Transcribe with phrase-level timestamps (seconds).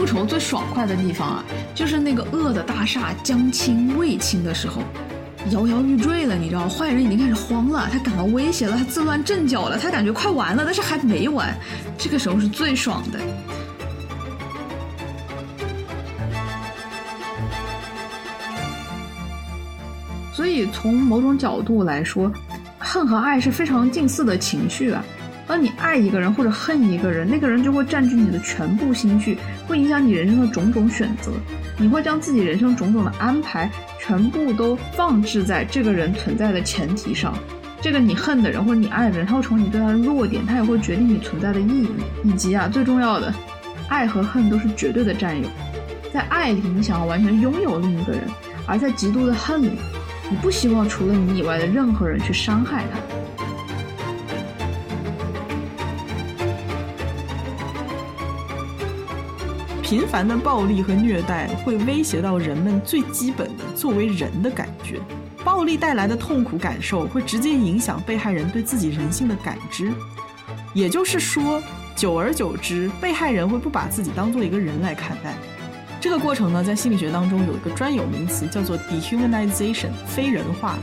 [0.00, 1.44] 复仇最爽快的地方啊，
[1.74, 4.80] 就是那个恶的大厦将倾未倾的时候，
[5.50, 11.54] 摇摇欲坠了，你知道，坏人已经开始慌了，他感到威胁了，他自乱阵脚了，他感觉快完了，但是还没完，
[11.98, 13.20] 这个时候是最爽的。
[20.32, 22.32] 所以从某种角度来说，
[22.78, 25.04] 恨和爱是非常近似的情绪啊。
[25.50, 29.36] 当你爱一个人或者恨一个人，那个人就会占据你的全部心绪，
[29.66, 31.32] 会影响你人生的种种选择。
[31.76, 33.68] 你会将自己人生种种的安排
[33.98, 37.34] 全部都放置在这个人存在的前提上。
[37.82, 41.88] 这个你恨的人或者你爱的人，他会从你对他的弱点，他也会决定你存在的意义。
[42.22, 43.34] 以及啊，最重要的，
[43.88, 45.48] 爱和恨都是绝对的占有。
[46.12, 48.22] 在爱里，你想要完全拥有另一个人；
[48.68, 49.72] 而在极度的恨里，
[50.30, 53.00] 你不希望除了你以外的任何人去伤害他。
[59.90, 65.00] 频繁的暴力和虐待会威胁到人们最基本的作为人的感觉，
[65.44, 69.92] 暴力带来的痛苦感受会直接影响被害人对自己人性的感知。
[70.74, 71.60] 也就是说，
[71.96, 75.34] 久而久之，被害人会不把自己当做一个人来看待。
[76.00, 80.78] 这个过程呢，在心理学当中有一个专有名词，叫做 dehumanization，非人化，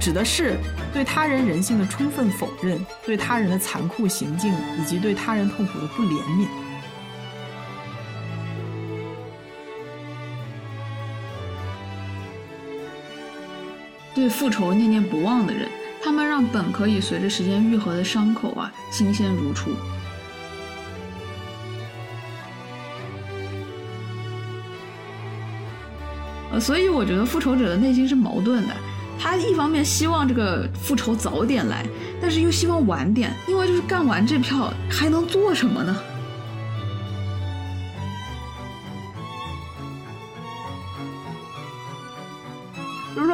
[0.00, 0.56] 指的是
[0.92, 6.48] 对他人人性的充分否认，对他人的残酷行径以及对他人痛苦的不怜悯。
[14.14, 15.68] 对复仇念念不忘的人，
[16.02, 19.70] 他们让本可以随着时间愈合的伤口啊，新鲜如初。
[26.52, 28.74] 呃，所以我觉得复仇者的内心是矛盾的，
[29.18, 31.86] 他一方面希望这个复仇早点来，
[32.20, 35.96] 但是又希望晚点，因为就是干完这票还能做什么呢？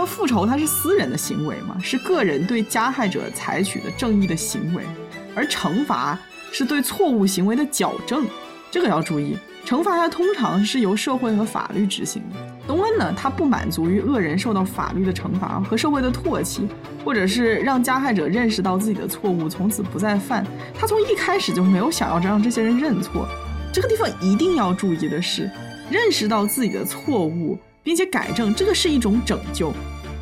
[0.06, 4.83] 复仇它是私人的行为嘛，是个人对加害者采取的正义的行为，
[5.34, 6.19] 而惩罚
[6.53, 8.25] 是对错误行为的矫正，
[8.71, 9.37] 这个要注意。
[9.66, 12.37] 惩罚它通常是由社会和法律执行的。
[12.69, 16.69] 东恩呢，他不满足于恶人受到法律的惩罚和社会的唾弃，
[17.05, 20.47] 或者是让加害者认识到自己的错误，从此不再犯。
[20.72, 23.28] 他从一开始就没有想要让这些人认错。
[23.72, 25.50] 这个地方一定要注意的是，
[25.91, 29.72] 认识到自己的错误并且改正，这个是一种拯救。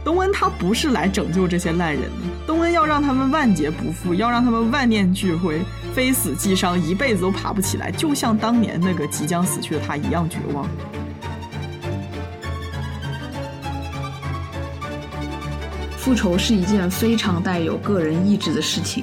[0.04, 2.10] 东恩他不是来拯救这些烂人的，
[2.46, 5.62] 东恩要让他们万劫不复，要让他们万念俱灰，
[5.94, 10.68] 非死即伤，一辈子都爬不起来，就像当年那个即将死去的他一样绝望。
[15.96, 19.02] 复仇是一件非常带有个人意志的事情，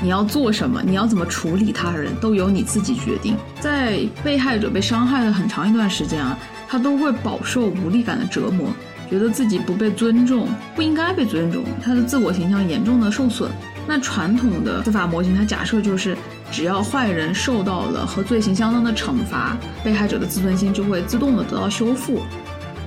[0.00, 3.36] 你要做什么，你要怎么处理他人，都由你自己决定。
[3.58, 6.38] 在被害者被伤害了很长一段时间啊，
[6.68, 8.68] 他都会饱受无力感的折磨。
[9.10, 13.50] 觉得自己不被尊重，不应该被尊重，他的自我形象严重的受损。
[13.86, 16.16] 那传统的司法模型，它假设就是
[16.50, 22.20] 只要坏人受到了和罪行相当的惩罚，被害者的自尊心就会自动的得到修复。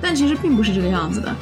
[0.00, 1.34] 但其实并不是这个样子的。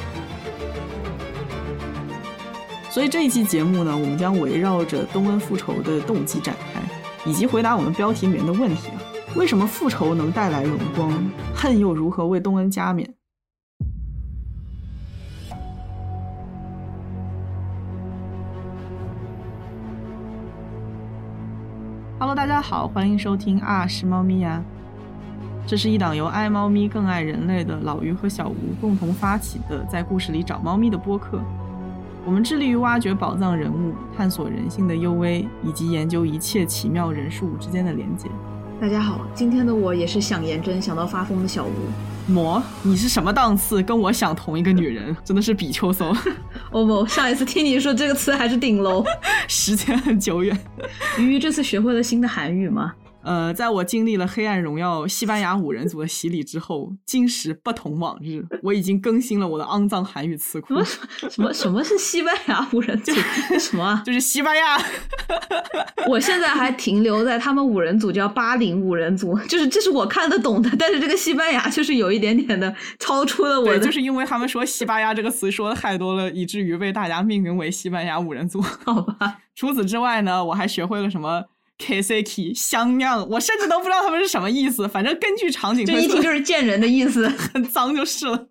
[2.89, 6.81] 所以这一期节目呢，我们将围绕着东恩复仇的动机展开，
[7.23, 8.97] 以及回答我们标题里面的问题啊：
[9.35, 11.13] 为什么复仇能带来荣光，
[11.53, 13.07] 恨又如何为东恩加冕
[22.21, 24.63] ？Hello，大家好，欢迎收听啊是猫咪呀。
[25.65, 31.41] 这是一档由爱猫咪更爱人类的老于和小吴共同发起的，在故事里找猫咪的播客。
[32.23, 38.29] 我们致力于挖掘宝藏人物，探索人性的幽微，以及研究一切奇妙人事物之间的连接。
[38.81, 41.71] 大家好，今天的我也是想颜真想到发疯的小吴。
[42.25, 43.79] 魔，你是什么档次？
[43.83, 46.07] 跟我想同一个女人， 真的是比丘搜。
[46.73, 49.05] 哦不，上一次听你说这个词还是顶楼，
[49.47, 50.57] 时间很久远。
[51.19, 52.91] 鱼鱼这次学会了新的韩语吗？
[53.23, 60.83] 呃，在我经历了《黑暗荣耀》西班牙五人组的洗礼之后，今时不同往日， 我已经更新了我的肮脏韩语词库。
[60.83, 63.11] 什么什么什么是西班牙五人组？
[63.59, 64.01] 什么？
[64.05, 64.81] 就是西班牙。
[66.09, 73.79] 我现在还停留在他们五人组叫巴林五人组，就是这是我看得懂的，但是这个西班牙就是有一点点的超出了我的。
[73.79, 78.59] 就是因为他们说西班牙这个词说的太多了，以至于被大家命名为西班牙五人组。
[78.61, 79.37] 好吧。
[79.55, 81.43] 除此之外呢，我还学会了什么
[81.81, 84.87] ？Ksaki 香酿，我甚至都不知道他们是什么意思。
[84.87, 88.47] 反正根据场景，这一听就是贱人的意思， 很脏就是了。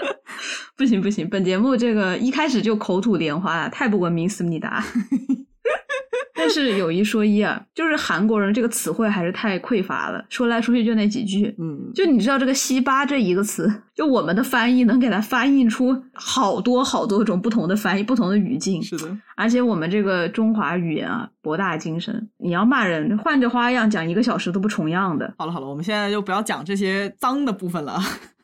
[0.76, 4.84] 不行不行，本节目这个一开始就口吐莲花，太不文明思密达。
[6.36, 11.54] 但是有一说一啊，就是韩国人这个词汇还是太匮乏了，说来说去就那几句。
[11.58, 18.82] 嗯，就你知道这个“西巴”这一个词，就我们的翻译能给它翻译出好多好多种不同的翻译、不同的语境。
[18.82, 25.32] 是的，而且我们这个中华语言啊，博大精深，你要骂人，换着花样讲一个小时都不重样的。
[25.38, 27.98] 好了好了，我们现在就不要讲这些脏的部分了。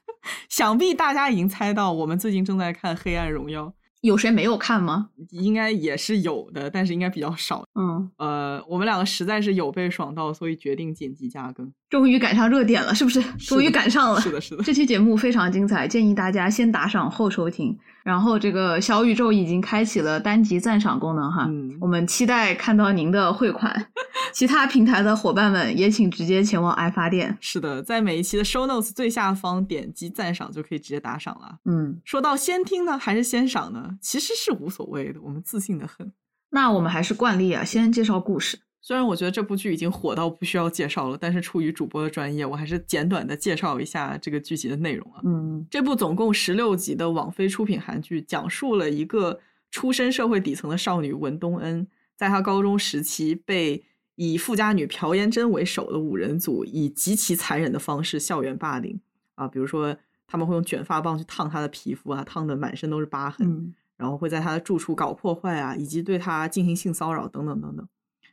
[0.48, 3.64] 想必大家已经猜到，我们最近正在看《黑暗荣耀》。
[4.00, 5.10] 有谁没有看吗？
[5.30, 7.64] 应该也是有的，但是应该比较少。
[7.74, 11.70] 嗯，呃，我们两个实在是有被爽到，所以决定紧急加更。
[11.90, 13.22] 终于赶上热点了，是不是？
[13.38, 14.20] 终于赶上了。
[14.20, 14.62] 是的，是的。
[14.62, 17.76] 这期节目非常精彩，建议大家先打赏后收听。
[18.10, 23.86] 然后这个小宇宙已经开启了单集赞赏功能哈，嗯，我们期待看到您的汇款。
[24.34, 27.38] 其他平台的伙伴们也请直接前往爱发电。
[27.40, 31.58] 是的，在每一期的 show notes 最下方点击赞赏就可以直接打赏了。
[31.66, 36.12] 嗯，说到先听呢还是先赏呢，其实是无所谓的，我们自信的很。
[36.50, 38.58] 那我们还是惯例啊，先介绍故事。
[38.82, 45.20] 虽然我觉得这部剧已经火到不需要介绍了，但是出于主播的专业，我还是简短的介绍一下这个剧集的内容啊。
[45.24, 49.38] 嗯，这部总共十六集的网飞出品韩剧，讲述了一个
[49.70, 51.86] 出身社会底层的少女文东恩，
[52.16, 53.84] 在她高中时期被
[54.14, 58.98] 以富家女朴妍珍为首的五人组以极其残忍的方式校园霸凌
[59.34, 59.94] 啊，比如说
[60.26, 67.86] 他们会用卷发棒去烫她的皮肤啊，烫的满身都是疤痕，嗯然后会在她的住处搞破坏啊，以及对她进行性骚扰等等等等。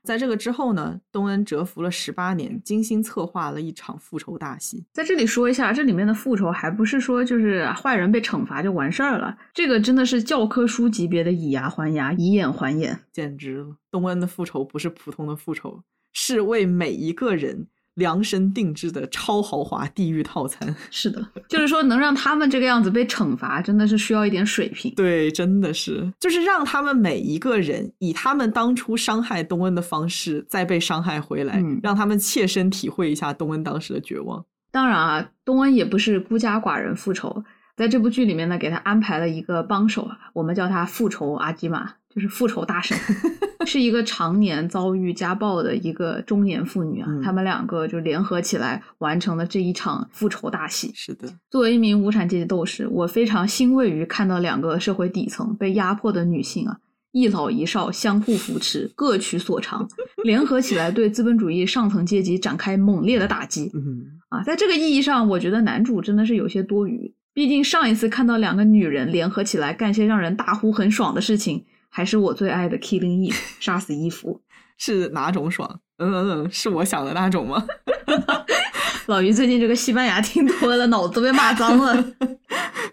[0.08, 4.86] 在这个之后呢，东恩蛰伏了十八年，精心策划了一场复仇大戏。
[4.94, 12.98] 在这里说一下，这里面的复仇还不是说就是坏人被惩罚就完事儿了，这个真的是教科书级别的以牙还牙，以眼还眼。
[13.12, 13.76] 简直了！
[13.92, 15.84] 东恩的复仇不是普通的复仇，
[16.14, 20.74] 是为每一个人量身定制的超豪华地狱套餐。
[20.90, 24.94] 是的，就是说能让他们这个样子被惩罚，真的是需要一点水平。
[24.96, 34.44] 对，真的是，就是让他们每一个人以他们当初伤害东恩的方式再被伤害回来，嗯让他们切身体会一下东恩当时的绝望。
[34.72, 37.44] 当然啊，东恩也不是孤家寡人复仇，
[37.76, 42.98] 在这部剧里面呢，给他安排了一个帮手，啊，我们叫他复仇阿基玛，就是复仇大神，
[43.68, 47.06] 是一个常年遭遇家暴的一个中年妇女啊。
[47.08, 50.92] 嗯他们两个就联合起来完成了这一场复仇大戏。
[50.96, 56.78] 是的，作为一名无产阶级斗士，我非常欣慰于看到两个社会底层被压迫的女性啊，
[57.12, 59.88] 一老一少相互扶持，各取所长，
[60.24, 63.70] 联合起来对资本主义上层阶级展开猛烈的打击。
[63.76, 67.14] 嗯，啊，在这个意义上，我觉得男主真的是有些多余。
[67.34, 71.64] 毕竟上一次看到两个女人联合起来干些让人大呼很爽的事情，
[71.98, 74.40] 还是我最爱的《Killing Eve 》杀死伊芙。
[74.78, 75.80] 是哪种爽？
[75.98, 77.66] 嗯嗯嗯，是我想的那种吗？
[79.08, 82.06] 老于最近这个西班牙听多了，脑子都被骂脏了。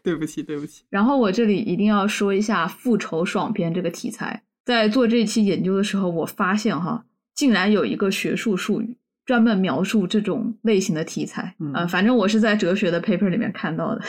[0.03, 0.85] 对不起，对不起。
[0.89, 7.05] 然后我这里一定要说一下复仇爽片这个题材，在做这期研究的时候，我发现哈，
[7.35, 8.97] 竟然有一个学术术语
[9.27, 11.55] 专门描述这种类型的题材。
[11.61, 14.01] 嗯呃，反正我是在哲学的 paper 里面看到的，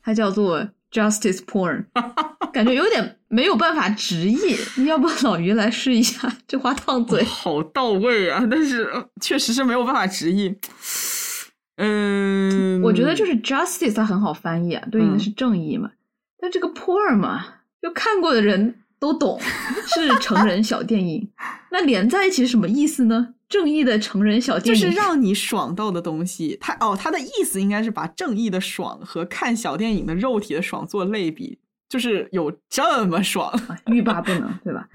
[0.00, 1.84] 它叫做 justice porn，
[2.52, 4.56] 感觉有点没有办法直译。
[4.86, 7.22] 要不老于来试一下，这话烫嘴。
[7.24, 8.46] 好到位啊！
[8.50, 10.54] 但是呃确实是没有办法直译。
[11.76, 15.90] 嗯，我觉得就是 justice 它很好翻译啊，对应的嗯是正义嘛。
[16.38, 17.44] 但这个 porn 嘛，
[17.82, 19.38] 就看过的人都懂，
[19.94, 21.30] 是成人小电影。
[21.70, 23.34] 那连在一起是什么意思呢？
[23.48, 33.48] 正义的成人小就电影，就是让你爽到的东西，他哦，他的意思应该是把正义的爽和看小电影的肉体的爽做类比，就是有这么爽。
[33.68, 34.88] 啊欲罢不能，对吧？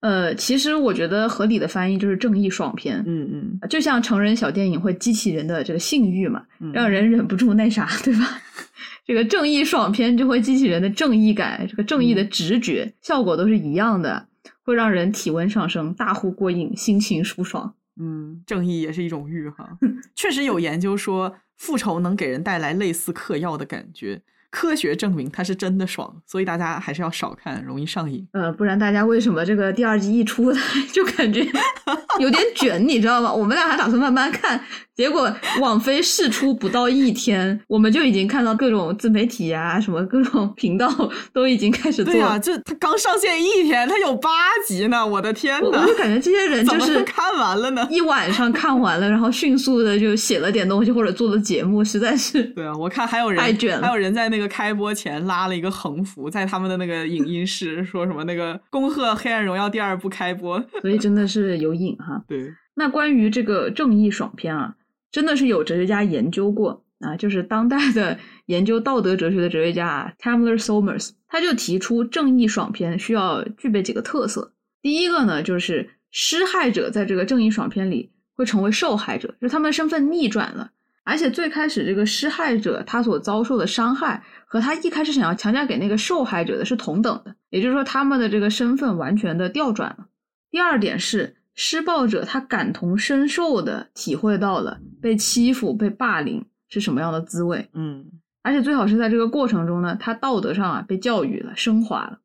[0.00, 3.02] 呃，其实我觉得合理的翻译就是正义爽片。
[3.06, 8.42] 嗯嗯，就像成人小电影会激起人的这个性欲嘛，嗯让人忍不住那啥，对吧？
[9.06, 14.28] 这个正义爽片就会激起人的正义感，这个正义的直觉，效果都是一样的，
[14.62, 17.74] 会让人体温上升，大呼过瘾，心情舒爽。
[17.96, 19.78] 嗯，正义也是一种欲哈。
[20.14, 24.22] 确实有研究说，复仇能给人带来类似嗑药的感觉。
[24.54, 28.24] 科学证明它是真的爽，所以大家还是要少看，容易上瘾。
[28.32, 30.60] 呃，不然大家为什么这个第二季一出来
[30.94, 31.44] 就感觉
[32.20, 33.34] 有点卷，你知道吗？
[33.34, 34.60] 我们俩还打算慢慢看，
[34.94, 35.28] 结果
[35.60, 40.88] 网飞试出不到一天，我们就已经看到各种自媒体啊，什么各种频道
[41.32, 42.12] 都已经开始做。
[42.12, 44.30] 对呀、这它刚上线一天，它有八
[44.68, 45.04] 集呢！
[45.04, 47.84] 我的天呐我我，就感觉这些人就是 看完了呢？
[47.90, 60.62] 一晚上看完了，然后迅速的就写了点东西或者做了节目，实在是对啊，我看还有人太卷了还有人在那个开播前拉了一个横幅，在他们的那个影音室说什么那个恭贺《黑暗荣耀》第二部开播。
[60.80, 62.22] 所以真的是有瘾哈。
[62.28, 64.74] 对，那关于这个正义爽片啊，
[65.10, 74.52] 真的是有哲学家研究过啊，就是当代的 研究道德哲学的哲学家啊 Tamler Somers，他就提出正义爽片需要具备几个特色。
[74.82, 80.70] 第一个呢，就是施害者在这个正义爽片里会成为受害者，就是他们身份逆转了。
[81.04, 90.06] 而且最开始这个施害者他所遭受的伤害和他一开始想要强加给那个受害者的是同等的，也就是说他们的这个身份完全的调转了。
[90.50, 98.06] 第二点是施暴者他感同身受的体会到了被欺负、被霸凌是什么样的滋味，嗯
[98.42, 102.20] 而且最好是在这个过程中呢，他道德上啊被教育了、升华了。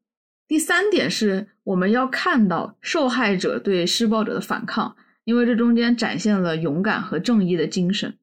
[0.47, 8.17] 第三点是我们要看到受害者对施暴者的反抗，因为这中间展现了勇敢和正义的精神。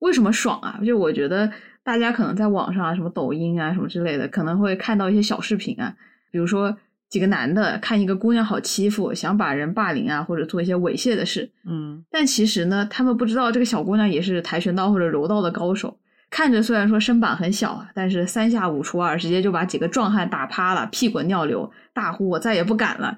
[0.00, 0.78] 为什么爽啊？
[0.84, 1.50] 就我觉得
[1.82, 5.94] 大家可能在网上啊，什么抖音啊什么之类的，可能会看到一些小视频啊，
[6.30, 6.76] 比如说
[7.08, 15.98] 几个男的看一个姑娘好欺负，想把人霸凌啊，或者做一些猥亵的事，嗯但其实呢，他们不知道这个小姑娘也是跆拳道或者柔道的高手。
[16.28, 23.16] 看着虽然说身板很小啊，但是三下五除二，直接就把几个壮汉打趴了，屁滚尿流，大呼我再也不敢了。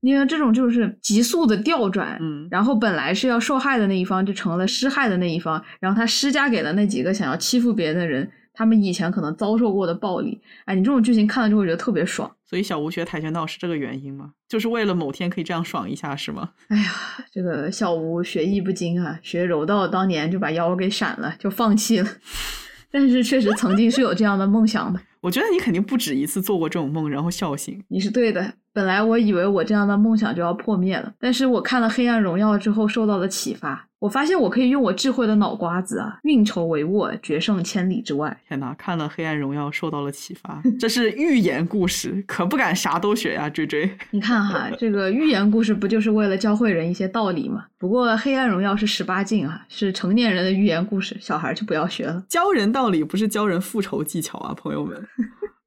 [0.00, 10.40] 你看这种就是急速的调转，嗯然后本来是要受害的那一方就成了施害的那一方，然后他施加给了那几个想要欺负别人的人，他们以前可能遭受过的暴力。
[10.64, 12.30] 哎，你这种剧情看了就会觉得特别爽。
[12.44, 14.30] 所以小吴学跆拳道是这个原因吗？
[14.48, 16.50] 就是为了某天可以这样爽一下是吗？
[16.68, 16.92] 哎呀，
[17.30, 22.08] 这个小吴学艺不精啊，学柔道当年就把腰给闪了，就放弃了。
[22.90, 27.82] 但是确实曾经是有这样的梦想的，我觉得你肯定不止一次做过这种梦，然后笑醒。
[27.88, 28.54] 你是对的。
[28.72, 38.36] 本来我以为我这样的梦想就要破灭了，但是我看了《黑暗荣耀》之后受到了启发，我发现我可以用我智慧的脑瓜子啊，运筹帷幄，决胜千里之外。
[38.46, 43.90] 天哪，看了《黑暗荣耀》受到了启发，这是寓言故事，可不敢啥都学呀，追追。
[44.10, 47.64] 你看哈，这个寓言故事不就是为了教会人一些道理吗？
[47.76, 52.22] 不过《黑暗荣耀》是十八禁啊，是成年人的寓言故事，小孩就不要学了。
[52.28, 54.96] 教人道理不是教人复仇技巧啊，朋友们。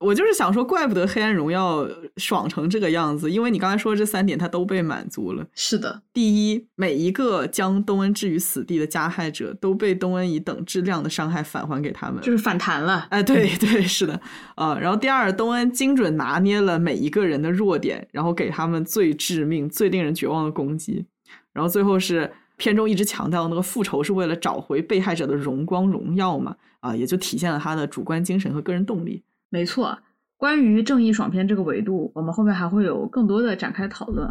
[0.01, 1.85] 我就是想说，怪不得《黑暗荣耀》
[2.17, 5.45] 爽成这个样子，因为你刚才说的这三点，它都被满足了。
[5.53, 12.19] 是的，第一，每一个将东恩置于死地的加害者，都被东恩以等质量的伤害返还给他们。
[12.21, 13.05] 就是反弹了。
[13.11, 14.19] 哎，对 对，是的，
[14.55, 21.05] 啊、然后第二，东恩精准拿捏了每一个人的弱点，然后给他们最致命、最令人绝望的攻击。
[21.53, 29.21] 然后最后是片中一直强调那个复仇是为了找回被害者的荣光荣耀嘛，啊、也就体现了他的主观精神和个人动力。
[29.51, 29.99] 没错，
[30.37, 34.27] 关于正义爽片这个维度，我们后面还会有更多的展开讨论。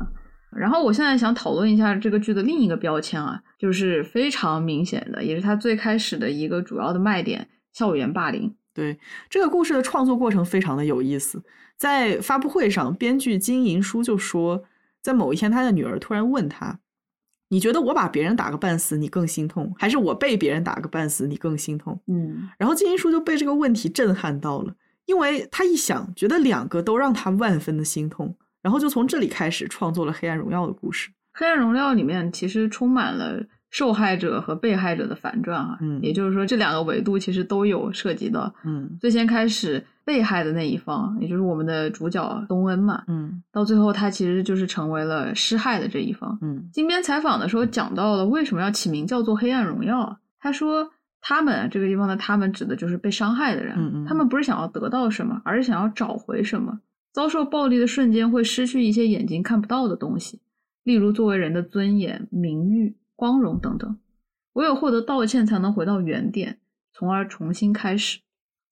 [0.56, 8.52] 然后我现在想讨论一下这个剧的另一个标签啊，就是非常明显的，也是它最开始的一个主要的卖点——校园霸凌。
[8.74, 8.98] 对
[9.28, 11.44] 这个故事的创作过程非常的有意思。
[11.76, 14.64] 在发布会上，编剧金银书就说，
[15.02, 16.80] 在某一天，他的女儿突然问他
[17.50, 24.74] ：“你觉得我把别人打个半死，你更心痛，还是我被别人打个半死，你更心痛？”嗯，然后金银书就被这个问题震撼到了，
[25.10, 31.10] 因为他一想，觉得两个都让他万分的心痛，然后就从这里开始创作了《黑暗荣耀》的故事。
[31.32, 38.54] 《黑暗荣耀》里面其实充满了受害者和被害者的反转啊，嗯也就是说这两个维度其实都有涉及到。
[38.64, 46.38] 嗯最先开始被害的那一方，也就是我们的主角东恩嘛，嗯到最后他其实就是成为了施害的这一方。
[46.40, 50.90] 嗯金边采访的时候讲到了为什么要起名叫做《黑暗荣耀》啊，他说
[51.20, 56.80] 他们这个地方的他们指的就是被伤害的人，嗯嗯他们不是想要得到什么，而是想要找回什么。
[57.12, 60.40] 遭受暴力的瞬间会失去一些眼睛看不到的东西，
[60.84, 63.98] 例如作为人的尊严、名誉、光荣等等。
[64.54, 66.58] 唯有获得道歉，才能回到原点，
[66.92, 68.20] 从而重新开始。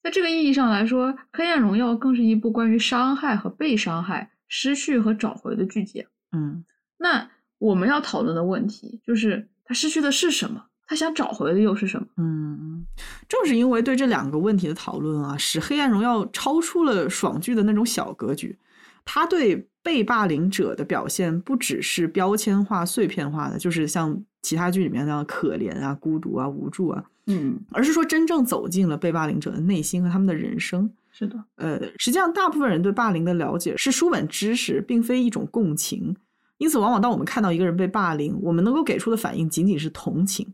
[0.02, 6.06] 在这个意义上来说，《黑暗荣耀》更是一部关于伤害和被伤害、失去和找回的剧集。
[6.32, 6.64] 嗯
[6.98, 7.28] 那
[7.58, 10.66] 我们要讨论的问题就是，他失去的是什么？
[10.88, 12.06] 他想找回的又是什么？
[12.16, 12.84] 嗯，
[13.28, 18.56] 正是因为对这两个问题的讨论啊，使《黑暗荣耀》超出了爽剧的那种小格局。
[19.04, 30.90] 他对被霸凌者的表现不只是标签化、碎片化的，就是像其他剧里面那样可怜啊、孤独啊、无助啊，嗯，而是说真正走进了被霸凌者的内心和他们的人生。
[31.10, 36.14] 是的，呃，实际上，大部分人对霸凌的了解是书本知识，并非一种共情。
[36.58, 40.46] 因此，往往当我们看到一个人被霸凌，我们能够给出的反应仅仅是同情。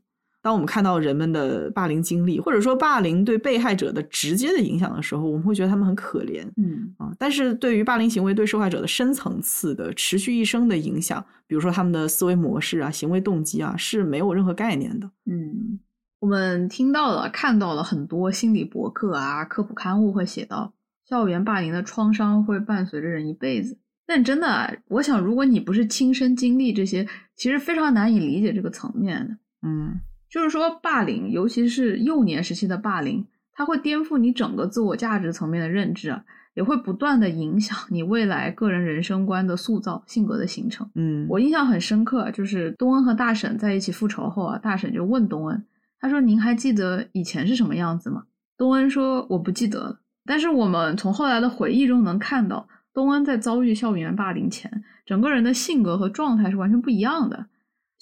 [0.44, 7.10] 当我们看到人们的霸凌经历，或者说霸凌对被害者的直接的影响的时候，我们会觉得他们很可怜嗯啊。
[7.18, 15.10] 但是对于霸凌行为对受害者的深层次的、持续一生的影响，比如说他们的思维模式啊、行为动机啊，是没有任何概念的。
[15.24, 15.80] 嗯，
[16.20, 20.74] 我们听到了、看到了很多心理博客啊、科普刊物会写到，
[21.08, 23.78] 校园霸凌的创伤会伴随着人一辈子。
[24.06, 29.34] 但真的啊，我想，如果你不是亲身经历这些，其实非常难以理解这个层面的。
[29.66, 29.98] 嗯
[30.34, 36.24] 就是说，霸凌，尤其是幼年时期的霸凌，它会颠覆你整个自我价值层面的认知啊，
[36.54, 40.90] 也会不断的影响你未来个人人生观的塑造、性格的形成。
[40.96, 45.64] 嗯，我印象很深刻，就是东恩和大婶在一起复仇后啊，大婶就问东恩，
[46.00, 48.24] 他说：“您还记得以前是什么样子吗？”
[48.58, 57.46] 东恩说：“我不记得了。”但是我们从后来的回忆中能看到，东恩在遭遇校园霸凌前，整个人的性格和状态是完全不一样的。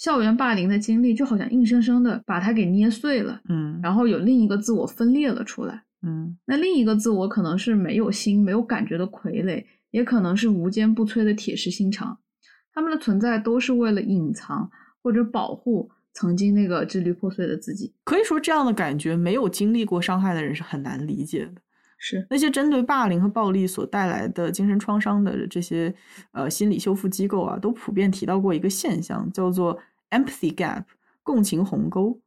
[0.02, 5.84] 校园霸凌的经历就好像硬生生的把它给捏碎了，嗯，然后有另一个自我分裂了出来。
[6.04, 12.18] 嗯那另一个自我可能是没有心、没有感觉的傀儡，也可能是无坚不摧的铁石心肠。
[12.74, 14.68] 他们的存在都是为了隐藏
[15.00, 17.94] 或者保护曾经那个支离破碎的自己。
[18.02, 21.62] 可以说这样的感觉，没有经历过伤害的人是很难理解的。
[22.04, 25.94] 是，那些针对霸凌和暴力所带来的精神创伤的这些
[26.32, 29.78] 呃心理修复机构啊，都普遍提到过一个现象，叫做
[30.12, 30.84] empathy gap，
[31.24, 32.20] 共情鸿沟，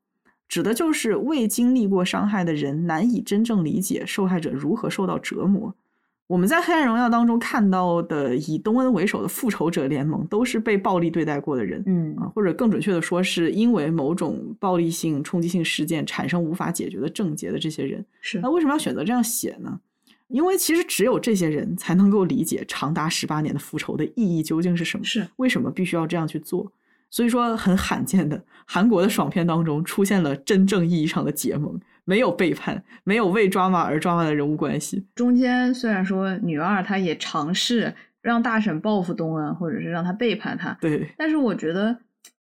[0.49, 5.73] 指的就是未经历过伤害的人难以真正理解受害者如何受到折磨。
[6.27, 11.83] 我们在《黑暗荣耀》当中看到的以东恩为首的复仇者联盟，都是被暴力对待过的人。
[11.85, 18.03] 嗯啊，或者更准确的说，是因为某种暴力性、冲击性事件产生无法解决的症结的这些人。
[18.21, 19.79] 是那为什么要选择这样写呢？
[20.27, 26.71] 因为其实只有这些人才能够理解长达十八年的复仇的意义究竟是什么，是，为什么必须要这样去做。
[27.15, 35.07] 所以说，很罕见的，韩国的爽片当中出现了真正意义上的结盟，没有背叛，没有为抓马而抓马的人物关系。
[35.15, 41.97] 中间虽然说女二她也尝试让大婶报复东恩，或者是让他背叛她，对，但是我觉得，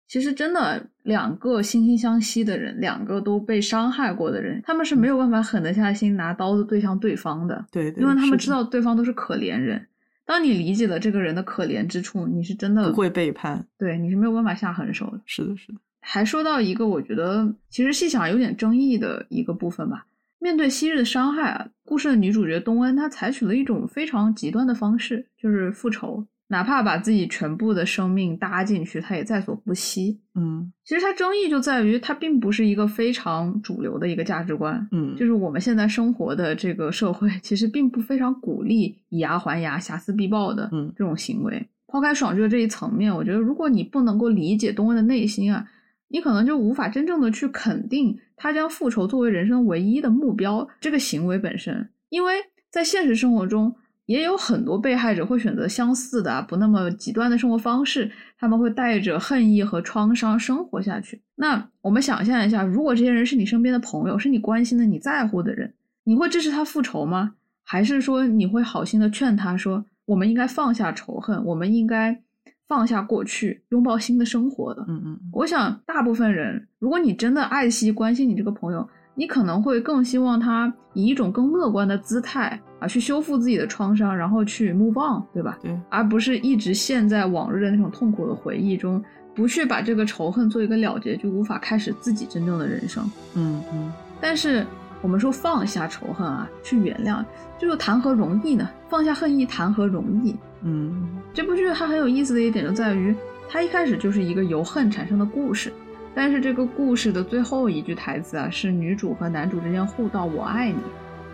[0.08, 9.86] 其实真的两个惺惺相惜的人，两个都被伤害过的人，他们是没有办法狠得下心拿刀子对向对方的，对对，因为他们知道对方都是可怜人。
[10.26, 13.68] 当你理解了这个人的可怜之处，你是真的不会背叛。
[13.78, 15.22] 对，你是没有办法下狠手的。
[15.26, 20.06] 是的，是的，还说到一个我觉得其实细想有点争议的一个部分吧。
[20.40, 30.20] 面对昔日的伤害啊，故事的女主角东恩她采取了一种非常极端的方式，就是复仇，哪怕把自己全部的生命搭进去，他也在所不惜。
[30.36, 41.68] 嗯其实它争议就在于它并不是一个非常主流的一个价值观，嗯，就是我们现在生活的这个社会， 其实并不非常鼓励以牙还牙、瑕疵必报的嗯这种行为。
[41.88, 45.66] 抛开爽剧的这一层面，我觉得如果你不能够理解东恩的内心啊，
[46.10, 52.36] 你可能就无法真正的去肯定他将复仇作为人生唯一的目标这个行为本身，因为
[52.70, 53.76] 在现实生活中。
[54.06, 61.22] 也有很多被害者会选择相似的、啊、不那么极端的生活方式，他们会带着恨意和创伤生活下去。
[61.36, 67.36] 那我们想象一下，如果这些人是你身边的朋友，是你关心的、你在乎的人，你会支持他复仇吗？
[67.64, 72.22] 还是说你会好心的劝他说，我们应该放下仇恨，我们应该
[72.68, 74.84] 放下过去，拥抱新的生活的？
[74.90, 78.86] 嗯嗯我想，大部分人，如果你真的爱惜、关心你这个朋友，
[79.16, 85.58] 你可能会更希望他以一种更乐观的姿态啊，去修复自己的创伤，然后去 move on，对吧？
[85.62, 89.02] 对，而不是一直陷在往日的那种痛苦的回忆中，
[89.34, 93.10] 不去把这个仇恨做一个了结，就无法开始自己真正的人生。
[93.36, 94.66] 嗯嗯但是
[95.02, 97.24] 我们说放下仇恨啊，去原谅，
[97.58, 98.70] 这又谈何容易呢？
[98.90, 100.36] 放下恨意谈何容易？
[100.62, 103.16] 嗯这部剧它很有意思的一点就在于，
[103.50, 105.72] 它一开始就是一个由恨产生的故事，
[106.14, 110.78] 但是这个故事的最后一句台词啊，是女主和男主之间互道“我爱你”。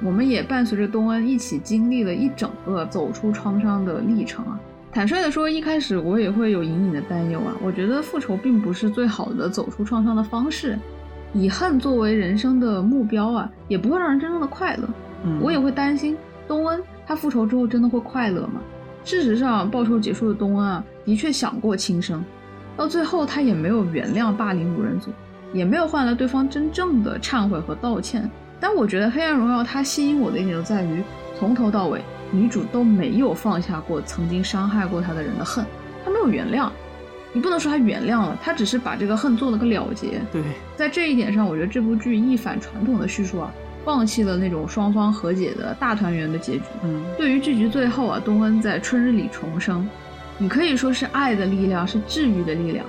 [0.02, 4.60] 我们也伴随着东恩一起经历了一整个走出创伤的历程啊。
[4.92, 7.56] 坦率的说，一开始我也会有隐隐的担忧啊。
[7.62, 10.80] 我觉得复仇并不是最好的走出创伤的方式，
[11.34, 14.90] 以恨作为人生的目标啊，也不会让人真正的快乐。
[15.26, 18.62] 嗯，我也会担心东恩他复仇之后真的会快乐吗？
[19.04, 22.24] 事实上，报仇结束的东恩啊，的确想过轻生，
[22.76, 25.12] 到最后他也没有原谅霸凌五人组，
[25.54, 28.30] 也没有换来对方真正的忏悔和道歉。
[28.60, 31.02] 但我觉得《黑暗荣耀》它吸引我的一点就在于，
[31.40, 35.66] 从头到尾女主都没有放下过曾经伤害过她的人的恨，
[36.04, 36.70] 她没有原谅。
[37.32, 40.22] 你不能说她原谅了，她只是把这个恨做了个了结。
[40.32, 40.42] 对，
[40.76, 43.52] 在这一点上，我觉得这部剧一反传统的叙述啊，
[43.86, 46.64] 放弃了那种双方和解的大团圆的结局。
[46.84, 49.88] 嗯对于剧局最后啊，东恩在春日里重生，
[50.38, 52.86] 你可以说是爱的力量，是治愈的力量，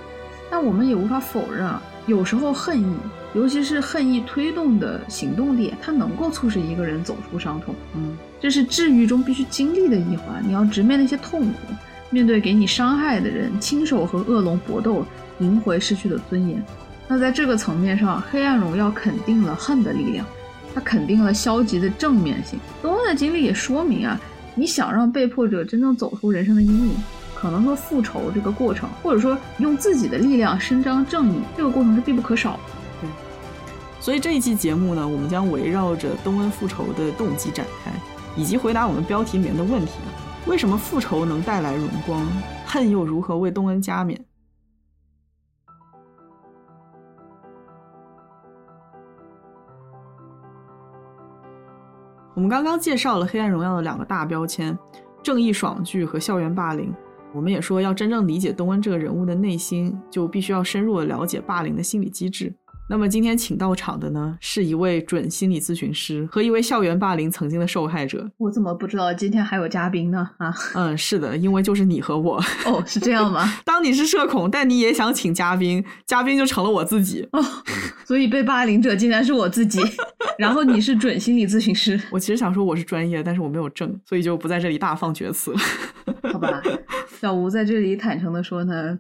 [0.51, 2.97] 但我们也无法否认啊，有时候恨意，
[3.33, 10.43] 尤其是恨意推动的行动力，它能够促使一个人走出伤痛，嗯这是治愈中必须经历的一环。
[10.45, 11.59] 你要直面那些痛苦，
[12.11, 15.05] 面对给你伤害的人，亲手和恶龙搏斗，
[15.39, 16.63] 赢回失去的尊严。
[17.07, 20.25] 那在这个层面上，《黑暗荣耀》肯定了恨的力量，
[20.75, 22.59] 它肯定了消极的正面性。
[22.81, 24.19] 东恩的经历也说明啊，
[24.55, 26.95] 你想让被迫者真正走出人生的阴影，
[27.35, 32.80] 可能说复仇这个过程，或者说用自己的力量伸张正义，这个过程是必不可少的。
[34.01, 37.93] 所以这一期节目呢，我们将围绕着东恩复仇的动机展开，
[38.35, 39.93] 以及回答我们标题里面的问题：
[40.47, 42.27] 为什么复仇能带来荣光，
[42.65, 44.19] 恨又如何为东恩加冕？
[52.35, 54.77] 我们刚刚介绍了《黑暗荣耀》的两个大标签：
[55.23, 56.91] 正义爽剧和校园霸凌。
[57.35, 62.53] 我们也说，要真正理解东恩这个人物的内心，就必须要深入的了解霸凌的心理机制。
[62.91, 68.29] 那么今天请到场的呢，是一位准心理咨询师和一位校园霸凌曾经的受害者。
[68.37, 70.29] 我怎么不知道今天还有嘉宾呢？
[70.39, 72.43] 啊，嗯，是的，因为就是你和我。
[72.67, 73.45] 哦，是这样吗？
[73.65, 77.29] 当你是社恐，但你也想请嘉宾，嘉宾就成了我自己。
[77.31, 77.41] 哦，
[78.05, 79.81] 所以被霸凌者竟然是我自己。
[80.37, 82.01] 然后你是准心理咨询师。
[82.11, 85.59] 我其实想说我是专业，但是我没有证，所以就不在这里大放厥词了。
[86.33, 86.61] 好吧，
[87.21, 88.99] 小吴在这里坦诚的说呢。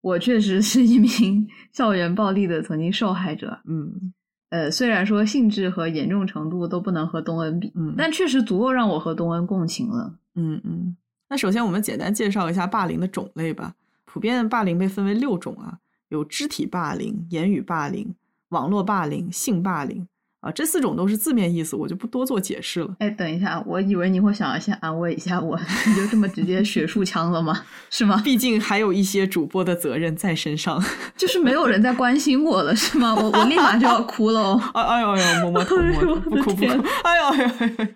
[0.00, 4.12] 我确实是一名 校园暴力的曾经受害者，嗯，
[4.48, 10.96] 呃，虽然说性质和严重程度都不能和东恩比，嗯，但确实足够让我和东恩共情了，嗯嗯。
[11.28, 13.74] 那首先我们简单介绍一下霸凌的种类吧。
[14.04, 18.12] 普遍霸凌被分为六种啊，有肢体霸凌、言语霸凌、
[18.48, 20.08] 网络霸凌、性霸凌。
[20.40, 22.96] 啊，这四种都是字面意思，我就不多做解释了。
[22.98, 27.62] 哎，等一下，我以为你会想要先安慰一下我，你就这么直接学术腔了吗？
[27.90, 28.20] 是吗？
[28.24, 30.82] 毕竟还有一些主播的责任在身上，
[31.14, 33.14] 就是没有人在关心我了，是吗？
[33.14, 34.62] 我我立马就要哭了哦！
[34.72, 36.64] 哎哎呦呦，摸摸头， 摸摸不哭不哭！
[37.04, 37.86] 哎呦哎呦哎呦！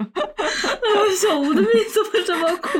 [1.18, 2.78] 小吴的命怎么这么苦？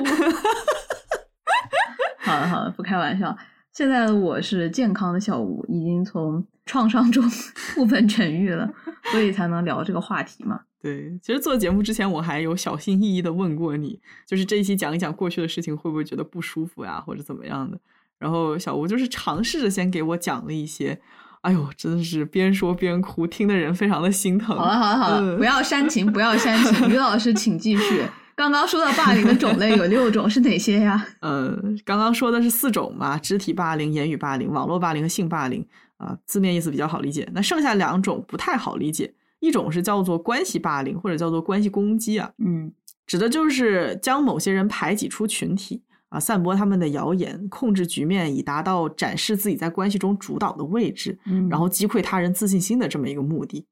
[2.19, 3.35] 好了好了，不开玩笑。
[3.75, 6.43] 现在的我是健康的小吴，已经从。
[6.67, 7.23] 创伤中
[7.77, 8.67] 部分痊愈了，
[9.13, 10.59] 所以才能聊这个话题嘛。
[10.81, 17.79] 对，其实做节目之前，我还有小心翼翼的问过你，就是这一期讲一讲过去的事情，会不会觉得不舒服呀，或者怎么样的？
[18.19, 20.99] 然后小吴就是尝试着先给我讲了一些，
[21.43, 24.57] 哎呦，真的是边说边哭，听的人非常的心疼。
[24.57, 28.03] 好了好了好了，不要煽情，不要煽情，于老师请继续。
[28.37, 31.07] 刚刚说到霸凌的种类有六种，是哪些呀？
[31.21, 35.67] 呃，刚刚说的是四种嘛，肢体霸凌、言语霸凌、网络霸凌和性霸凌。
[35.97, 37.27] 啊，字面意思比较好理解。
[37.33, 42.29] 那剩下两种不太好理解，一种是叫做关系霸凌，或者叫做关系攻击啊。
[42.45, 42.73] 嗯，
[43.07, 51.17] 指的就是将某些人排挤出群体啊，散播他们的谣言，控制局面，以达到展示自己在关系中主导的位置，
[51.49, 53.65] 然后击溃他人自信心的这么一个目的。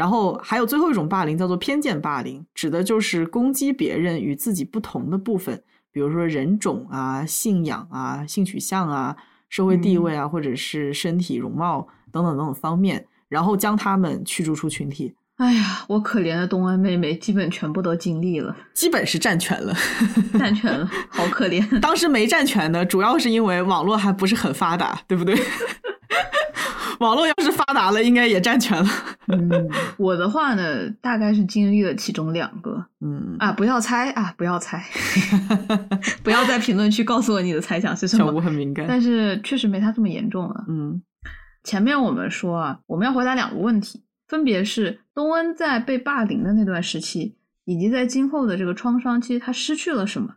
[0.00, 9.14] 然后还有最后一种霸凌，叫做偏见霸凌，指的就是攻击别人与自己不同的部分，比如说人种啊、信仰啊、性取向啊。
[9.50, 15.12] 社会地位啊，或者是身体容貌等等等等方面，然后将他们驱逐出群体。
[15.38, 19.74] 哎呀，我可怜的东安妹妹，基本全部都经历了，基本是占全了，
[20.38, 21.66] 占全了，好可怜。
[21.80, 25.34] 当时没占全的，主要是因为网络还不是很发达，对不对？
[27.00, 28.88] 网络要是发达了，应该也占全了。
[29.28, 29.50] 嗯，
[29.96, 32.86] 我的话呢，大概是经历了其中两个。
[33.00, 34.84] 嗯啊，不要猜啊，不要猜，
[36.22, 38.26] 不要在 评论区告诉我你的猜想是什么。
[38.26, 40.64] 小吴很敏感，但是确实没他这么严重了。
[40.68, 41.02] 嗯，
[41.64, 47.34] 前面我们说啊，我们要回答两个问题，分别是东恩在被霸凌的那段时期，
[47.64, 50.34] 以及在今后的这个创伤期，他失去了什么，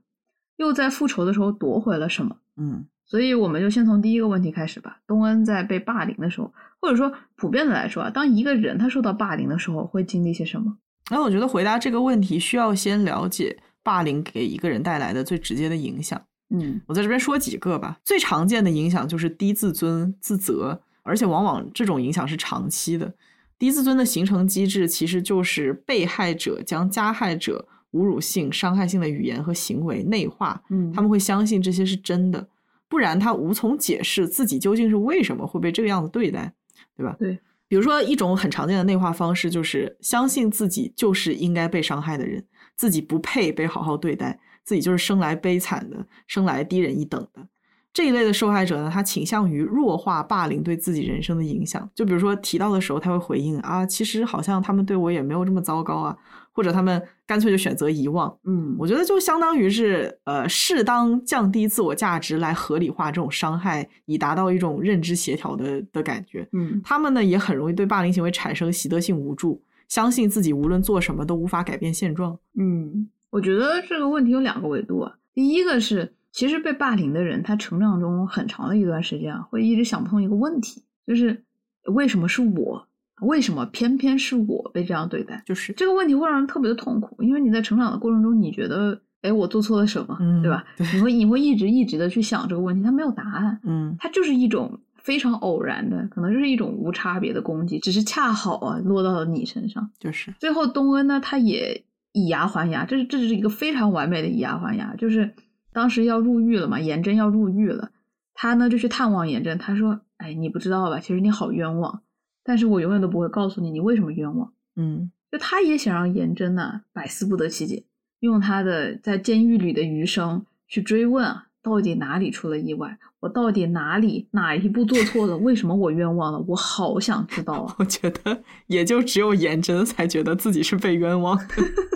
[0.56, 2.38] 又在复仇的时候夺回了什么。
[2.56, 2.86] 嗯。
[3.14, 4.98] 所以我们就先从第一个问题开始吧。
[5.06, 10.76] 东恩在被霸凌的时候，或者说普遍的来说啊，当一个人他受到霸凌的时候，会经历些什么？
[11.12, 16.20] 那我觉得回答这个问题需要先了解霸凌给一个人带来的最直接的影响。
[16.50, 18.00] 嗯，我在这边说几个吧。
[18.04, 23.14] 最常见的影响就是低自尊、自责，而且往往这种影响是长期的。
[23.60, 32.48] 低自尊的形成机制其实就是被害者将加害者侮辱性、伤害性的语言和行为内化，嗯，他们会相信这些是真的。
[32.90, 36.54] 不然他无从解释自己究竟是为什么会被这个样子对待，
[36.96, 37.16] 对吧？
[37.18, 47.48] 对，比如说一种很常见的内化方式就是相信自己就是应该被伤害的人，自己不配被好好对待，自己就是生来悲惨的，生来低人一等的。
[47.94, 51.88] 这一类的受害者呢，他倾向于弱化霸凌对自己人生的影响。
[51.94, 56.18] 就比如说提到的时候，他会回应啊，其实好像他们对我也没有这么糟糕啊。
[56.56, 66.48] 或者他们干脆就选择遗忘，嗯，我觉得就相当于是呃适当降低自我价值来合理化这种伤害，以达到一种认知协调的的感觉。
[66.52, 72.38] 嗯，他们呢也很容易对霸凌行为产生习得性无助，相信自己无论做什么都无法改变现状。
[72.56, 75.12] 嗯，我觉得这个问题有两个维度啊。
[75.34, 81.46] 第一个是，其实被霸凌的人他成长中很长的一段时间啊，会一直想不通一个问题，就是
[81.86, 82.86] 为什么是我。
[83.22, 85.42] 为什么偏偏是我被这样对待？
[85.46, 90.66] 就是这个问题会让人特别的痛苦，因为你在成长的过程中，你觉得，哎，我做错了什么，对吧？
[90.78, 99.90] 你会你会一直一直的去想这个问题，它没有答案，嗯，它就是一种非常偶然的，可能就是一种无差别的攻击，只是恰好啊落到了你身上。
[100.00, 104.94] 就是最后东恩呢，他也以牙还牙，这是这是一个非常完美的以牙还牙。
[104.96, 105.34] 就是
[105.74, 107.92] 当时要入狱了嘛，颜真要入狱了，
[108.34, 111.00] 他呢就去探望颜真，他说：“哎，你不知道吧？
[111.00, 112.04] 其实你好冤枉，
[112.44, 117.84] 但是我永远都不会告诉你你为什么冤枉。”嗯，就他也想让颜真呢百思不得其解，
[118.20, 122.98] 用他的在监狱里的余生去追问啊，到底哪里出了意外？
[123.22, 125.38] 我到底哪里哪一步做错了？
[125.38, 126.44] 为什么我冤枉了？
[126.50, 127.76] 我好想知道啊！
[127.80, 131.46] 我觉得也就只有颜真才觉得自己是被冤枉的。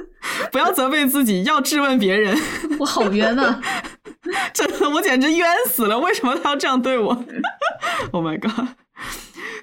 [0.52, 2.38] 不要责备自己，要质问别人。
[2.80, 3.62] 我好冤呐！
[4.54, 6.00] 真的，我简直冤死了！
[6.00, 7.24] 为什么他要这样对我？
[8.12, 8.68] Oh my god！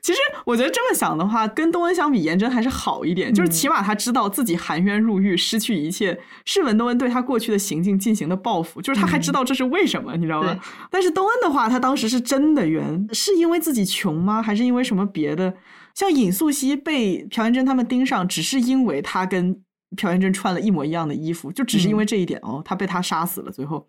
[0.05, 3.33] 其实我觉得这么想的话，跟东恩相比，颜真还是好一点。
[3.33, 8.83] 就是起码他知道自己含冤入狱，失去一切，是文东恩对他过去的行径进行的报复。
[8.83, 10.61] 就是他还知道这是为什么，你知道吗？
[10.91, 14.43] 但是东恩的话，他当时是真的冤，是因为自己穷吗？
[14.43, 15.55] 还是因为什么别的？
[15.95, 19.59] 像尹素汐被朴元贞他们盯上，只是因为他跟
[19.97, 23.51] 朴元贞穿了一模一样的衣服，就只是因为这一点哦，他被他杀死了。
[23.51, 23.89] 最后。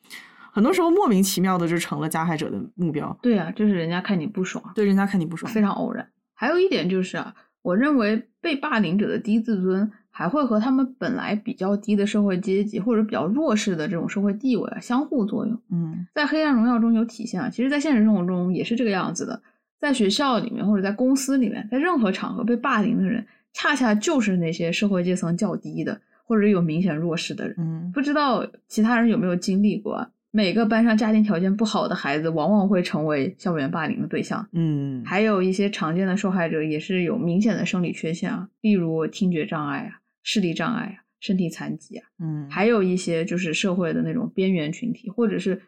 [0.55, 3.15] 很多时候莫名其妙的就成了加害者的目标。
[3.21, 6.07] 对啊，就是人家看你不爽，对人家看你不爽，非常偶然。
[6.33, 15.61] 还有一点就是啊，我认为被霸凌者的低自尊还会和他们本来比较低的社会阶级或者比较弱势的这种社会地位啊相互作用。
[15.69, 19.41] 嗯，在《黑暗荣耀》中有体现啊，其实，在现实生活中也是这个样子的。
[19.77, 27.55] 在学校里面或者在公司里面，在任何场合被霸凌的人，恰恰就是那些社会阶层较低的或者有明显弱势的人。
[27.59, 30.07] 嗯，不知道其他人有没有经历过？
[30.35, 34.45] 每个班上家庭条件不好的孩子，往往会成为校园霸凌的对象。
[34.51, 42.05] 嗯，还有一些常见的受害者也是有明显的生理缺陷啊，例如听觉障碍啊、视力障碍啊、身体残疾啊。
[42.19, 45.61] 嗯，还有一些就是社会的那种边缘群体，或者是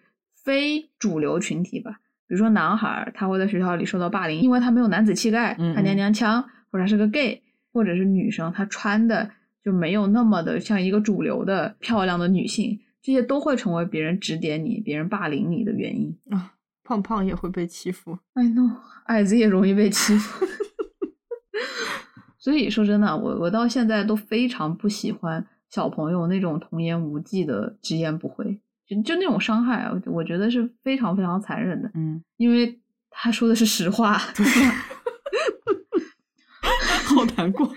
[0.44, 2.02] 非主流群体吧。
[2.28, 9.32] 比如说男孩，他会在学校里受到霸凌，因为他没有男子气概，他娘娘腔，或者是个 gay，或者是女生，她穿的
[9.64, 12.78] 就没有那么的像一个主流的漂亮的女性。
[13.02, 16.54] 这些都会成为别人指点你、别人霸凌你的原因啊！
[16.84, 18.72] 胖胖也会被欺负，I know，
[19.08, 20.46] 矮子也容易被欺负。
[22.40, 31.92] 所以说真的，我我到现在都非常不喜欢小朋友那种童言无忌的直言不讳，就就那种伤害，我我觉得是非常非常残忍的。
[31.94, 32.80] 嗯，因为
[33.10, 34.18] 他说的是实话。
[37.08, 37.68] 好难过。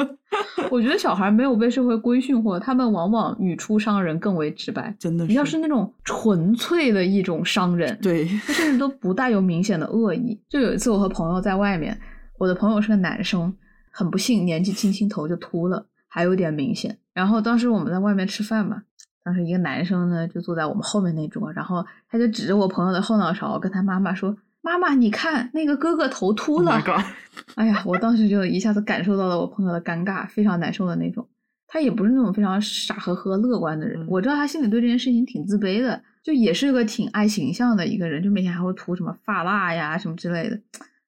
[0.71, 4.95] 我觉得小孩没有被社会规训过，他们往往语出伤人更为直白。
[4.99, 10.41] 真的，你要是那种纯粹的一种伤人，对，他甚至都不带有明显的恶意。
[10.49, 11.99] 就有一次，我和朋友在外面，
[12.39, 13.55] 我的朋友是个男生，
[13.91, 16.99] 很不幸年纪轻轻头就秃了，还有点明显。
[17.13, 18.83] 然后当时我们在外面吃饭嘛，
[19.23, 24.37] 当时一个男生呢就坐在我们后面那桌，然后他就指着我朋友的后脑勺，跟他妈妈说。
[24.63, 26.81] 妈妈，你看那个哥哥头秃了。
[27.57, 31.27] 哎呀，我当时就一下子感受到了我朋友的尴尬，非常难受的那种。
[31.67, 40.61] 他也不是那种非常傻呵呵、乐观的人，我知道他心里对这件事情挺自卑的，就也是个挺爱形象的一个人，就每天还会涂什么发蜡呀什么之类的。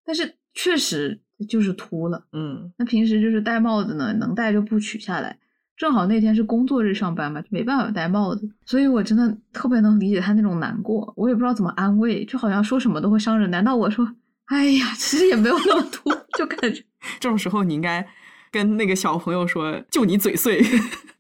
[0.05, 5.37] 但是确实就是秃了，嗯，那平时就是戴帽子呢，能戴就不取下来。
[5.83, 11.13] 正好那天是工作日上班嘛，就没办法戴帽子，所以我真的特别能理解他那种难过。
[11.17, 13.51] 我也不知道怎么安慰，就好像说什么都会伤人。
[13.51, 14.09] 难道我说，
[14.45, 16.85] 哎呀，其实也没有那么多，就感觉
[17.19, 18.07] 这种时候你应该
[18.53, 20.63] 跟那个小朋友说，就你嘴碎。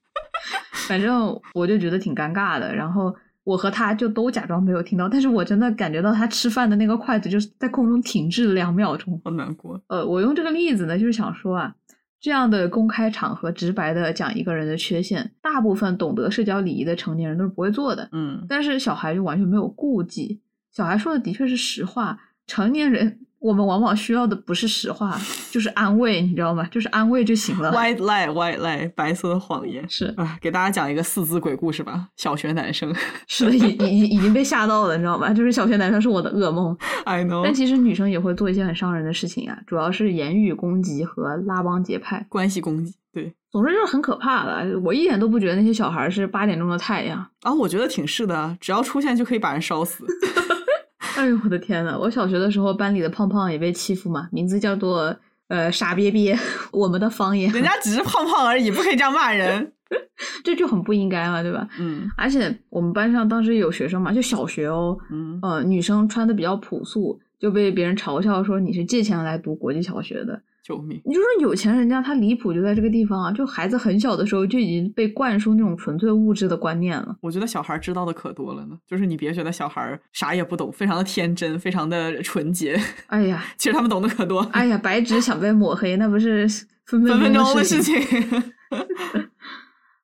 [0.87, 9.83] 反正我就觉得挺尴尬的，然后我和他就都假装没有听到，但是我真的感觉到他吃饭的那个筷子就是在空中停滞了两秒钟，好难过。
[9.89, 11.75] 呃，我用这个例子呢，就是想说啊。
[12.23, 18.09] 这样的公开场合直白的讲一个人的缺陷，大部分懂得社交礼仪的成年人都是不会做的。
[18.13, 23.19] 嗯，但是小孩就完全没有顾忌，小孩说的的确是实话，成年人。
[23.43, 25.19] 我们往往需要的不是实话，
[25.51, 26.65] 就是安慰，你知道吗？
[26.71, 27.73] 就是安慰就行了。
[27.73, 30.39] White lie, white lie，白色的谎言是啊。
[30.41, 32.07] 给大家讲一个四字鬼故事吧。
[32.17, 32.95] 小学男生
[33.27, 35.33] 是的，已已已已经被吓到了，你知道吗？
[35.35, 36.77] 就是小学男生是我的噩梦。
[37.05, 37.43] I know。
[37.43, 42.95] 但其实女生也会做一些很伤人的事情啊，主要是言语攻击和拉帮结派、关系攻击。
[43.13, 44.79] 对，总之就是很可怕的。
[44.81, 50.07] 我一点都不觉得那些小孩是八点钟的太阳啊，我觉得挺是的，只要出现就可以把人烧死。
[51.23, 51.97] 哎呦我的天呐！
[51.97, 55.15] 我小学的时候班里的胖胖也被欺负嘛，名字叫做
[55.47, 56.37] 呃傻瘪瘪，
[56.73, 57.53] 我们的方言。
[57.53, 59.73] 人家只是胖胖而已，不可以这样骂人，
[60.43, 61.69] 这就很不应该嘛，对吧？
[61.79, 62.11] 嗯。
[62.17, 70.43] 而且我们班上当时有学生嘛，就小学哦，嗯，呃，女生穿的比较朴素，就被别人嘲笑说你是借钱来读国际小学的。
[70.63, 71.01] 救命！
[71.05, 77.17] 你就说有钱人家他离谱就在这个地方啊，就孩子很小的时候就已经被灌输那种纯粹物质的观念了。
[77.21, 82.81] 我觉得小孩知道的可多了呢，就是你别觉得小孩啥也不懂，非常的天真，非常的纯洁。
[83.09, 84.41] 哎呀， 其实他们懂得可多。
[84.53, 86.47] 哎呀，白纸想被抹黑，那不是
[86.87, 88.01] 分分钟的事情。
[88.01, 88.43] 情。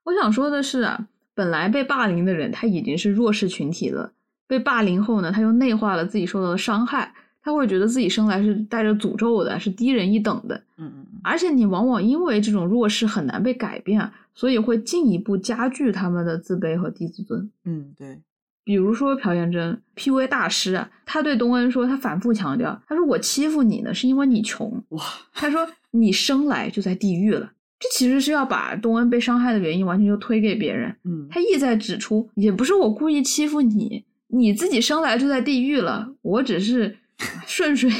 [0.05, 4.13] 我想说的是啊，本来被霸凌的人他已经是弱势群体了，
[4.47, 7.15] 被霸凌后呢，他又内化了自己受到的伤害。
[7.49, 10.55] 他会觉得自己生来是带着诅咒的，是低人一等的。
[10.77, 11.21] 嗯嗯嗯。
[11.25, 17.51] 而且你往往因为这种弱势很难被改变，所以会进一步加剧他们的自卑和低自尊。
[17.65, 18.21] 嗯，对。
[18.65, 24.71] 比如说朴妍珍，PUA 大师啊，他对东恩说，他反复强调，他说我欺负你呢，是因为你穷。
[24.91, 27.51] 哇，他说你生来就在地狱了。
[27.81, 30.95] 这其实是要把东恩被伤害的原因完全就推给别人。
[31.05, 36.95] 嗯，他意在指出，也不是我故意欺负你，你自己生来就在地狱了，我只是。
[37.47, 37.91] 顺水，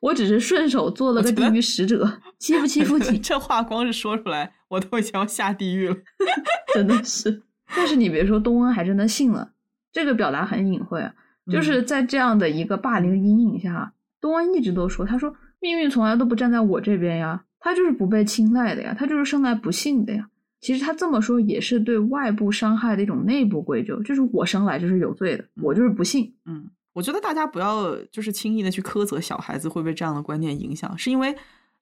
[0.00, 3.18] 我只是顺手做了个地狱使者，欺负欺负你。
[3.18, 5.96] 这话光是说出来，我都已经要下地狱了，
[6.74, 7.42] 真的是。
[7.76, 9.52] 但是你别说，东恩还真的信了。
[9.92, 11.14] 这个表达很隐晦啊，
[11.50, 20.28] 就是在这样的一个霸凌的阴影下，东恩一直都说：“他说命运从来都不站在我这边呀，他就是不被青睐的呀，他就是生来不幸的呀。”
[20.60, 26.32] 其实他这么说也是对外部伤害的一种内部归咎，就是我生来就是有罪的，我就是不幸。
[26.46, 26.68] 嗯。
[26.94, 31.36] 我觉得大家不要就是轻易的去苛责小孩子会被这样的观念影响，是因为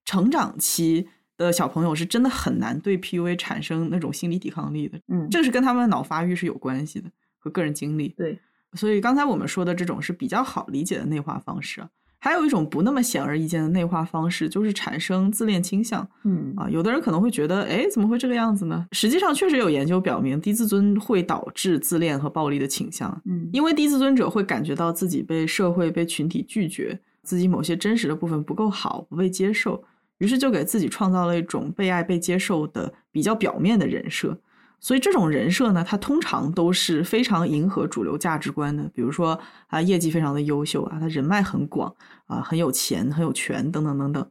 [0.05, 4.98] 成长期的小朋友是真的很难对 PUA 产生那种心理抵抗力的。
[5.09, 8.09] 嗯，这个是跟他们的脑发育是有关系的，和个人经历。
[8.09, 8.38] 对，
[8.72, 11.87] 所以刚才我们说的这种是比较好理解的内化方式。
[12.24, 16.08] 还有一种不那么显而易见的内化方式，就是产生自恋倾向。
[16.22, 18.87] 嗯啊，有的人可能会觉得，哎，怎么会这个样子呢？
[18.92, 23.20] 实际上，确实有研究表明，低自尊会导致自恋和暴力的倾向。
[23.24, 29.82] 嗯，因为低自尊者会感觉到自己被社会、被群体拒绝，自己某些真实的部分不够好，不被接受，
[30.18, 34.38] 于是就给自己创造了一种被爱、被接受的比较表面的人设。
[34.85, 38.83] 所以这种人设呢，它通常都是非常迎合主流价值观的。
[38.92, 41.95] 比如说啊，业绩非常的优秀啊，他人脉很广
[42.27, 44.29] 啊，很有钱、很有权等等等等。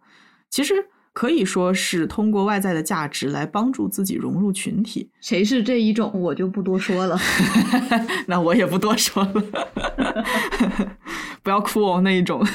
[0.49, 0.73] 其实
[1.13, 5.09] 可以说是通过外在的价值来帮助自己融入群体。
[5.21, 7.17] 谁是这一种，我就不多说了。
[8.27, 9.43] 那我也不多说了。
[11.41, 12.45] 不要哭哦，那一种。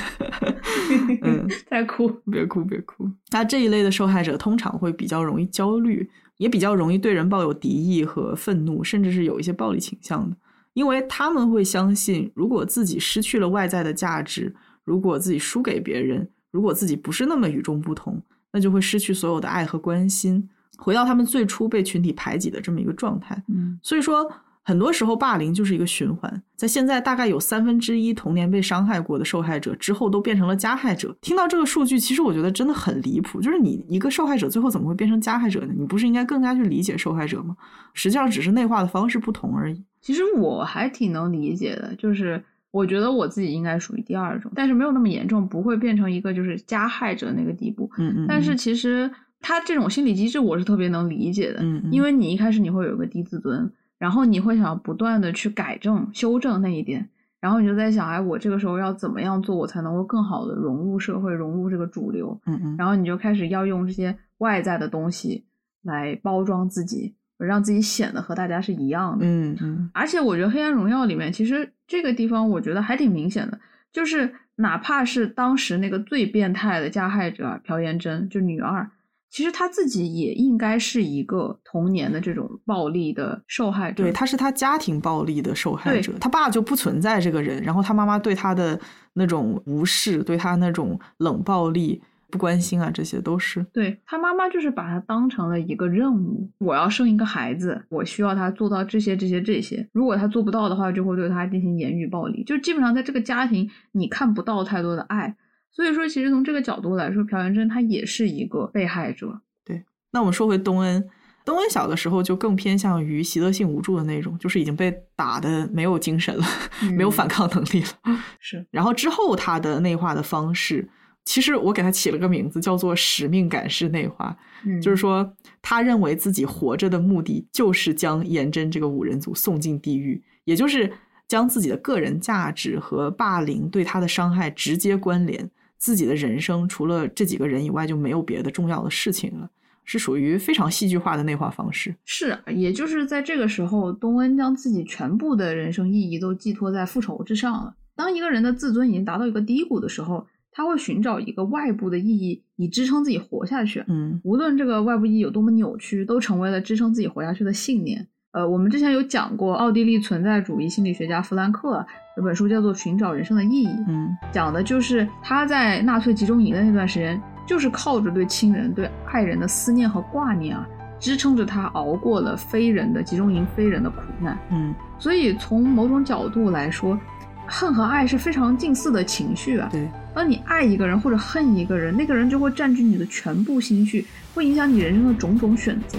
[1.25, 3.11] 嗯，再哭，别哭，别哭。
[3.31, 6.11] 那这一类的受害者通常会比较容易焦虑。
[6.37, 10.37] 也比较容易对人抱有敌意和愤怒，甚至是有一些暴力倾向的，
[10.75, 18.23] 因为他们会相信，如果自己失去了外在的价值，如果自己输给别人，如果自己不是那么与众不同，
[18.53, 23.43] 那就会失去所有的爱和关心，回到他们最初被群体排挤的这么一个状态。
[23.49, 24.31] 嗯，所以说。
[24.67, 26.43] 很多时候，霸凌就是一个循环。
[26.57, 31.17] 在现在，大概有三分之一童年被伤害过的受害者之后都变成了加害者。
[31.21, 33.41] 听到这个数据，其实我觉得真的很离谱。
[33.41, 35.73] 就是你一个受害者，最后怎么会变成加害者呢？
[35.79, 37.57] 你不是应该更加去理解受害者吗？
[37.95, 39.81] 实际上，只是内化的方式不同而已。
[40.01, 47.89] 其实我还挺能理解的，就是我觉得我自己应该属于第二种，但是没有那么严重，不会变成一个就是加害者那个地步。
[47.99, 48.27] 嗯嗯。
[48.29, 49.09] 但是其实
[49.41, 51.61] 他这种心理机制，我是特别能理解的。
[51.63, 51.93] 嗯嗯。
[51.93, 53.71] 因为你一开始你会有一个低自尊。
[53.99, 57.09] 然后你会想不断的去改正、修正那一点，
[57.41, 62.39] 然后你就在想，哎，我这个时候要怎么样做，我才能够更好的融入社会、融入这个主流？
[62.47, 62.77] 嗯嗯。
[62.77, 65.47] 然后你就开始要用这些外在的东西
[65.83, 69.25] 来包装自己，让自己显得和大家是一样的。
[69.27, 69.91] 嗯嗯。
[69.95, 73.59] 而且我觉得《黑暗荣耀》里面，其实这个地方我觉得还挺明显的，
[73.93, 78.91] 就是哪怕是当时那个最变态的加害者朴妍珍，就女二。
[79.37, 88.81] 其实他自己也应该是一个童年的这种暴力的受害者，对，他是他家庭暴力的受害者，他爸就不存在这个人，然后他妈妈对他的
[89.13, 93.63] 那种无视，对他那种冷暴力、不关心啊，这些都是。
[93.75, 105.37] 对他妈妈就是把他当成了一个任务，我要生一个孩子，我需要他做到这些、这些、这些，如果他做不到的话，就会对他进行言语暴力，就基本上在这个家庭你看不到太多的爱。
[105.77, 109.43] 所以说，其实从这个角度来说，朴元珍她也是一个被害者。
[109.63, 111.07] 对，那我们说回东恩，
[111.45, 116.47] 东恩小的时候就更偏向于习得性无助的那种，就是已经被打的没有精神了，
[116.97, 118.19] 没有反抗能力了。
[118.41, 120.89] 是，然后之后他的内化的方式，
[121.27, 124.35] 其实我给他起了个名字，叫做使命感式内化。
[124.65, 125.31] 嗯，就是说，
[125.61, 130.91] 他认为自己活着的目的就是将颜真这个五人组送进地狱，也就是
[131.29, 135.51] 将自己的个人价值和霸凌对他的伤害直接关联。
[135.79, 139.51] 自己的人生除了这几个人以外就没有别的重要的事情了，
[139.85, 141.95] 是属于非常戏剧化的内化方式。
[142.05, 147.75] 是，也就是在这个时候，东恩将自己全部的人生意义都寄托在复仇之上了。
[147.95, 153.85] 当一个人的自尊已经达到一个低谷的时候，他会寻找一个外部的意义以支撑自己活下去。
[153.89, 158.09] 嗯无论这个外部意义有多么扭曲，都成为了支撑自己活下去的信念。
[158.37, 161.83] 呃，我们之前有讲过，奥地利存在主义心理学家弗兰克
[162.19, 170.69] 有本书叫做《寻找人生的意义》，嗯讲的就是他在纳粹集中营的那段时间，就是靠着对亲人、对爱人的思念和挂念啊，
[171.01, 174.39] 支撑着他熬过了非人的集中营非人的苦难。
[174.51, 177.01] 嗯所以从某种角度来说，
[177.47, 179.67] 恨和爱是非常近似的情绪啊。
[179.73, 185.97] 对，当你爱一个人或者恨一个人，那个人就会占据你的全部心绪，会影响你人生的种种选择。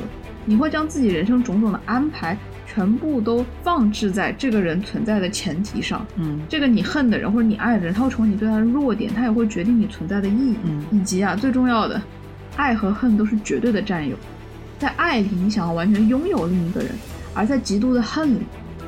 [0.48, 6.06] 你会将自己人生种种的安排全部都放置在这个人存在的前提上。
[6.16, 10.56] 嗯这个你恨的人或者你爱的人，他会成为你对他的弱点，他也会决定你存在的意义。
[10.64, 12.02] 嗯以及啊，最重要的，
[12.56, 14.16] 爱和恨都是绝对的占有。
[14.80, 16.92] 在爱里，你想要完全拥有另一个人；
[17.34, 18.40] 而在极度的恨里，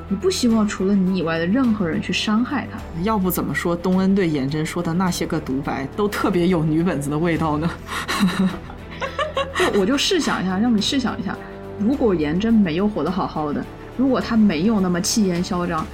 [0.07, 2.79] 你不希望除了你以外的任何人去伤害他。
[3.03, 7.69] 要不怎么说东恩对颜真说的那些个独白都特别有女本子的味道呢？
[9.59, 11.35] 就 我就试想一下，让你试想一下，
[11.79, 13.63] 如果颜真没有活得好好的，
[13.97, 15.85] 如果他没有那么气焰嚣张，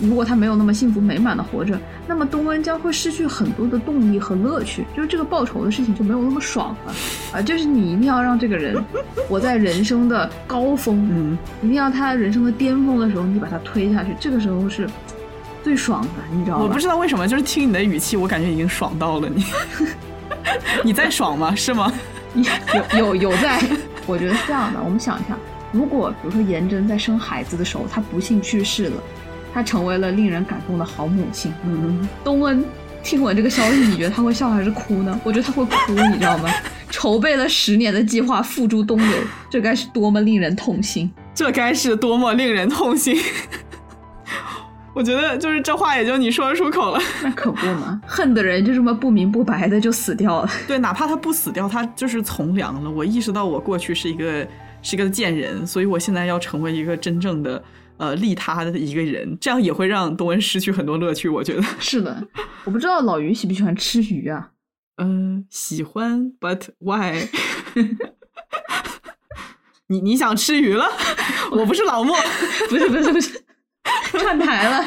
[0.00, 6.92] 如果他没有那么幸福美满的活着，那么东恩将会失去很多的动力和乐趣，就是这个报仇的事情就没有那么爽了
[7.32, 7.42] 啊！
[7.42, 8.82] 就是你一定要让这个人
[9.28, 14.88] 活在人生的高峰，嗯，一定要他人生的巅峰的时候，你把他推下去，这个时候是
[15.62, 16.64] 最爽的，你知道吗？
[16.64, 19.44] 我不知道为什么，就是听你的语气，我感觉已经爽到了你。
[20.82, 21.54] 你在爽吗？
[21.54, 21.92] 是吗？
[22.34, 23.60] 有有有在，
[24.06, 24.80] 我觉得是这样的。
[24.82, 25.36] 我们想一下，
[25.70, 29.02] 如果比如说颜真在生孩子的时候，她不幸去世了，
[29.52, 31.52] 她成为了令人感动的好母亲。
[31.64, 32.64] 嗯，东恩
[33.02, 35.20] 听闻这个消息，你觉得他会笑还是哭呢？
[35.24, 36.48] 我觉得他会哭，你知道吗？
[36.90, 39.18] 筹备了十年的计划付诸东流，
[39.50, 41.10] 这该是多么令人痛心！
[41.34, 43.16] 这该是多么令人痛心。
[44.94, 47.00] 我觉得就是这话也就你说得出口了。
[47.22, 50.50] 那可不嘛，恨的人就这么不明不白的就死掉了。
[50.66, 52.90] 对，哪怕他不死掉，他就是从良了。
[52.90, 54.46] 我意识到我过去是一个
[54.82, 57.62] 是一个贱人，所以我现在要成为一个真正的
[57.96, 61.28] 呃利他的一个人，这样也会让东恩失去很多乐趣。
[61.28, 62.22] 我觉得， 是的，
[62.64, 64.50] 我不知道老于喜不喜欢吃鱼啊？
[64.98, 67.26] 嗯、喜欢，but why？
[69.88, 70.86] 你你想吃鱼了？
[71.50, 72.14] 我不是老莫，
[72.68, 73.42] 不是不是不是，
[74.18, 74.84] 串台了。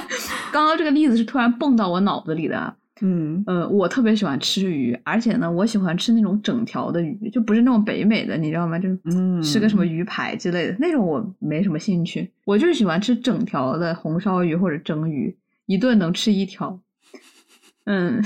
[0.51, 2.75] 刚刚这个例子是突然蹦到我脑子里的啊。
[3.01, 8.79] 嗯呃，我特别喜欢吃鱼，而且呢，我喜欢吃那种整条的鱼，就不是那种北美的，你知道吗？
[8.79, 12.31] 就是嗯吃个什么鱼排之类的那种，我没什么兴趣。
[12.45, 15.35] 我就是喜欢吃整条的红烧鱼或者蒸鱼，
[15.65, 16.79] 一顿能吃一条。
[17.83, 18.23] 嗯，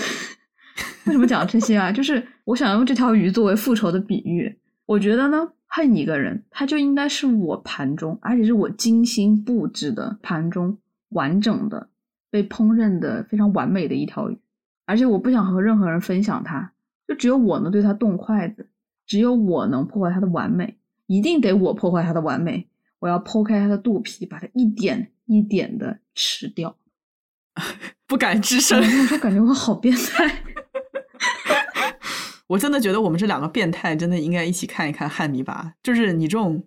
[1.07, 1.91] 为什么讲这些啊？
[1.91, 4.55] 就是我想用这条鱼作为复仇的比喻。
[4.86, 11.89] 我觉得呢，恨一个人，他就应该是我盘中，而且是我精心布置的盘中完整的
[12.32, 14.38] 被烹饪的非常完美的一条鱼。
[14.86, 16.74] 而且我不想和任何人分享它，
[17.07, 18.67] 就只有我能对它动筷子，
[19.05, 22.67] 只有我能破坏它的完美，一定得我破坏它的完美。
[22.97, 26.76] 我要剖开它的肚皮，把它一点一点的吃掉。
[28.07, 29.17] 不敢吱声我。
[29.20, 30.43] 感觉我好变态。
[32.50, 36.64] 我真的觉得我们这两个变态真的应该一起看一看《汉尼拔》，就是你这种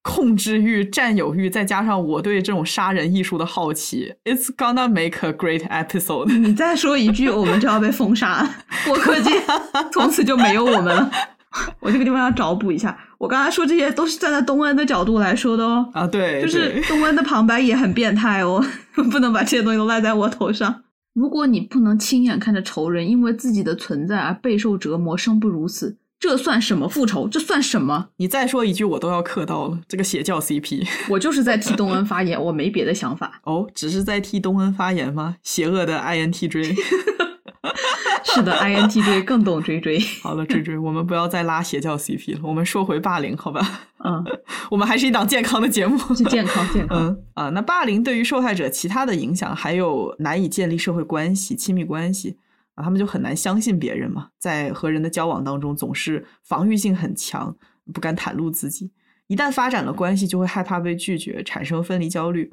[0.00, 6.34] 控制欲、占有欲，再加上我对这种杀人艺术的好奇，It's gonna make a great episode。
[6.38, 8.48] 你再说一句，我们就要被封杀，
[8.86, 9.30] 播客界
[9.92, 11.10] 从此就没有我们了。
[11.80, 15.90] 我这个地方要找补一下，我刚才说这些都是站在东恩的角度来说的哦。
[15.92, 18.64] 啊，对，就是东恩的旁白也很变态哦，
[19.12, 20.84] 不能把这些东西都赖在我头上。
[21.12, 27.26] 如果你不能亲眼看着仇人因为自己的存在而备受折磨、生不如死，这算什么复仇？
[27.28, 28.10] 这算什么？
[28.16, 29.80] 你再说一句，我都要磕到了。
[29.88, 33.40] 这个邪教 CP 我就是在替东恩发言，我没别的想法。
[33.44, 35.36] 哦，只是在替东恩发言吗？
[35.42, 36.74] 邪恶的 INTJ。
[38.34, 39.98] 是的， INTJ 更懂追追。
[40.22, 43.60] 好了，追追， 我们不要再拉邪教 CP 了，我们说回霸凌，好吧？
[44.04, 44.24] 嗯，
[44.70, 45.98] 我们还是一档健康的节目。
[46.14, 46.98] 是健康健康。
[46.98, 52.38] 嗯啊，那霸凌对于受害者其他的影响，还有难以建立社会关系、亲密关系
[52.74, 57.56] 啊，他们就很难相信别人嘛，在和人的交往当中总是防御性很强，
[57.92, 58.92] 不敢袒露自己。
[59.26, 62.52] 一旦发展了关系，就会害怕被拒绝，产生分离焦虑。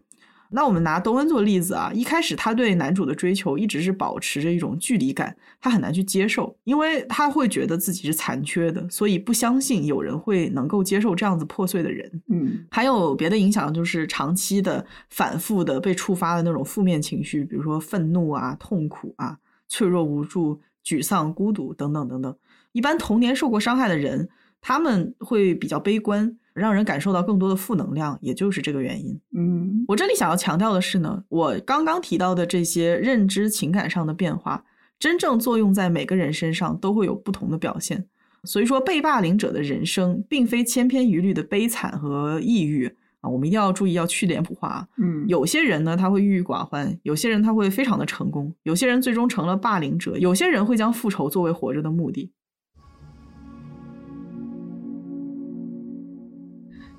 [0.49, 12.21] 那我们拿东恩做例子啊，一开始他对男主的追求一直是保持着一种距离感，他很难去接受，因为他会觉得自己是残缺的，所以不相信有人会能够接受这样子破碎的人。
[12.29, 19.37] 嗯还有别的影响，就是长期的、反复的被触发的那种负面情绪，比如说愤怒啊、痛苦啊、
[19.67, 22.35] 脆弱无助、沮丧、孤独等等等等。
[22.71, 24.29] 一般童年受过伤害的人，
[24.61, 29.19] 他们会比较悲观，让人感受到更多的负能量，也就是这个原因。
[29.35, 34.63] 嗯我这里想要强调的是呢，我刚刚提到的这些认知、情感上的变化，
[34.99, 38.05] 真正作用在每个人身上都会有不同的表现。
[38.43, 42.85] 所以说，被霸凌者的人生并非千篇一律的悲惨和抑郁
[43.19, 44.87] 啊，我们一定要注意要去脸谱化。
[44.97, 52.31] 嗯，有些人呢，他会郁郁寡欢；有些人他会非常的成功；有些人最终成了霸凌者；有些人会将复仇作为活着的目的。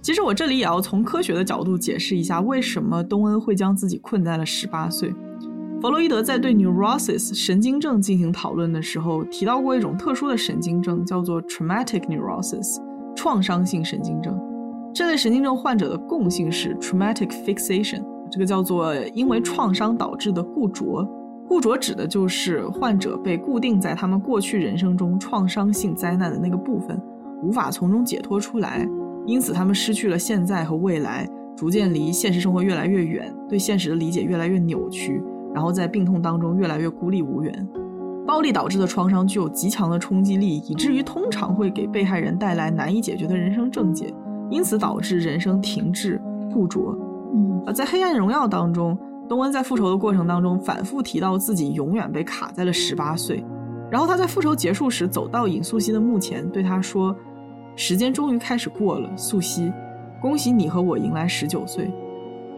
[0.09, 5.15] 其实我这里也要从科学的角度解释一下，为什么东恩会将自己困在了十八岁。
[5.83, 12.79] 弗洛伊德在对 neurosis 神经症进行讨论的时候，提到过一种特殊的神经症，叫做 traumatic neurosis，
[13.15, 14.35] 创伤性神经症。
[14.95, 21.07] 这类神经症患者的共性是 traumatic fixation，这个叫做因为创伤导致的固着。
[21.47, 26.99] 固着指的就是患者被固定在他们过去人生中创伤性灾难的那个部分，
[27.43, 28.89] 无法从中解脱出来。
[29.29, 35.23] 因此，他们失去了现在和未来，逐渐离现实生活越来越远，对现实的理解越来越扭曲，
[35.55, 37.69] 然后在病痛当中越来越孤立无援。
[38.27, 44.11] 暴力导致的创伤具有极强的冲击力，以至于通常会给被害人带来难以解决的人生症结，
[44.49, 46.19] 因此导致人生停滞
[46.51, 46.97] 固着。
[47.35, 48.99] 嗯，在《黑暗荣耀》当中，
[49.29, 53.45] 东恩在复仇的过程当中反复提到自己永远被卡在了十八岁，
[53.91, 57.15] 然后他在复仇结束时走到尹素汐的墓前，对他说。
[57.79, 59.73] 时间终于开始过了，素汐，
[60.21, 61.89] 恭喜你和我迎来十九岁。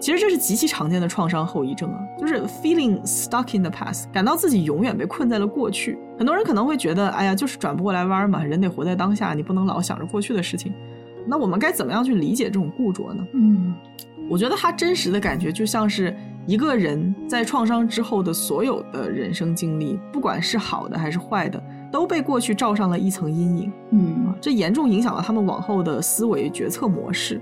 [0.01, 5.99] 其实这是极其常见的创伤后遗症啊，就是 feeling stuck in the past，感到自己永远被困在了过去。
[6.17, 10.73] 很多人可能会觉得，哎呀，就是转不过来弯嘛，人得活在当下，你不能老想着过去的事情。
[11.27, 13.23] 那我们该怎么样去理解这种固着呢？
[13.35, 13.75] 嗯，
[14.27, 16.17] 我觉得他真实的感觉就像是
[16.47, 21.63] 一个人在创伤之后的所有的人生经历，不管是好的还是坏的。
[21.91, 27.41] 都被过去罩上了一层阴影，嗯，这严重影响了他们往后的思维决策模式。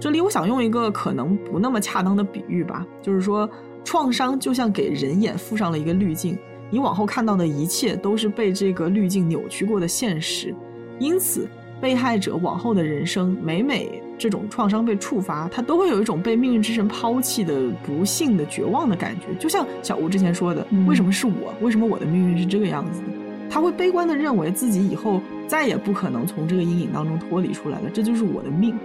[0.00, 3.48] 这里我想用一个可能不那么恰当的比喻吧，就是说，
[3.84, 6.38] 创伤就像给人眼附上了一个滤镜，
[6.70, 10.54] 你往后看到的一切都是被这个滤镜扭曲过的现实。
[10.98, 11.46] 因此，
[11.80, 19.26] 被害者往后的人生，每每这种创伤被触发，他都会有一种被命运之神抛弃的不幸的绝望的感觉。
[19.38, 21.52] 就像小吴之前说的，为什么是我？
[21.60, 23.19] 为什么我的命运是这个样子的？
[23.50, 28.78] 他会悲观的认为自己以后再也不可能从这个阴影当中脱离出来了，这就是我的命。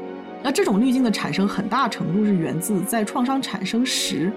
[0.43, 4.31] 那这种滤镜的产生，很大程度是源自在创伤产生时，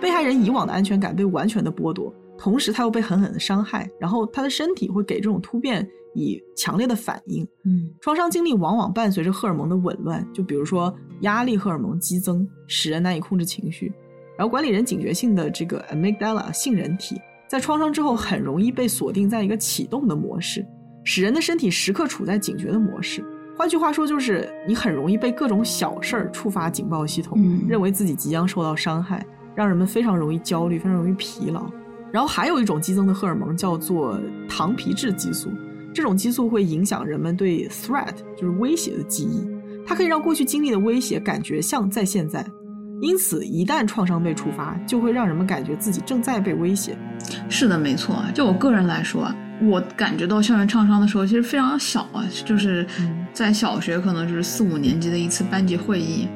[0.00, 7.46] 被害人以往的安全感被完全的剥夺，同时他又被狠狠的伤害，然后他的身体会给这种突变以强烈的反应。
[7.64, 13.92] 嗯，创伤经历往往伴随着荷尔蒙的紊乱，就比如说压力荷尔蒙激增，使人难以控制情绪，
[14.36, 17.16] 然后管理人警觉性的这个 amygdala 杏仁体。
[17.52, 20.66] 在创伤之后，很容易被锁定在一个启动的模式，
[21.04, 23.22] 使人的身体时刻处在警觉的模式。
[23.58, 27.38] 换句话说，就是你很容易被各种小事儿触发警报系统，
[27.68, 29.22] 认为自己即将受到伤害，
[29.54, 31.70] 让人们非常容易焦虑，非常容易疲劳。
[32.10, 35.50] 然后还有一种激增的荷尔蒙叫做糖皮质激素，
[35.92, 39.46] 这种激素会影响人们对 threat 就是威胁的记忆，
[39.86, 42.42] 它可以让过去经历的威胁感觉像在现在。
[43.02, 46.96] 因此，一旦创伤被触发，就会让人们感觉自己正在被威胁。
[47.48, 48.24] 是的，没错。
[48.32, 49.28] 就我个人来说，
[49.60, 52.86] 我感觉到校园创伤的时候，其实非常小啊，就是
[53.32, 56.28] 在小学，可能就是四五年级的一次班级会议，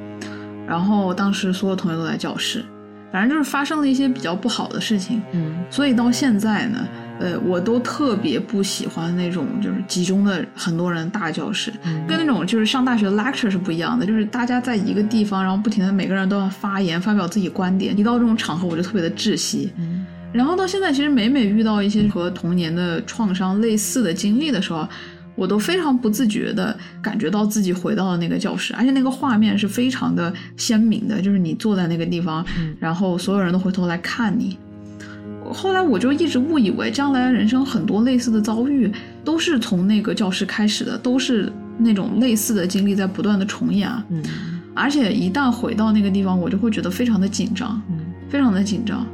[0.66, 2.64] 然后当时所有同学都在教室，
[3.12, 5.22] 反正就是发生了一些比较不好的事情。
[5.34, 6.84] 嗯，所以到现在呢。
[7.18, 11.72] 呃，我都特别不喜欢那种就是集中的很多人大教室，
[12.06, 17.98] 跟那种就是上大学的 lecture 是不一样的，就是大家在一个地方，然后不停的每个人都要发言，发表自己观点。
[17.98, 19.72] 一到这种场合，我就特别的窒息。
[20.32, 24.86] 然后到现在，其实每每遇到一些和童年的创伤类似的经历的时候，
[25.34, 32.44] 我都非常不自觉的感觉到自己回到了那个教室，而且那个画面是非常的鲜明的，就是你坐在那个地方，
[32.78, 34.58] 然后所有人都回头来看你。
[35.52, 38.90] 后来我就一直误以为，将来人生很多类似的遭遇
[39.24, 43.90] 都是从那个教室开始的，都是那种类似的经历在不断的重演。
[44.08, 44.22] 嗯，
[44.74, 49.06] 而且一旦回到那个地方，我就会觉得非常的紧张，嗯，非常的紧张，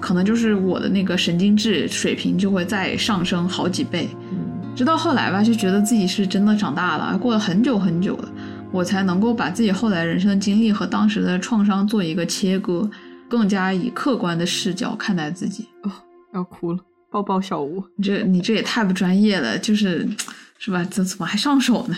[0.00, 4.08] 可能就是我的那个神经质水平就会再上升好几倍。
[4.32, 4.38] 嗯，
[4.74, 8.28] 直到后来吧，就觉得自己是真的长大了，过了很久很久了，
[8.72, 12.88] 我才能够把自己后来人生的经历和当时的创伤做一个切割。
[13.28, 15.90] 更加以客观的视角看待自己哦，
[16.34, 16.78] 要哭了，
[17.10, 20.08] 抱抱小吴，你这你这也太不专业了，就是
[20.58, 20.84] 是吧？
[20.84, 21.96] 怎怎么还上手呢？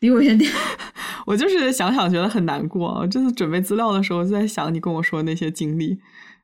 [0.00, 0.50] 离我远点！
[1.26, 3.06] 我就是想想觉得很难过啊。
[3.06, 5.98] 这次准备资料的时候就在想你跟我说那些经历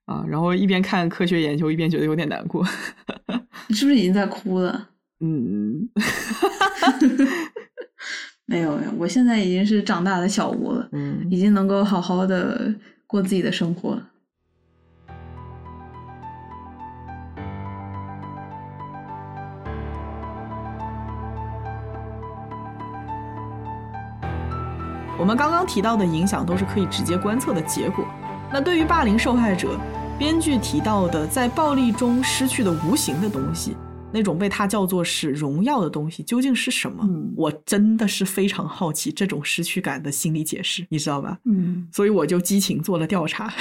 [0.06, 2.66] 啊，然后一边看科学研究一边觉得有点难过。
[3.68, 4.90] 你是不是已经在哭了？
[5.20, 5.88] 嗯，
[8.46, 12.74] 没有没有，我现在已经是长大的小吴了，嗯，已经能够好好的
[13.06, 14.10] 过自己的生活了。
[25.16, 28.04] 我们刚刚提到的影响都是可以直接观测的结果。
[28.52, 29.78] 那对于霸凌受害者，
[30.18, 33.76] 编剧提到的在暴力中失去的无形的东西，
[34.12, 37.04] 那种被他叫做是荣耀的东西，究竟是什么？
[37.06, 41.38] 嗯我真的是非常好奇这种失去感的心理解释，你知道吧？
[41.44, 43.52] 嗯，所以我就激情做了调查。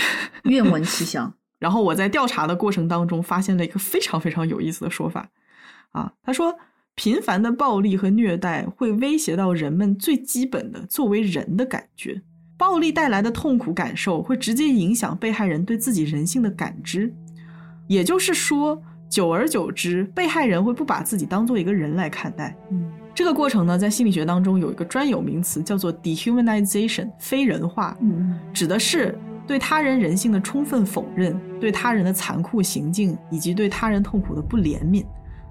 [0.45, 1.31] 愿闻其详。
[1.59, 5.29] 然后我在调查的过程当中发现了一个非常非常有意思的说法，
[5.91, 6.53] 啊，他说
[6.95, 12.21] 频繁的暴力和虐待会威胁到人们最基本的作为人的感觉，
[12.55, 17.11] 暴力带来的痛苦感受会直接影响被害人对自己人性的感知，
[17.87, 18.79] 也就是说，
[19.09, 22.55] 久而久之，被害人会不把自己当做一个人来看待。
[22.71, 27.97] 嗯这个过程呢，在心理学当中有一个专有名词叫做 dehumanization，非人化。
[28.01, 35.03] 嗯指的是对他人人性的充分否认，对他人的残酷行径，以及对他人痛苦的不怜悯。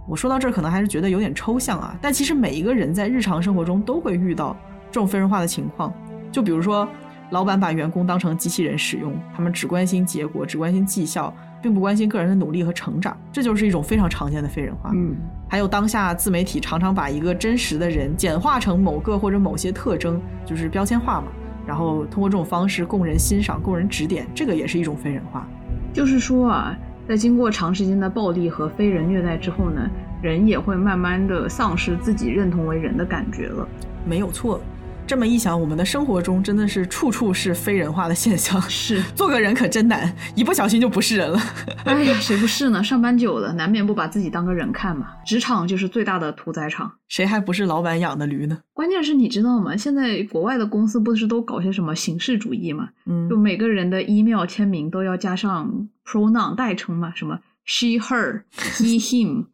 [0.06, 4.56] 我说到这儿，可能还是觉得有点抽象啊，但其实每一个人在日常生活中都会遇到
[4.90, 5.92] 这种非人化的情况。
[6.30, 6.88] 就比如说，
[7.30, 11.32] 老板把员工当成机器人使用，他们只关心结果，只关心绩效，
[11.62, 14.90] 并不关心个人的努力和成长，这就是一种非常常见的非人化。
[14.94, 15.16] 嗯
[15.48, 21.28] 还有当下自媒体常常把一个真实的人简化成某个或者某些特征，就是标签化嘛，
[21.66, 25.46] 然后通过这种方式供人欣赏、供人指点，这个也是一种非人化。
[25.92, 26.74] 就是说啊，
[27.08, 29.90] 在经过长时间的暴力和非人虐待之后呢，
[30.22, 33.66] 人也会慢慢的丧失自己认同为人的感觉了。
[34.04, 34.60] 没有错。
[35.04, 38.60] 这么一想，我们的生活中真的是处处是非人化的现象。
[38.62, 41.38] 是， 做个人可真难，一不小心就不是人了。
[41.84, 42.82] 哎呀， 谁不是呢？
[42.82, 45.08] 上班久了，难免不把自己当个人看嘛。
[45.26, 46.90] 职场就是最大的屠宰场。
[47.08, 48.58] 谁还不是老板养的驴呢？
[48.72, 49.76] 关键是你知道吗？
[49.76, 52.88] 现在国外的公司不是都搞些什么形式主义嘛？
[53.04, 58.42] 嗯就每个人的 email 签名都要加上 pronoun 代称嘛，什么 she、her、
[58.78, 59.44] he、him。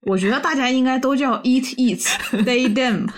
[0.00, 2.06] 对我觉得大家应该都叫 eat、eats、
[2.44, 3.08] they、them，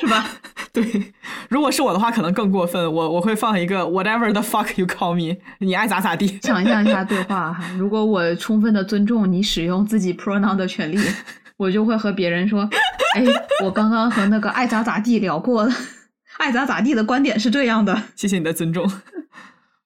[0.00, 0.26] 是吧？
[0.72, 1.12] 对，
[1.50, 2.82] 如果是我的话，可能更过分。
[2.92, 6.38] 我我会放一个 whatever the fuck you call me，你爱咋咋地。
[6.42, 10.98] 想象一下 对话哈，如果我充分的尊重你使用自己 pronoun 的权利，
[11.58, 12.68] 我就会和别人说
[13.14, 13.24] ：“哎，
[13.64, 15.74] 我刚刚和那个爱咋咋地聊过了，
[16.38, 18.04] 爱咋咋地的观点是这样的。
[18.16, 18.90] 谢谢你的尊重。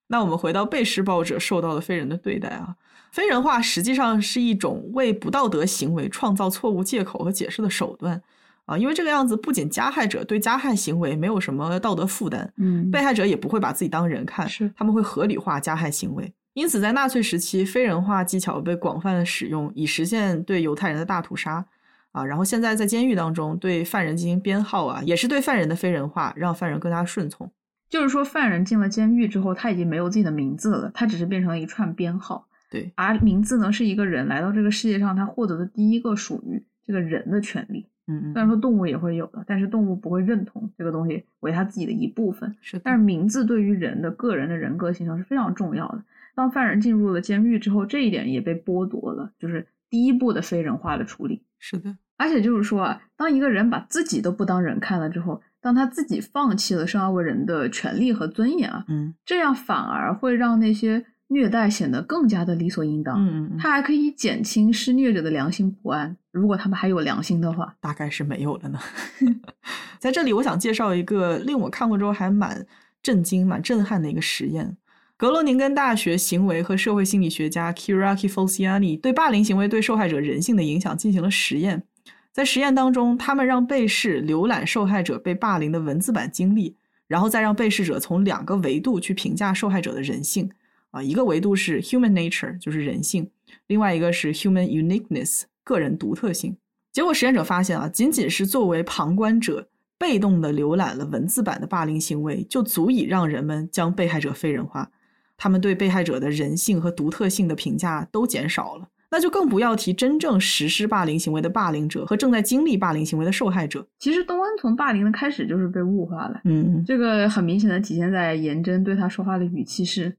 [0.09, 2.77] 那我们回到被施暴者受到的非人的对待啊，
[3.17, 8.21] 非人化实际上是一种为不道德行为创造错误借口和解释的手段
[8.67, 16.31] 啊，因为这个样子不仅加害者对加害行为没有什么道德负担，嗯被害者也不会把自己当人看，是他们会合理化加害行为。
[16.53, 21.65] 因此，在纳粹时期，非人化技巧被广泛的使用，以实现对犹太人的大屠杀。
[22.13, 27.51] 啊，然后现在在监狱当中对犯人进行编号啊，也是对犯人的非人化，让犯人更加顺从。
[27.89, 32.47] 就是说，犯人进了监狱之后，他已经没有自己的名字了，他只是变成了一串编号。
[32.71, 37.87] 对，而名字呢，是一个人来到这个世界上他获得的第一个属于这个人的权利。
[38.09, 42.55] 嗯嗯，虽然说动物也会有的，但是动物不会认同这个东西为他自己的一部分。
[42.61, 46.03] 是，但是名字对于人的个人的人格形成是非常重要的。
[46.35, 51.43] 当犯人进入了监狱之后，这一点也被剥夺了，就是第一步的非人化的处理。
[51.59, 63.17] 是的，而且就是说啊，当一个人把自己都不当人看了之后，当他自己放弃了生而为人的权利和尊严啊，嗯这样反而会让那些虐待显得更加的理所应当。
[63.19, 67.75] 嗯嗯，它还可以减轻施虐者的良心不安，如果他们还有良心的话。
[67.81, 68.79] 大概是没有了呢。
[69.99, 72.67] 在这里，我想介绍一个令我看过之后还蛮
[73.03, 74.77] 震惊、蛮震撼的一个实验。
[75.17, 81.85] 格罗宁根大学行为和社会心理学家 Kiraki Falciani 对霸凌行为对受害者人性的影响进行了实验。
[82.33, 86.77] 在实验当中，他们让被试浏览受害者被霸凌的文字版经历，
[87.09, 90.51] 然后再让被试者从两个维度去评价受害者的人性。
[90.91, 93.25] 啊，一个维度是 human nature，就是人性；
[93.67, 96.57] 另外一个是 human uniqueness，个人独特性。
[96.93, 99.69] 结果实验者发现啊，仅仅是作为旁观者
[99.99, 104.91] 被动的浏览了文字版的霸凌行为，就足以让人们将被害者非人化。
[105.37, 113.87] 他们对被害者的人性和独特性的评价都减少了，那就更不要提真正实施霸凌行为的霸凌者和正在经历霸凌行为的受害者。
[113.99, 120.17] 其实东恩从霸凌的开始就是被物化了，嗯，这个很明显的体现在颜真对他说话的语气是：“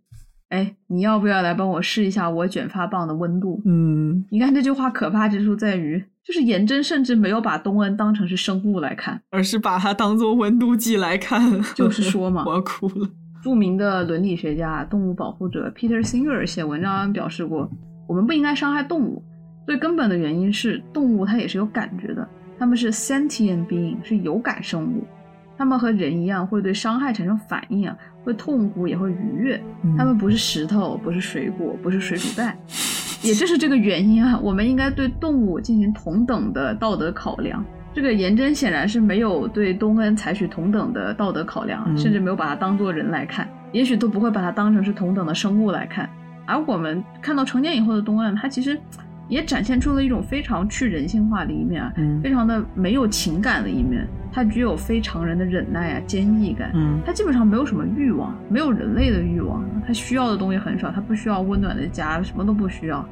[0.49, 11.41] 哎，你要不要来帮我试一下我卷发棒的温度？”嗯，你看这句话可怕之处在于，就是颜真甚至没有把东恩当成是生物来看，而是把它当做温度计来看。
[11.75, 13.09] 就是说嘛 我要哭了。
[13.43, 17.69] 著名的伦理学家、动物保护者 Peter Singer 写文章表示过，
[18.07, 19.23] 我们不应该伤害动物。
[19.65, 22.27] 最根本的原因是，动物它也是有感觉的，
[22.57, 25.05] 它们是 sentient being，是有感生物。
[25.57, 29.61] 它们和人一样会对伤害产生反应啊，会痛苦也会愉悦。
[29.97, 32.55] 他们不是石头，不是水果，不是水煮蛋。
[33.23, 37.65] 也正是这个原因啊，我们应该对动物进行同等的道德考量。
[37.93, 46.07] 这个颜真显然是没有对东恩采取同等的道德考量，嗯甚至没有把它当做人来看，也许都不会把它当成是同等的生物来看。
[46.45, 48.79] 而我们看到成年以后的东恩，他其实
[49.27, 56.71] 也展现出了一种非常去人性化的一面啊，嗯非常的没有情感的一面，他具有非常人的忍耐啊、坚毅感。
[56.73, 63.05] 嗯他基本上没有什么欲望，没有人类的欲望，他需要的东西很少，他不需要温暖的家，什么都不需要。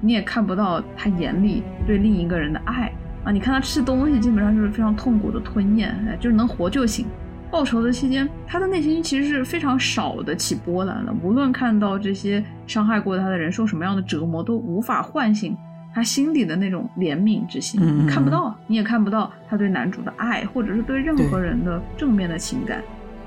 [0.00, 2.92] 你也看不到他眼里对另一个人的爱
[3.24, 3.32] 啊！
[3.32, 7.06] 你看他吃东西，基本上就是非常痛苦的吞咽，哎就是能活就行。
[7.54, 11.14] 报仇的期间，他的内心其实是非常少的起波澜的。
[11.22, 15.56] 无论看到这些伤害过他的人受什么样的折磨，都无法唤醒
[15.94, 17.80] 他心底的那种怜悯之心。
[17.80, 22.82] 嗯嗯看不到，你也看不到他对男主的爱，或者是对任何人的正面的情感。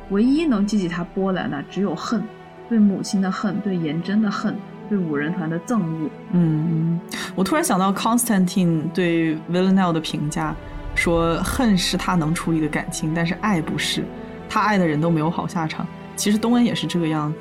[0.10, 2.22] 唯一能激起他波澜的，只有恨，
[2.68, 4.54] 对母亲的恨，对颜真的恨，
[4.90, 6.10] 对五人团的憎恶。
[6.34, 7.00] 嗯，
[7.34, 10.54] 我突然想到 Constantine 对 Villanelle 的评价，
[10.98, 14.04] 说恨是他能处理的感情，但是爱不是，
[14.50, 15.88] 他爱的人都没有好下场。
[16.16, 17.40] 其实东恩也是这个样子。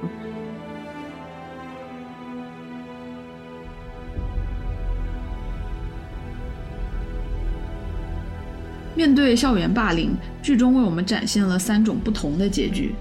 [8.95, 12.95] 面对校园霸凌，剧中为我们展现了三种不同的结局。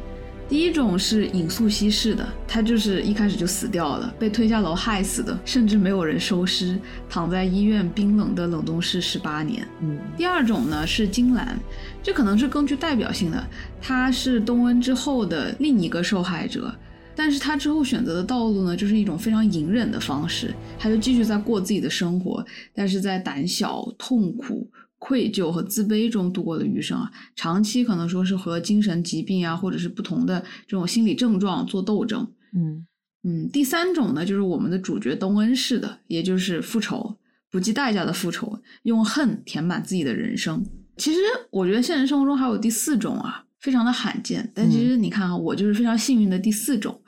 [0.48, 6.78] 第一种是引素稀释的，他就是一开始就死掉了，被推下楼害死的，甚至没有人收尸，
[7.10, 9.68] 躺在医院冰冷的冷冻室十八年。
[9.82, 11.60] 嗯第二种呢是金兰，
[12.04, 13.43] 这可能是更具代表性的，
[13.82, 16.74] 她是东恩之后的另一个受害者。
[17.16, 24.70] 但是她之后选择的道路呢，就是一种非常隐忍的方式，她就继续在过自己的生活，但是在胆小、痛苦、
[25.06, 27.12] 愧疚和自卑中度过的余生啊。
[27.36, 32.28] 长期可能说是和精神疾病啊，或者是不同的这种心理症状做斗争。
[32.56, 32.88] 嗯
[33.24, 37.16] 嗯，第三种呢，就是我们的主角东恩式的，也就是复仇，
[37.51, 40.66] 不计代价的复仇，用恨填满自己的人生。
[40.97, 41.20] 其实
[41.51, 44.51] 我觉得现实生活中还有第四种啊，非常的罕见。
[44.56, 46.99] 但其实你看啊，我就是非常幸运的第四种，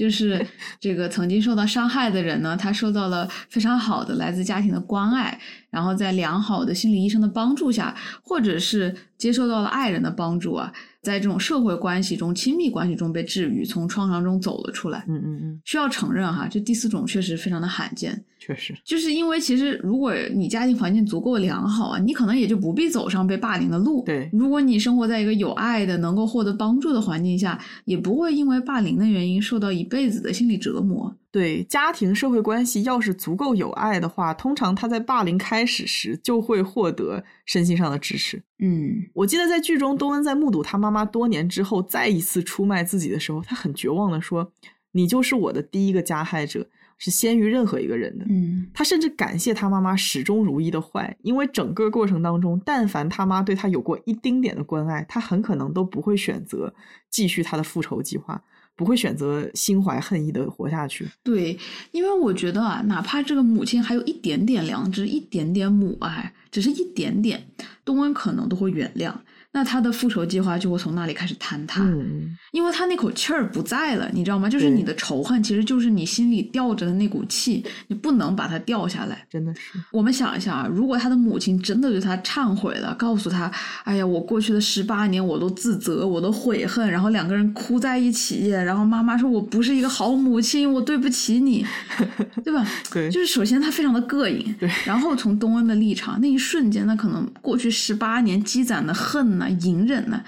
[0.00, 0.44] 就是
[0.80, 5.38] 这个曾经受到伤害的人呢，他受到了非常好的来自家庭的关爱，
[5.68, 10.72] 然后在良好的心理医生的帮助下，或者是接受到了爱人的帮助啊，
[11.02, 15.04] 在这种社会关系中、亲密关系中被治愈，从创伤中走了出来。
[15.06, 18.74] 嗯嗯嗯，需要承认哈，这第四种确实非常的罕见，确实。
[18.82, 24.02] 就是因为其实如果你家庭环境足够良好啊，你可能也就不必走上被霸凌的路。
[24.04, 31.14] 对如果你生活在一个有爱的、能够获得帮助的环境下，也不会因为霸凌的原因受到一辈子的心理折磨。
[31.32, 38.42] 对家庭社会关系要是足够有爱的话，通常他在霸凌开始时就会获得身心上的支持。
[38.58, 44.50] 嗯我记得在剧中，东恩在目睹他妈妈多年之后再一次出卖自己的时候，他很绝望的说
[44.90, 46.66] ：“你就是我的第一个加害者，
[47.00, 56.72] 是先于任何一个人的。”嗯他甚至感谢他妈妈始终如一的坏，因为整个过程当中，但凡他妈对他有过一丁点的关爱，他很可能都不会选择
[57.10, 58.40] 继续他的复仇计划，
[58.76, 61.08] 不会选择心怀恨意的活下去。
[61.22, 61.58] 对，
[61.90, 67.42] 因为我觉得啊，哪怕这个母亲还有一点点良知，一点点母爱，只是一点点，
[67.84, 69.12] 东恩可能都会原谅。
[69.52, 71.82] 那他的复仇计划就会从那里开始坍塌。
[71.82, 74.48] 嗯，因为他那口气儿不在了，你知道吗？
[74.48, 79.26] 就是你的仇恨，其实就是你心里吊着的那股气，你不能把它掉下来。
[79.28, 83.50] 真的是，我们想一下啊，如果他的母亲真的对他忏悔了，告诉他
[83.84, 91.66] ：“哎呀，我过去的十八年我都自责，我都悔恨。”然后两个人哭在一起，然后妈妈说：“我不是一个好母亲，我对不起你，
[92.44, 100.22] 对吧？”对，就是首先他非常的膈应，对，然后从东恩的立场，那一瞬间，那可能过去十八年积攒的恨呐、隐忍呢、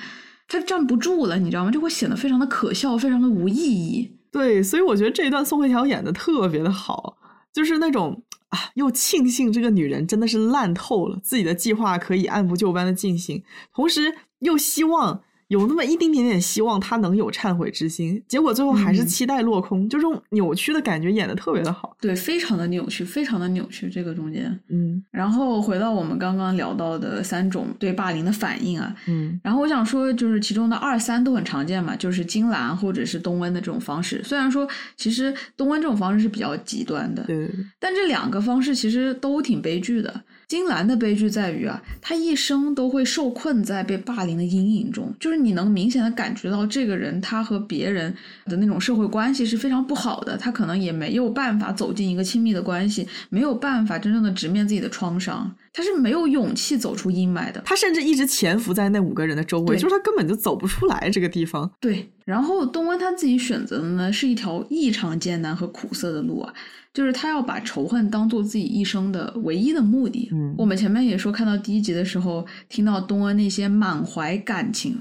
[0.49, 1.71] 他站不住了，你知道吗？
[1.71, 4.11] 就会显得非常的可笑，非常的无意义。
[4.33, 7.17] 对，所以我觉得这一段宋慧乔演的特别的好，
[7.53, 13.45] 就是那种啊，又庆幸这个女人真的是烂透了，自己的计划可以按部就班的进行，
[13.75, 15.23] 同时又希望
[15.53, 21.95] 有那么一丁点点希望他能有忏悔之心，结果最后还是嗯期待落空，就这种扭曲的感觉演的特别的好。
[22.01, 23.91] 对，非常的扭曲，非常的扭曲。
[23.91, 34.23] 这个中间，嗯然后回到我们刚刚聊到的三种对霸凌的反应啊，嗯然后我想说，就是其中的二三都很常见嘛，就是金兰或者是东温的这种方式。
[34.25, 40.23] 虽然说其实东温这种方式是比较极端的，对，但这两个方式其实都挺悲剧的。
[40.53, 48.15] 金兰的悲剧在于啊，她一生都会受困在被霸凌的阴影中，就是你能明显的感觉到这个人他和别人
[48.47, 57.61] 的那种社会关系是非常不好的，他可能也没有办法走走进一个亲密的关系，没有办法真正的直面自己的创伤，他是没有勇气走出阴霾的。
[57.65, 61.69] 他甚至一直潜伏在那五个人的周围，对就是他根本就走不出来这个地方。
[61.81, 66.55] 对，然后东温他自己选择的呢，是一条异常艰难和苦涩的路啊，
[66.93, 70.29] 就是他要把仇恨当做自己一生的唯一的目的。
[70.33, 74.99] 嗯我们前面也说，看到第一集的时候，听到东恩那些满怀感情，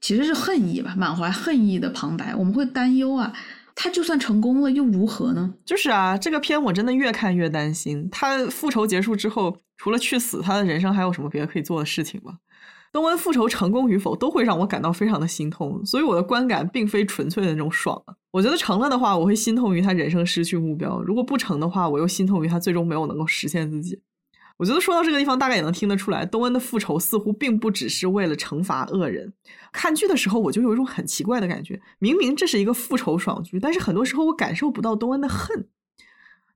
[0.00, 3.32] 其实是恨意吧，满怀恨意的旁白，我们会担忧啊，
[3.74, 5.54] 他就算成功了又如何呢？
[5.64, 8.08] 就是啊，这个片我真的越看越担心。
[8.10, 12.38] 他复仇结束之后，除了去死，他的人生还有什么别的可以做的事情吗？
[12.94, 18.00] 东恩复仇成功与否，都会让我感到非常的心痛，所以我的观感并非纯粹的那种爽。
[18.30, 24.00] 我觉得成了的话，我会心痛于他人生失去目标；如果不成的话，我又心痛于他最终没有能够实现自己。
[24.58, 29.32] 我觉得说到这个地方，大概也能听得出来，东恩的复仇似乎并不只是为了惩罚恶人。
[29.72, 35.66] 看剧的时候，我就有一种很奇怪的感觉，明明这是一个复仇爽剧，但是很多时候我感受不到东恩的恨。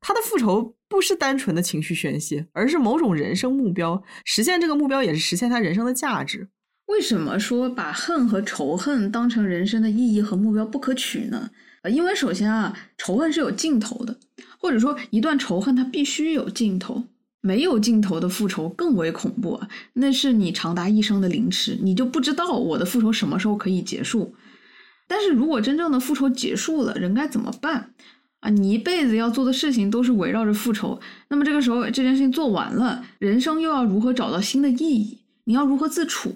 [0.01, 4.03] 他的复仇不是单纯的情绪宣泄，而是某种人生目标。
[4.25, 6.49] 实现这个目标，也是实现他人生的价值。
[6.87, 11.51] 为什么说把恨和仇恨当成人生的意义和目标不可取呢？
[11.83, 14.19] 呃，因为首先啊，仇恨是有尽头的，
[14.59, 17.05] 或者说一段仇恨它必须有尽头。
[17.41, 19.69] 没有尽头的复仇更为恐怖啊！
[19.93, 24.35] 那是你长达一生的凌迟，你就不知道我的复仇什么时候可以结束。
[25.07, 27.95] 但是如果真正的复仇结束了，人该怎么办
[28.41, 28.51] 啊？
[28.51, 35.19] 你一辈子要做的事情都是围绕着复仇，那么这个时候这件事情做完了，人生又要如何找到新的意义？
[35.45, 36.35] 你要如何自处？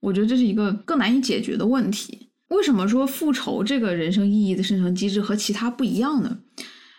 [0.00, 2.28] 我觉得这是一个更难以解决的问题。
[2.48, 6.38] 为什么说复仇这个人生意义的生成机制和其他不一样呢？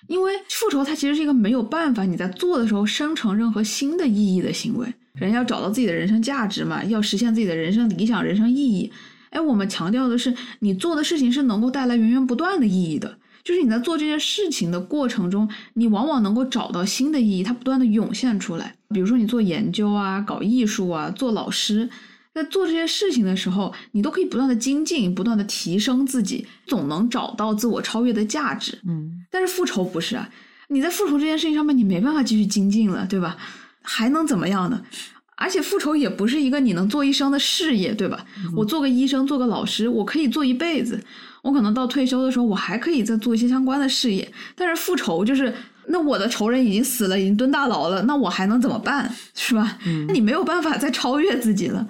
[0.07, 4.91] 因为复仇它其实是一个没有办法你在做的时候生成任何新的意义的行为。
[5.13, 8.91] 人要找到自己的人生价值嘛，要实现自己的人生理想、人生意义。
[9.31, 13.17] 哎，我们强调的是，你做的事情是能够带来源源不断的意义的。
[13.43, 18.75] 就是你在做这件事情的过程中，你往往能够找到新的意义，它不断的涌现出来。
[18.93, 21.89] 比如说你做研究啊、搞艺术啊、做老师，
[22.33, 28.79] 在做这些事情的时候，你都可以不断的精进、不断的提升自己，总能找到自我超越的价值。
[28.87, 30.29] 嗯，但是复仇不是啊，
[30.67, 33.37] 你在复仇这件事情上面，你没办法继续精进了，对吧？
[33.81, 34.81] 还能怎么样呢？
[35.35, 38.25] 而且复仇也不是一个你能做一生的事业，对吧？
[38.55, 41.01] 我做个医生，做个老师，我可以做一辈子。
[41.41, 44.31] 我可能到退休的时候，我还可以再做一些相关的事业。
[44.55, 45.53] 但是复仇就是，
[45.87, 49.13] 那我的仇人已经死了，已经蹲大牢了，那我还能怎么办？
[49.33, 49.77] 是吧？
[49.85, 51.87] 嗯那你没有办法再超越自己了。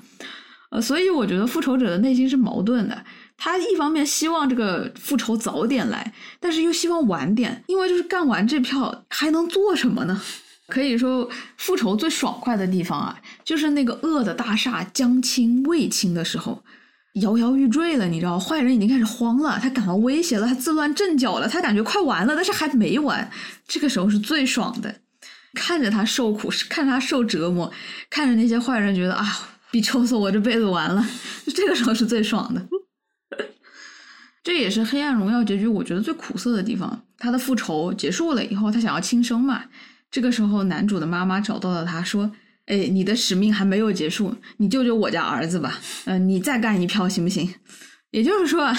[0.71, 3.03] 呃，所以我觉得复仇者的内心是矛盾的。
[3.41, 10.21] 他一方面希望这个复仇早点来，但是又希望晚点，因为就是干完这票还能做什么呢？
[10.67, 11.27] 可以说，
[11.57, 16.61] 复仇最爽快的地方啊，就是那个恶的大厦将倾未倾的时候，
[17.16, 23.30] 摇摇欲坠了，你知道，坏人已经开始慌了，他感到威胁了，他自乱阵脚了，他感觉快完了，但是还没完，
[23.68, 24.95] 这个时候是最爽的，
[25.53, 27.72] 看着他受苦，看着他受折磨，
[28.10, 29.26] 看着那些坏人觉得啊，
[29.72, 31.05] 比抽死我这辈子完了，
[31.45, 32.68] 就 这个时候是最爽的。
[34.41, 37.03] 这也是《黑暗荣耀》结局我觉得最苦涩的地方。
[37.18, 39.66] 他的复仇结束了以后，他想要轻生嘛。
[40.10, 42.32] 这个时候，男主的妈妈找到了他，说
[42.70, 45.80] ：“哎，你的使命还没有结束，你救救我家儿子吧。
[46.05, 47.53] 嗯、你再干一票行不行？”
[48.11, 48.74] 也就是说，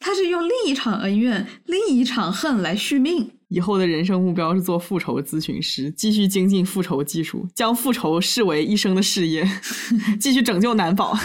[0.00, 3.30] 他是用另一场恩怨、另一场恨来续命。
[3.48, 9.48] 以后的人生目标是做复仇咨询师，继续精进复仇技术，将复仇视为一生的事业，
[10.20, 11.16] 继续拯救男宝。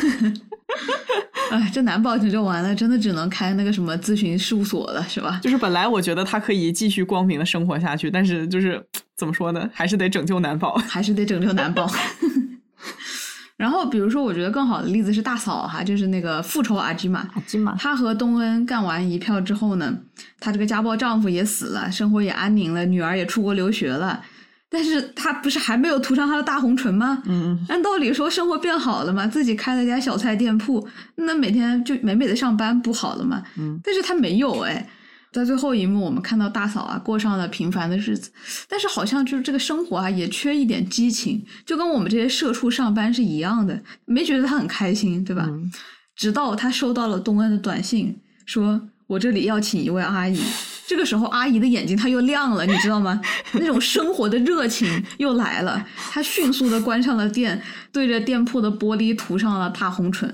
[1.52, 5.40] 哎，这男宝拯救完了，真的只能开那个什么咨询事务所了，是吧？
[5.44, 8.82] 就是本来我觉得他可以继续光明的生活下去，但是就是
[9.18, 11.92] 怎么说呢，还是得拯救男宝， 还是得拯救男宝。
[13.58, 17.20] 然后，比如说，我觉得更好的例子是大嫂哈，就是那个复仇阿基玛。
[17.36, 19.96] 阿基玛，她和东恩干完一票之后呢，
[20.40, 24.20] 她这个家暴丈夫也死了，生活也安宁了，女儿也出国留学了。
[24.72, 27.22] 但是他不是还没有涂上他的大红唇吗？
[27.26, 33.44] 嗯，按道理说生活变好了嘛，自己开了家小菜店铺，那每天就美美的上班不好了嘛？
[33.58, 34.90] 嗯，但是他没有哎。
[35.34, 38.30] 在最后一幕，我们看到大嫂啊过上了平凡的日子，
[38.68, 45.46] 但是好像就是这个生活啊也缺一点激情，就跟我们这些社畜上班是一样的，没觉得他很开心，对吧？
[45.48, 45.72] 嗯、
[46.18, 50.40] 直到他收到了东恩的短信，说我这里要请一位阿姨。
[50.88, 53.20] 这个时候，阿姨的眼睛她又亮了，你知道吗？
[53.52, 55.86] 那种生活的热情又来了。
[56.10, 60.34] 她迅速的关上了店，对着店铺的玻璃涂上了大红唇。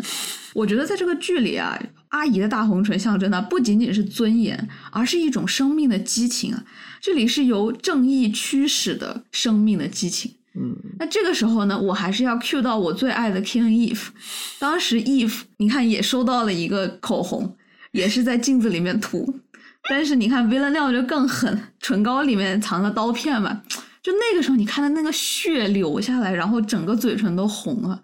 [0.53, 1.75] 我觉得在这个剧里啊，
[2.09, 6.63] 阿姨的大红唇象征的不仅仅是尊严，而是一种生命的激情啊。
[7.01, 10.35] 这里是由正义驱使的生命的激情。
[10.53, 14.07] 嗯，那这个时候呢，我还是要 cue 到我最爱的 King Eve。
[14.59, 17.56] 当时 Eve 你看也收到了一个口红，
[17.97, 19.41] 也是在镜子里面涂。
[19.89, 23.61] 但是你看 v i l l a n 就更狠，唇膏里面藏了刀片嘛，
[24.03, 28.01] 就那个时候你看到那个血流下来，然后整个嘴唇都红了。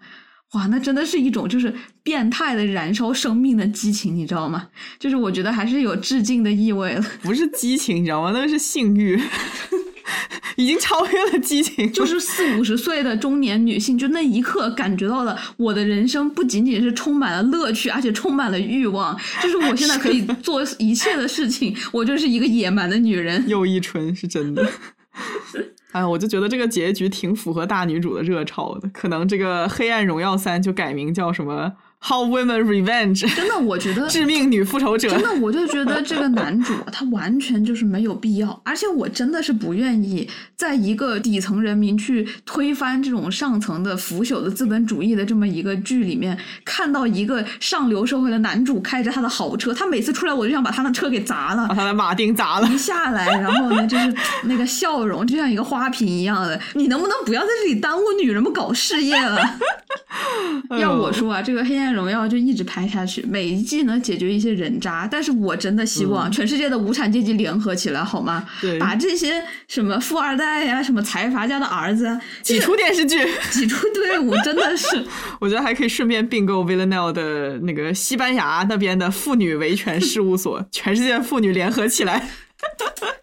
[0.52, 4.68] 哇，那真的是一种就是变态的燃烧生命的激情，你知道吗？
[4.98, 7.04] 就是我觉得还是有致敬的意味了。
[7.22, 8.30] 不是激情，你知道吗？
[8.32, 9.20] 那个是性欲，
[10.56, 11.90] 已经超越了激情。
[11.92, 19.18] 就是四五十岁的中年女性，就那一刻感觉到了我的人生不仅仅是充满了乐趣，而且充满了欲望。
[19.42, 23.42] 就是我现在可以做一切的事情，我就是一个野蛮的女人。
[23.48, 24.68] 又一春是真的。
[25.92, 31.72] 哎呀，我就觉得这个结局挺符合大女主的热潮的，可能这个《黑暗荣耀三》就改名叫什么
[32.06, 59.40] ？How Women Revenge， 真的，我觉得 致命女复仇者，真的，我就觉得这个男主他完全就是没有必要，而且我真的是不愿意在一个底层人民去推翻这种上层的腐朽的资本主义的这么一个剧里面，看到一个上流社会的男主开着他的豪车，他每次出来我就想把他的车给砸了，把他的马丁砸了，一下来，然后呢就是那个笑容就像一个花瓶一样的，你能不能不要在这里耽误女人们搞事业了？
[60.78, 61.94] 要我说啊，这个黑暗。
[61.94, 68.44] 荣耀就一直拍下去，每一季能解决一些人渣，但是我真的希望全世界的无产阶级联合起来，好吗？
[68.60, 73.16] 对，把这些什么富二代呀、什么财阀家的儿子挤出电视剧，
[73.52, 75.04] 挤出队伍，真的是。
[75.40, 82.28] 我觉得还可以顺便并购 Villanelle 的那个西班牙那边的妇女维权事务所，全世界妇女联合起来，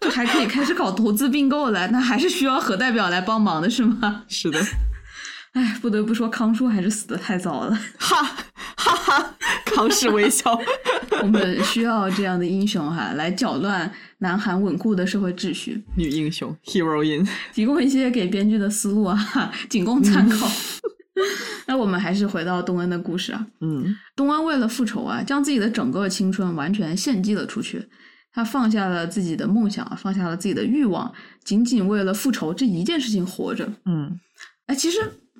[0.00, 1.88] 就还可以开始搞投资并购了。
[1.88, 4.22] 那还是需要核代表来帮忙的是吗？
[4.28, 4.58] 是的。
[5.52, 7.78] 哎，不得不说，康叔还是死的太早了。
[7.98, 8.22] 哈
[8.76, 9.34] 哈哈，
[9.66, 10.58] 康氏微笑。
[11.22, 15.82] 我们需要这样的英雄哈，来搅乱南韩稳固的社会秩序。
[15.94, 20.48] 女英雄，heroine，提供一些给编剧的思路啊，仅供参考。
[21.68, 23.46] 那我们还是回到东恩的故事啊。
[23.60, 27.86] 嗯，东恩为了复仇啊，将自己的整个青春完全献祭了出去。
[28.32, 31.12] 他放下了自己的梦想，放下了自己的欲望，
[31.44, 33.70] 仅仅为了复仇这一件事情活着。
[33.84, 34.18] 嗯，
[34.66, 34.98] 哎，其实。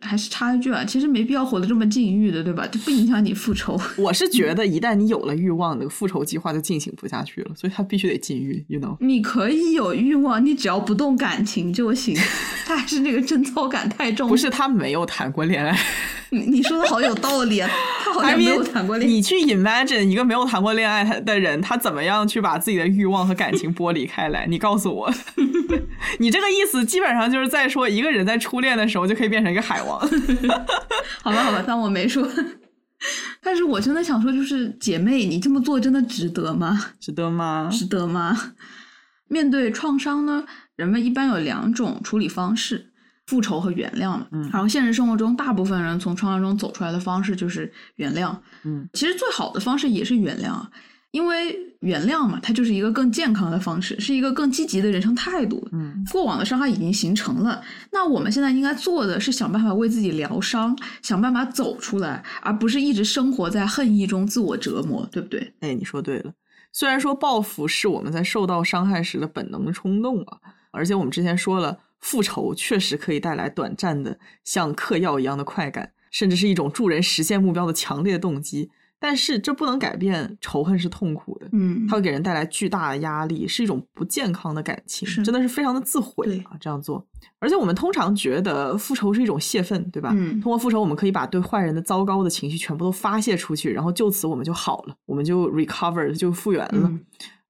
[0.00, 2.66] 还是插一句啊，其实没必要活得这么禁欲的，对吧？
[2.70, 3.78] 这不影响你复仇。
[3.98, 8.96] 我是觉得，一旦你有了欲望，那个复仇计划就进行不下去了，所以他必须得禁欲，you know。
[9.00, 12.16] 你可以有欲望，你只要不动感情就行。
[12.66, 14.28] 他还是那个贞操感太重。
[14.28, 15.78] 不是他没有谈过恋爱。
[16.32, 17.68] 你你说的好有道理啊！
[18.04, 19.10] 他好像没有谈过恋。
[19.10, 19.12] 爱。
[19.12, 24.46] 你去 imagine 一个没有谈过恋爱的人，他怎么样去把自己的欲望和感情剥离开来？
[24.48, 25.12] 你告诉我，
[26.20, 29.89] 你这个意思基本上就是在说，一个人在初恋的时候就可以变成一个海王。
[31.22, 32.28] 好吧，好吧，当我没说。
[33.42, 36.92] 但是我真的想说，就是姐妹，你这么做真的值得吗？
[37.00, 37.68] 值得吗？
[37.72, 38.54] 值得吗？
[39.28, 40.44] 面对创伤呢，
[40.76, 42.86] 人们一般有两种处理方式。
[43.26, 50.60] 复仇和原谅嘛，嗯，然后现实生活中，大部分人从创伤中走出来的方式就是原谅，嗯，其实最好的方式也是原谅，
[51.10, 65.52] 因为原谅嘛，它就是一个更健康的方式，是一个更积极的人生态度，嗯，过往的伤害已经形成了，那我们现在应该做的是想办法为自己疗伤，想办法走出来，而不是一直生活在恨意中自我折磨，对不对？
[65.60, 66.32] 哎，你说对了，
[66.72, 70.38] 虽然说报复是我们在受到伤害时的本能的冲动啊，
[70.70, 71.78] 而且我们之前说了。
[72.02, 78.70] 复仇确实可以带来短暂的像嗑药一样的快感，甚至是一种助人实现目标的强烈动机。
[79.00, 86.54] 但是这不能改变仇恨是痛苦的，嗯，它会给人带来巨大的压力，是一种不健康的感情，真的是非常的自毁啊！
[86.60, 87.04] 这样做，
[87.38, 90.10] 而且我们通常觉得复仇是一种泄愤，对吧？
[90.14, 96.92] 嗯，通过复仇，我们可以把对坏人的糟糕的情绪全部都发泄出去，然后就此我们就好了，我们就 recover 就复原了。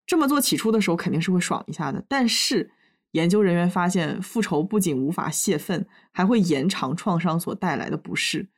[0.06, 2.70] 这么做起初的时候肯定是会爽一下的，但是。
[3.14, 8.48] 研究人员发现，复仇不仅无法泄愤，还会延长创伤所带来的不适。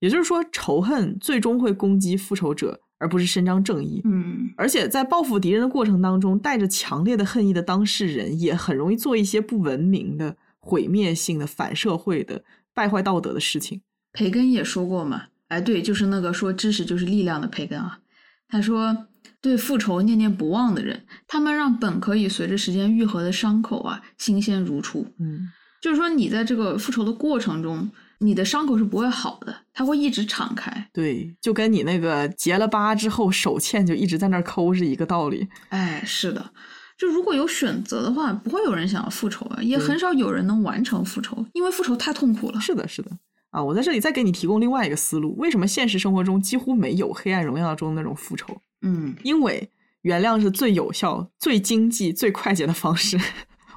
[0.00, 4.00] 也就是说，仇恨最终会攻击复仇者，而不是伸张正义。
[4.04, 12.42] 嗯，而且在报复敌人的过程当中，带着强烈的恨意的当事人，也很容易做一些不文明的、毁灭性的、反社会的、
[12.72, 13.80] 败坏道德的事情。
[14.12, 18.00] 培根也说过嘛，哎，对，就是那个说知识就是力量的培根啊，
[18.48, 19.06] 他说。
[19.40, 25.06] 对复仇念念不忘的人，他们让本可以随着时间愈合的伤口啊新鲜如初。
[25.18, 25.48] 嗯，
[25.82, 30.88] 就是说你在这个复仇的过程中，你的伤口是不会好的，它会一直敞开。
[30.92, 35.48] 对，就跟你那个结了疤之后手欠就一直在那抠是一个道理。
[35.70, 36.52] 哎，是的，
[36.96, 42.60] 就如果有选择的话，不会有人想要复仇啊，也很少有人能完成复仇，因为复仇太痛苦了。
[42.60, 43.10] 是的，是的。
[43.50, 48.60] 啊，我在这里再给你提供另外一个思路：为什么现实生活中几乎没有《黑暗荣耀》中的那种复仇？
[48.82, 49.70] 嗯，因为
[50.02, 53.16] 原谅是最有效、最经济、最快捷的方式。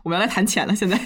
[0.07, 0.73] 我们要来谈钱了。
[0.73, 0.97] 现在，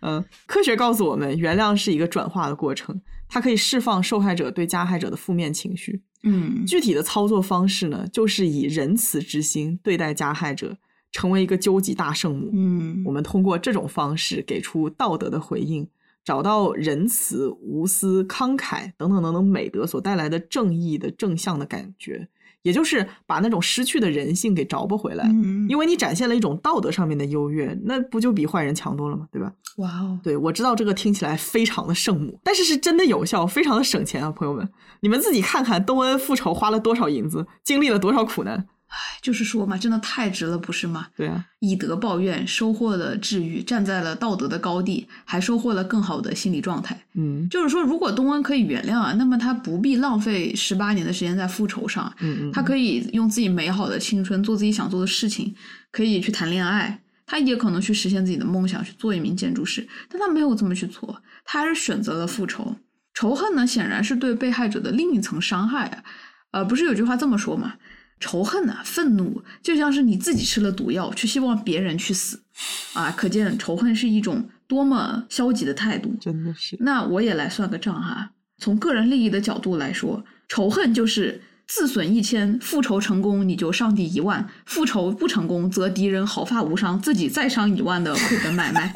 [0.00, 6.00] 嗯， 科学告诉我们，原谅是一个转化的过程，它可以释放受害者对加害者的负面情绪。
[6.22, 10.76] 嗯，具体的操作方式呢，就是以仁慈之心对待加害者，
[11.10, 12.48] 成为一个究极大圣母。
[12.52, 15.84] 嗯，我们通过这种方式给出道德的回应，
[16.24, 22.28] 找到仁慈、无私、慷慨等等等等美德所带来的正义的正向的感觉，
[22.62, 25.24] 也就是把那种失去的人性给找补回来。
[25.24, 29.26] 嗯，因为你展现了一种道德上面的优越，那不就比坏人强多了吗？
[29.30, 29.52] 对吧？
[29.76, 34.68] 哇哦，对，我知道这个听起来非常的圣母，但是是真的有效，非常的省钱啊，朋友们，
[35.00, 38.66] 你们自己看看东恩复仇花了多少银子，经历了多少苦难。
[39.22, 41.08] 就是说嘛，真的太值了，不是吗？
[41.16, 47.00] 对啊，以德报怨，收获了治愈，站在了道德的高地，还收获了更好的心理状态。
[47.14, 55.54] 嗯就是说，如果东恩可以原谅啊，那么他不必浪费十八年的时间在复仇上，嗯嗯，他可以用自己美好的青春做自己想做的事情，
[55.92, 59.86] 可以去谈恋爱，他也可能去实现自己的梦想，去做一名建筑师。
[60.08, 62.74] 但他没有这么去做，他还是选择了复仇。
[63.14, 66.02] 仇恨呢，显然是对被害者的另一层伤害啊。
[66.52, 67.74] 呃，不是有句话这么说吗？
[68.20, 72.42] 仇恨呐、愤怒就像是你自己吃了毒药，却希望别人去死
[72.92, 73.10] 啊！
[73.16, 76.14] 可见仇恨是一种多么消极的态度。
[76.20, 78.30] 真的是，那我也来算个账哈。
[78.58, 88.92] 从个人利益的角度来说，仇恨就是自损一千，复仇成功你就上帝一万；复仇不成功，则敌人毫发无伤，自己再伤一万的亏本买卖，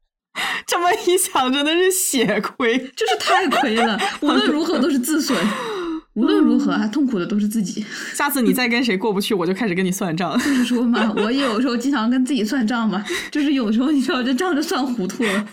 [0.66, 2.78] 这么一想，真的是血亏。
[2.96, 4.00] 就是太亏了。
[4.22, 5.36] 无论如何都是自损，
[6.14, 7.84] 无论如何啊，痛苦的都是自己。
[8.12, 10.38] 下次你再跟谁过不去，我就开始跟你算账。
[10.38, 15.46] 就是说嘛，我也有时候经常跟自己算账嘛，就是有时候你知道这账就算糊涂了。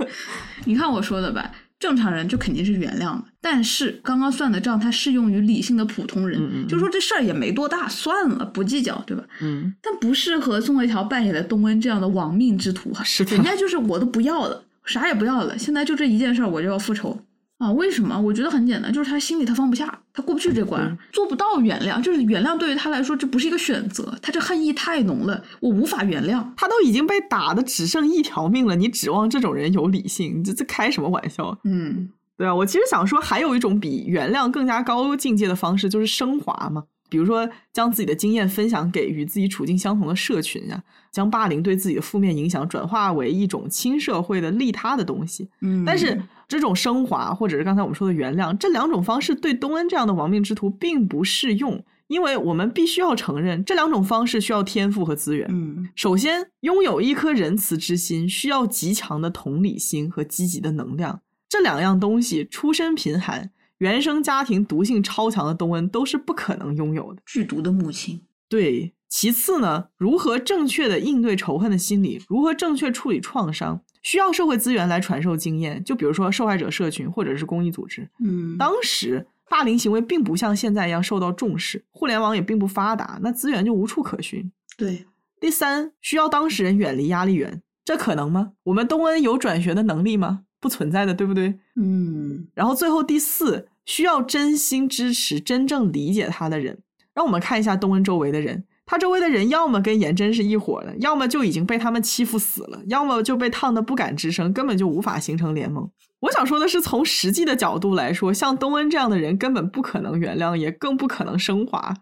[0.64, 9.22] 你看我说的吧，正常人就肯定是原谅的，但是刚刚算的账它适用于理性的普通人，嗯嗯嗯就说这事儿也没多大，算了，不计较，对吧？
[9.42, 17.20] 嗯，但不适合宋慧乔扮演的东恩这样的亡命之徒哈，是的人家就是我都不要了，啥也不要了，现在就这一件事儿我就要复仇。
[17.58, 18.20] 啊，为什么？
[18.20, 22.02] 我觉得很简单，就是他心里他放不下，他过不去这关，嗯做不到原谅。
[22.02, 26.44] 就是原谅对于他来说，这不是一个选择，他这恨意太浓了，我无法原谅。
[26.56, 30.38] 他都已经被打的只剩一条命了，你指望这种人有理性？
[30.38, 31.58] 你这这开什么玩笑？
[31.64, 36.84] 嗯对啊，我其实想说，还有一种比原谅更加高境界的方式，就是升华嘛。
[37.08, 40.82] 比如说，将自己的经验分享给与自己处境相同的社群啊、
[41.12, 45.48] 将霸凌对自己的负面影响转化为一种亲社会的利他的东西。
[45.60, 55.48] 嗯，但是这种升华，或者是刚才我们说的原谅，这两种方式对东恩这样的亡命之徒并不适用，因为我们必须要承认，这两种方式需要天赋和资源。
[55.50, 61.20] 嗯首先，拥有一颗仁慈之心，需要极强的同理心和积极的能量。
[61.48, 67.22] 这两样东西，出身贫寒、原生家庭毒性超强的东恩都是不可能拥有的。
[67.26, 75.82] 剧毒的母亲，对，其次呢，如何正确的应对仇恨的心理，如何正确处理创伤，需要社会资源来传授经验。
[75.84, 78.08] 就比如说受害者社群或者是公益组织。
[78.24, 84.50] 嗯，当时霸凌行为并不像现在一样受到重视，互联网也并不发达，那资源就无处可寻。
[84.76, 85.06] 对，
[85.38, 88.52] 第三，需要当事人远离压力源，这可能吗？
[88.64, 90.45] 我们东恩有转学的能力吗？
[90.60, 91.58] 不存在的，对不对？
[91.76, 96.78] 嗯然后最后第四，需要真心支持、真正理解他的人。
[97.14, 105.90] 让我们看一下东恩周围的人，他周围的人要么跟颜真是一伙的，要么就已经被他们欺负死了，要么就被烫的不敢吱声，根本就无法形成联盟。
[106.20, 111.94] 我想说的是，从实际的角度来说，像东恩这样的人根本不可能原谅，也更不可能升华。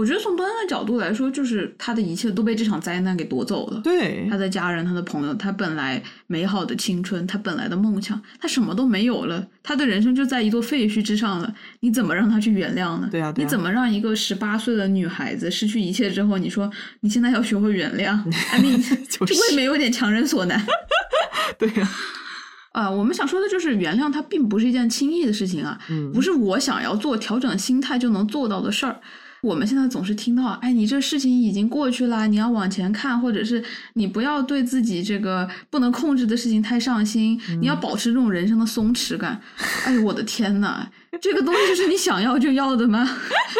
[0.00, 3.78] 我觉得从端恩的角度来说，就是他的一切都被这场灾难给夺走了。
[3.84, 11.54] 对他，的家人、他的朋友，他本来美好的青春，他本来的梦想，他什么都没有了，他的人生就在一座废墟之上了。
[11.80, 13.10] 你怎么让他去原谅呢？
[13.12, 16.70] 对啊对啊你怎么让一个十八岁的女孩子失去一切之后，你说
[17.00, 18.12] 你现在要学会原谅？
[18.12, 20.64] 啊，你就是这未免有点强人所难。
[21.58, 21.86] 对呀、
[22.72, 28.98] 啊、我们想说的就是原谅，它并不是一件轻易的事情啊，嗯不是我想要做调整心态就能做到的事儿。
[29.42, 33.64] 我们现在总是听到，哎，你这事情已经过去了，你要往前看，或者是
[33.94, 39.40] 你不要对自己这个不能控制的事情太上心，你要保持这种人生的松弛感。
[39.84, 40.86] 哎呦，我的天呐，
[41.20, 43.04] 这个东西是你想要就要的吗？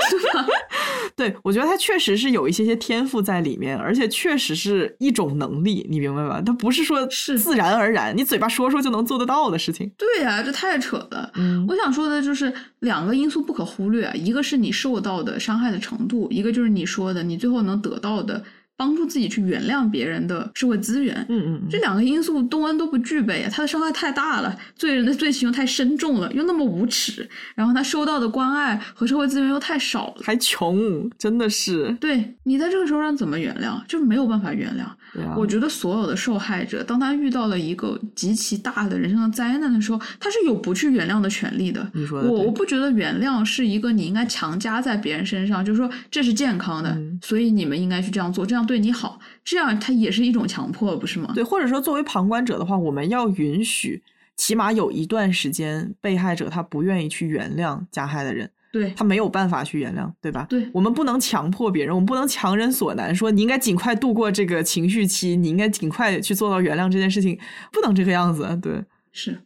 [0.09, 0.47] 是吧？
[1.17, 6.41] 对，我觉得他确实是有一些些天赋在里面，而且确实是一种能力，你明白吧？
[6.45, 9.91] 他不是说是自然而然，你嘴巴说说就能做得到的事情。
[9.99, 11.31] 对呀、这太扯了。
[11.35, 18.43] 嗯我想说的就是两个因素不可忽略啊，一个是你受到的伤害的程度，一个就是你说的你最后能得到的
[18.81, 21.15] 帮助自己去原谅别人的社会资源。
[21.29, 31.95] 嗯嗯，这两个因素东恩都不具备，他的伤害太大了，罪人的罪行又太深重了，又那么无耻，然后他收到的关爱和社会资源又太少了，还穷，真的是。
[32.01, 34.85] 对你在这个时候让怎么原谅，就是没有办法原谅。
[35.21, 41.87] 啊，我觉得所有的受害者，当他遇到了一个极其大的人生的灾难的时候，他是有不去原谅的权利的。
[41.93, 51.33] 你说的我我不觉得原谅是一个你应该强加在别人身上，就是说这是健康的，嗯所以你们应该去这样做，这样对你好，这样他也是一种强迫，不是吗？
[51.35, 54.01] 对，或者说作为旁观者的话，我们要允许，
[54.37, 60.47] 起码有一段时间，被害者他不愿意去原谅加害的人，对他没有办法去原谅，对吧？
[60.49, 67.37] 对我们不能强迫别人，我们不能强人所难，说你应该尽快度过这个情绪期，你应该尽快去做到原谅这件事情，
[67.73, 68.57] 不能这个样子。
[68.63, 69.37] 对，是。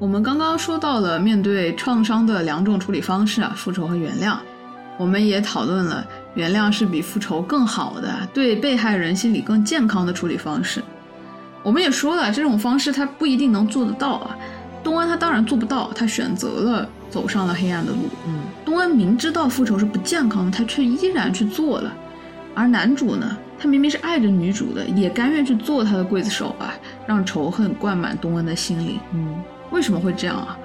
[0.00, 4.36] 我们刚刚说到了面对创伤的两种处理方式啊，复仇和原谅。
[4.96, 10.80] 我们也讨论了原谅是比复仇更好的，对被害人心理更健康的处理方式。
[11.64, 14.36] 我们也说了，这种方式他不一定能做得到啊。
[14.84, 17.98] 东恩他当然做不到，他选择了走上了黑暗的路。
[18.28, 21.92] 嗯，东恩明知道复仇是不健康的，他却依然去做了。
[22.54, 26.72] 而男主呢，他明明是爱着女主的，也甘愿去做他的刽子手啊，
[27.04, 29.00] 让仇恨灌满东恩的心里。
[29.12, 29.34] 嗯，
[29.78, 30.58] 为什么会这样啊？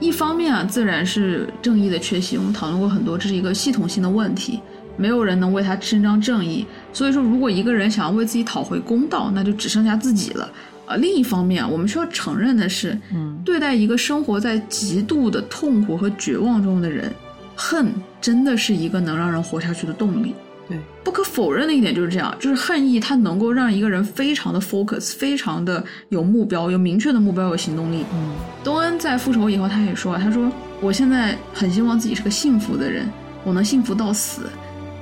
[0.00, 4.60] 一方面啊，自然是正义的缺席，我们讨论过很多，这是一个系统性的问题，
[4.96, 6.66] 没有人能为他伸张正义。
[6.92, 10.50] 所以说，如果一个人想要为自己讨回公道，那就只剩下自己了。
[10.86, 12.98] 呃，另一方面啊，我们需要承认的是，
[13.44, 17.12] 对待一个生活在极度的痛苦和绝望中的人，
[17.54, 20.34] 恨真的是一个能让人活下去的动力。
[20.68, 28.04] 对，不可否认的一点就是这样，就是恨意它能够让一个人非常的 focus，非常的有目标，有明确的目标，有行动力。
[28.12, 28.34] 嗯，
[28.64, 33.08] 东恩在复仇以后，他也说，他说我现在很希望自己是个幸福的人，
[33.44, 34.42] 我能幸福到死。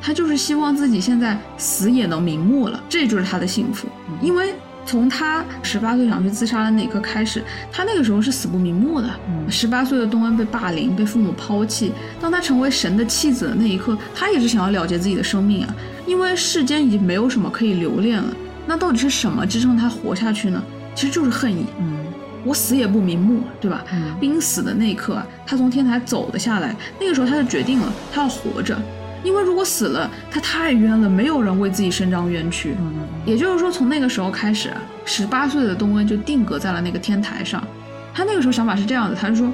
[0.02, 3.88] 他就是希望自己现在死也能瞑目了，这就是他的幸福。
[4.20, 4.52] 因为
[4.86, 7.42] 从他十八岁想去自杀的那一刻开始，
[7.72, 9.08] 他那个时候是死不瞑目的。
[9.28, 11.92] 嗯十八岁的东恩被霸凌，被父母抛弃。
[12.20, 18.34] 当他成为神的弃子的那一刻，他也是想要了结自己的生命啊，因为世间已经没有什么可以留恋了。
[18.66, 20.62] 那到底是什么支撑他活下去呢？
[20.94, 21.66] 其实就是恨意。
[21.78, 21.98] 嗯，
[22.44, 23.84] 我死也不瞑目，对吧？
[23.92, 28.80] 嗯濒死的那一刻啊，他从天台走了下来，那个时候他就决定了，他要活着，
[29.24, 32.76] 因为如果死了，他太冤了，没有人为自己伸张冤屈。
[32.78, 32.92] 嗯
[33.24, 34.76] 也就是说，从那个时候开始啊，
[35.06, 37.66] 十八岁的东恩就定格在了那个天台上。
[38.12, 39.50] 他那个时候想法是这样的，他就说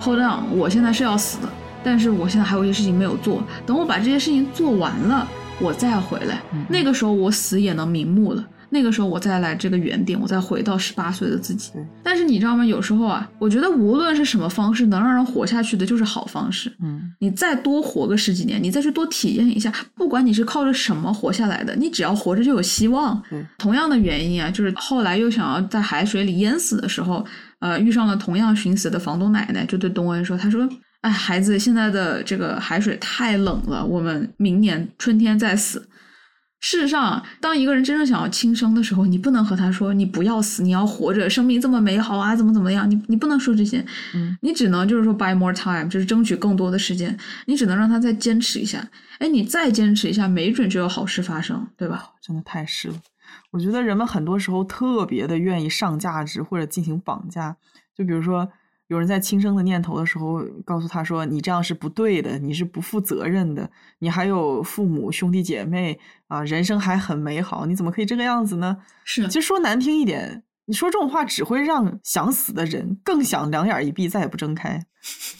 [0.00, 1.48] ：“Hold on，我现在是要死的，
[1.84, 5.26] 但是我现在还有一些事情没有做，等我把这些事情做完了，
[5.60, 6.42] 我再回来。
[6.52, 11.70] 嗯那个时候我死也能瞑目了。”那个时候我再来这个原点，我再回到十八岁的自己。
[12.02, 12.64] 但是你知道吗？
[12.64, 16.74] 有时候啊，我觉得无论是什么方式能让人活下去的，就是好方式。
[16.82, 23.22] 嗯你再多活个十几年，你再去多体验一下，不管你是靠着什么活下来的，你只要活着就有希望。
[23.30, 27.24] 嗯同样的原因啊，就是后来又想要在海水里淹死的时候，
[27.60, 30.66] 呃，遇上了同样寻死的房东奶奶，就对东恩说：“他说，
[31.02, 35.86] 哎，孩子，现在的这个海水太冷了，我们明年春天再死。”
[36.62, 42.88] 事实上，当一个人真正想要轻生的时候，你不能和他说你不要死，你要活着，生命这么美好啊，怎么怎么样？
[42.88, 43.84] 你你不能说这些，
[44.14, 48.88] 嗯，你只能就是说 buy more time，就是争取更多的时间，你只能让他再坚持一下。
[49.18, 52.10] 哎，你再坚持一下，没准就有好事发生，对吧？
[52.22, 52.94] 真的太是了。
[53.50, 57.56] 我觉得人们很多时候特别的愿意上价值或者进行绑架，
[57.96, 58.48] 就比如说
[58.88, 74.84] 有人在轻生的念头的时候，告诉他说：“你这样是不对的，你是不负责任的，你还有父母兄弟姐妹啊，人生还很美好，你怎么可以这个样子呢？”是其实说难听一点，你说这种话只会让想死的人更想两眼一闭，再也不睁开。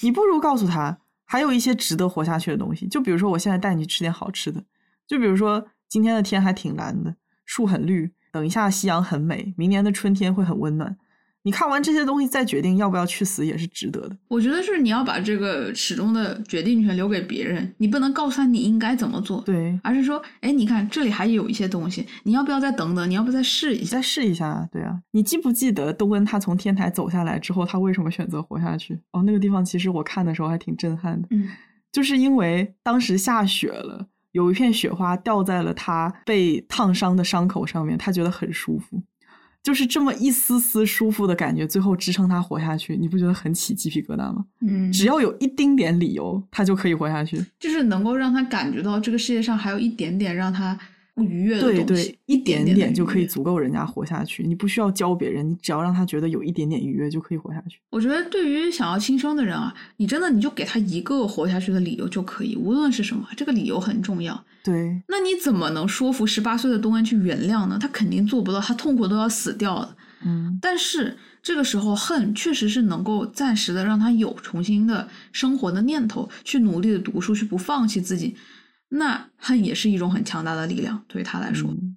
[0.01, 2.89] 你不如告诉他，还有一些值得活下去的东西。
[2.89, 4.64] 就比如说，我现在带你去吃点好吃的。
[5.06, 7.14] 就比如说，今天的天还挺蓝的，
[7.44, 10.97] 树很绿，等一下夕阳很美，明年的春天会很温暖。
[11.44, 14.16] 你看完这些东西再决定要不要去死，也是值得的。
[14.28, 23.09] 我觉得是你要把这个始终的决定权留给别人，你不能告诉他你应该怎么做，对，而是说，哎，你看这里还有一些东西，你要不要再等等？
[23.10, 23.97] 你要不要再试一下？
[23.97, 25.01] 再试一下，对啊。
[25.10, 29.01] 你记不记得东恩他从天台走下来之后，他为什么选择活下去？
[29.10, 31.27] 哦，那个地方其实我看的时候还挺震撼的。
[31.32, 31.48] 嗯，
[31.90, 39.02] 就是因为当时下雪了，有一片雪花掉在了他被烫伤的伤口上面，他觉得很舒服，
[39.62, 42.97] 就是这么一丝丝舒服的感觉，最后支撑他活下去。
[42.97, 44.44] 你不觉得很起鸡皮疙瘩吗？
[44.66, 47.44] 嗯，只要有一丁点理由，他就可以活下去。
[47.60, 50.76] 就是能够让他感觉到这个世界上还有一点点让他
[51.16, 52.93] 愉悦的对东西，对，一点点。
[52.93, 54.47] 就可以足够人家活下去。
[54.47, 57.78] 你不需要教别人，你只要让他觉得有一点点愉悦就可以活下去。
[57.90, 64.44] 我觉得对于想要轻生的人啊，你真的你就给他一个活下去的理由就可以，无论是什么，这个理由很重要。
[64.64, 67.78] 对，那你怎么能说服十八岁的东恩去原谅呢？
[67.80, 69.97] 他肯定做不到，他痛苦都要死掉了。
[70.24, 78.36] 嗯，但是这个时候，恨确实是能够暂时的让他有重新的生活的念头，去努力的读书，去不放弃自己。
[78.94, 81.70] 那恨也是一种很强大的力量，对于他来说。
[81.70, 81.97] 嗯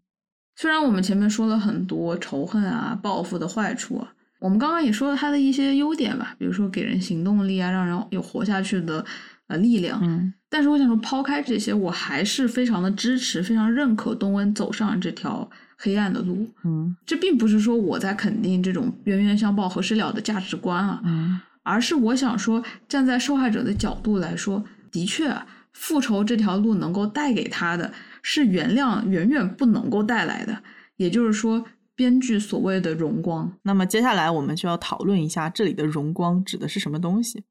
[0.58, 9.04] 虽然我们前面说了很多仇恨啊、报复的坏处啊，我们刚刚也说了他的一些优点吧，比如说给人行动力啊，让人有活下去的
[9.48, 10.00] 呃力量。
[10.02, 16.50] 嗯但是我想说，抛开这些，我还是非常的支持、非常认可东恩走上这条黑暗的路。
[16.64, 25.46] 嗯这并不是说我在肯定这种冤冤相报何时了的价值观啊，嗯而是我想说，站在受害者的角度来说，的确啊，
[25.76, 27.92] 复仇这条路能够带给他的
[28.22, 30.64] 是原谅远远不能够带来的，
[30.96, 31.64] 也就是说，
[31.96, 33.54] 编剧所谓的荣光。
[33.64, 37.44] 那么接下来我们就要讨论一下这里的荣光指的是什么东西。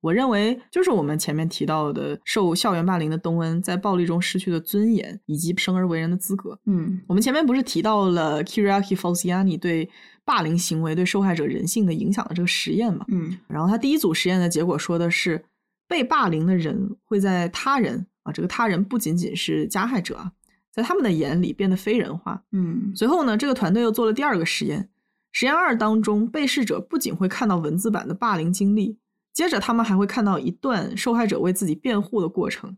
[0.00, 6.58] 我认为就是我们前面提到的，受校园霸凌的东恩在暴力中失去的尊严以及生而为人的资格。
[6.66, 9.90] 嗯我们前面不是提到了 Kiriaki Falciani 对
[10.24, 13.04] 霸凌行为对受害者人性的影响的这个实验嘛？
[13.08, 15.44] 嗯然后他第一组实验的结果说的是，
[15.88, 20.30] 被霸凌的人会在他人啊，这个他人不仅仅是加害者啊，
[20.70, 22.44] 在他们的眼里变得非人化。
[22.52, 24.88] 嗯随后呢，这个团队又做了第二个实验，
[25.32, 28.98] 实验二当中，被试者不仅会看到文字版的霸凌经历，
[29.32, 32.76] 接着他们还会看到一段受害者为自己辩护的过程。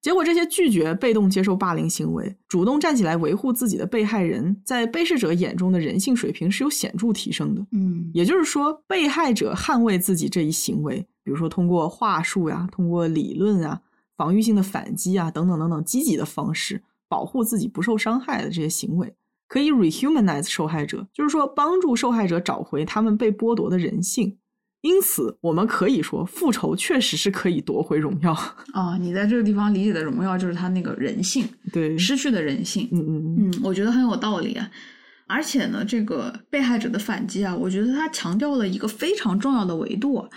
[0.00, 7.64] 结果，这些拒绝被动接受霸凌行为、主动站起来维护自己的被害人，在被试者眼中的人性水平是有显著提升的。
[7.70, 13.80] 嗯也就是说，被害者捍卫自己这一行为，比如说通过话术呀、通过理论啊、
[14.16, 19.14] 防御性的反击啊等等等等积极的方式保护自己不受伤害的这些行为，
[19.48, 24.38] 可以 rehumanize 受害者，就是说帮助受害者找回他们被剥夺的人性。
[24.80, 28.32] 因此，我们可以说，复仇确实是可以夺回荣耀。
[28.74, 32.88] 啊，你在这个地方理解的荣耀就是他那个人性对，失去的人性。
[32.90, 34.68] 嗯嗯嗯嗯，我觉得很有道理啊。
[35.28, 40.28] 而且呢，这个被害者的反击啊，我觉得他强调了一个非常重要的维度啊，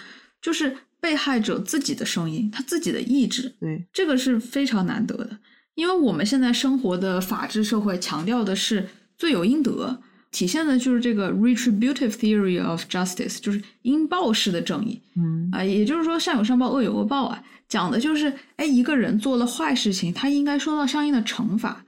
[0.46, 5.40] 就是被害者自己的声音，他自己的意志，对，这个是非常难得的。
[5.74, 10.00] 因为我们现在生活的法治社会强调的是罪有应得，
[10.30, 15.02] 体现的就是这个 retributive theory of justice，就是应报式的正义。
[15.16, 21.84] 嗯啊，也就是说善有善报，恶有恶报啊，讲的就是，哎，一个人做了坏事情，他应该受到相应的惩罚。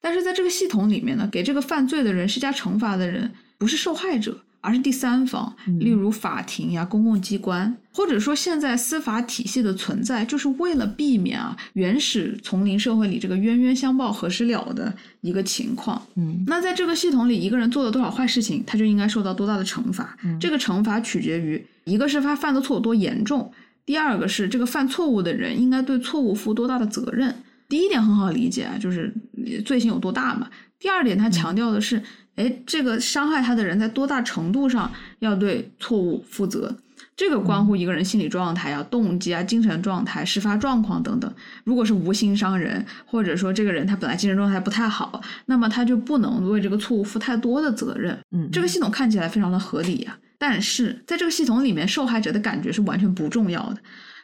[0.00, 16.00] 但是在这个系统里面呢，给这个犯罪的人施加惩罚的人不是受害者，而是第三方，嗯例如法庭呀、公共机关，或者说现在司法体系的存在，就是为了避免啊原始丛林社会里这个冤冤相报何时了的一个情况。
[16.16, 20.16] 嗯那在这个系统里，一个人做了多少坏事情，他就应该受到多大的惩罚。
[20.24, 23.52] 嗯这个惩罚取决于一个是他犯的错有多严重，
[23.86, 27.34] 第二个是这个犯错误的人应该对错误负多大的责任。
[27.68, 30.48] 第一点很好理解啊，就是呃罪行有多大嘛。
[30.78, 32.02] 第二点，他强调的是，
[32.38, 36.74] 哎，这个伤害他的人在多大程度上要对错误负责。
[37.16, 41.32] 这个关乎一个人心理状态啊、动机啊、精神状态、事发状况等等。
[41.64, 48.16] 如果是无心伤人，或者说这个人他本来精神状态不太好，那么他就不能为这个错误负太多的责任。
[48.30, 53.78] 嗯，这个系统看起来非常的合理呀、但是在这个系统里面，受害者的感觉是完全不重要的。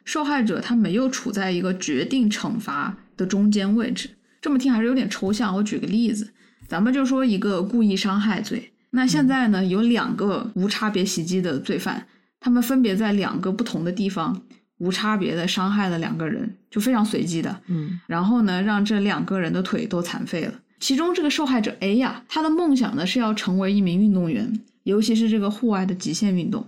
[0.05, 4.11] 受害者他没有处在一个决定惩罚的中间位置。
[4.41, 5.57] 这么听还是有点抽象。
[5.57, 6.31] 我举个例子，
[6.75, 8.73] 咱们就说一个故意伤害罪。
[8.91, 12.05] 那现在呢，有两个无差别袭击的罪犯，
[12.41, 14.43] 他们分别在两个不同的地方
[14.79, 17.61] 无差别的伤害了两个人，就非常随机的。
[17.69, 20.55] 嗯然后呢，让这两个人的腿都残废了。
[20.81, 26.67] 其中这个受害者 A 呀，他的梦想呢是要成为一名运动员，尤其是这个户外的极限运动。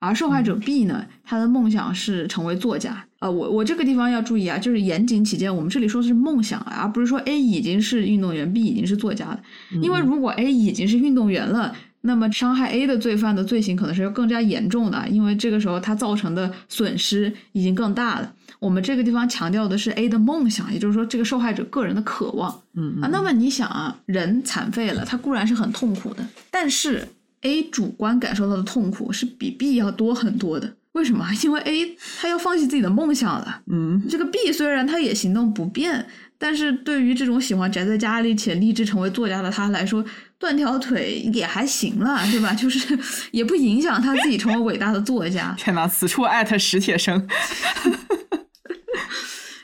[0.00, 3.05] 而受害者 B 呢，他的梦想是成为作家。
[3.18, 9.40] 呃，我我这个地方要注意啊，就是严谨起见，我们这里说的是梦想啊，而不是说 A 已经是运动员，B 已经是作家了。
[9.82, 18.32] 因为如果 A 已经是运动员了，那么伤害 A 的罪犯的罪行可能是要更加严重的，因为这个时候他造成的损失已经更大了。
[18.58, 23.08] 我们这个地方强调的是 A 的梦想，也就是说这个受害者个人的渴望嗯啊。
[23.10, 27.08] 那么你想啊，人残废了，他固然是很痛苦的，但是
[27.40, 30.74] A 主观感受到的痛苦是比 B 要多很多的。
[30.96, 31.28] 为什么？
[31.44, 33.60] 因为 A 他要放弃自己的梦想了。
[33.70, 36.06] 嗯这个 B 虽然他也行动不便，
[36.38, 40.02] 但是对于这种喜欢宅在家里且立志成为作家的他来说，
[40.38, 42.54] 断条腿也还行了， 对吧？
[42.54, 42.98] 就是
[43.30, 45.54] 也不影响他自己成为伟大的作家。
[45.60, 47.26] 天哪，此处艾特史铁生。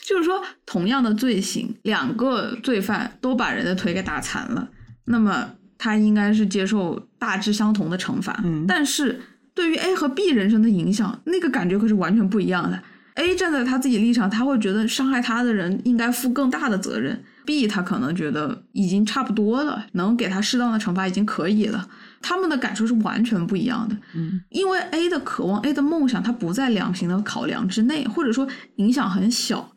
[0.06, 4.68] 就是说，同样的罪行，两个罪犯都把人的腿给打残了，
[5.06, 8.38] 那么他应该是接受大致相同的惩罚。
[8.44, 9.22] 嗯但是
[9.54, 12.82] 对于 A 和 B 人生的影响，那个感觉可是完全不一样的。
[13.14, 21.86] A 站在他自己立场，他会觉得伤害他的人应该负更大的责任；B 他可能觉得已经差不多了，能给他适当的惩罚已经可以了。
[22.22, 23.94] 他们的感受是完全不一样的。
[24.14, 29.72] 嗯因为 A 的渴望、A 的梦想，它不在量刑的考量之内，或者说影响很小。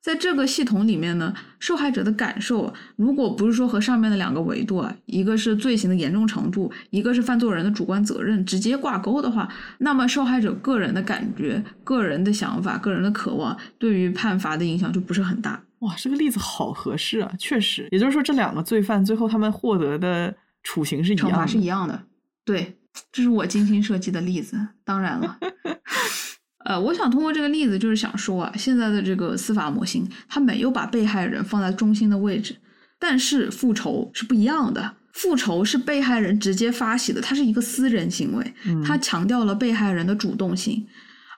[0.00, 9.46] 在这个系统里面呢，受害者的感受，如果不是说和上面的两个维度啊，一个是罪行的严重程度，一个是犯罪人的主观责任直接挂钩的话，
[9.78, 15.62] 那么受害者个人的感觉、个人的想法、个人的渴望，对于判罚的影响就不是很大。
[15.80, 22.02] 哇，这个例子好合适啊，确实，也就是说，这两个罪犯最后他们获得的处刑是一样的，惩罚是一样的。
[22.44, 22.78] 对，
[23.12, 24.58] 这是我精心设计的例子。
[24.84, 25.38] 当然了，
[26.64, 32.54] 呃，我想通过这个例子，就是想说啊，现在的这个司法模型，它没有把被害人放在中心的位置，
[32.98, 34.96] 但是复仇是不一样的。
[35.12, 40.86] 复仇是被害人直接发起的，它是一个私人行为，嗯它强调了被害人的主动性，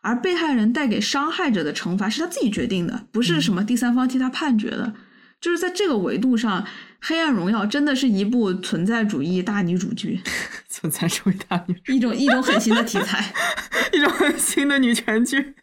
[0.02, 4.92] 而被害人带给伤害者的惩罚是他自己决定的，不是什么第三方替他判决的。
[5.40, 6.62] 就是在这个维度上，
[7.04, 10.20] 《黑暗荣耀》真的是一部存在主义大女主剧，
[10.70, 13.34] 存在主义大女主，一种一种很新的题材。
[13.92, 15.54] 一种很新的女权剧。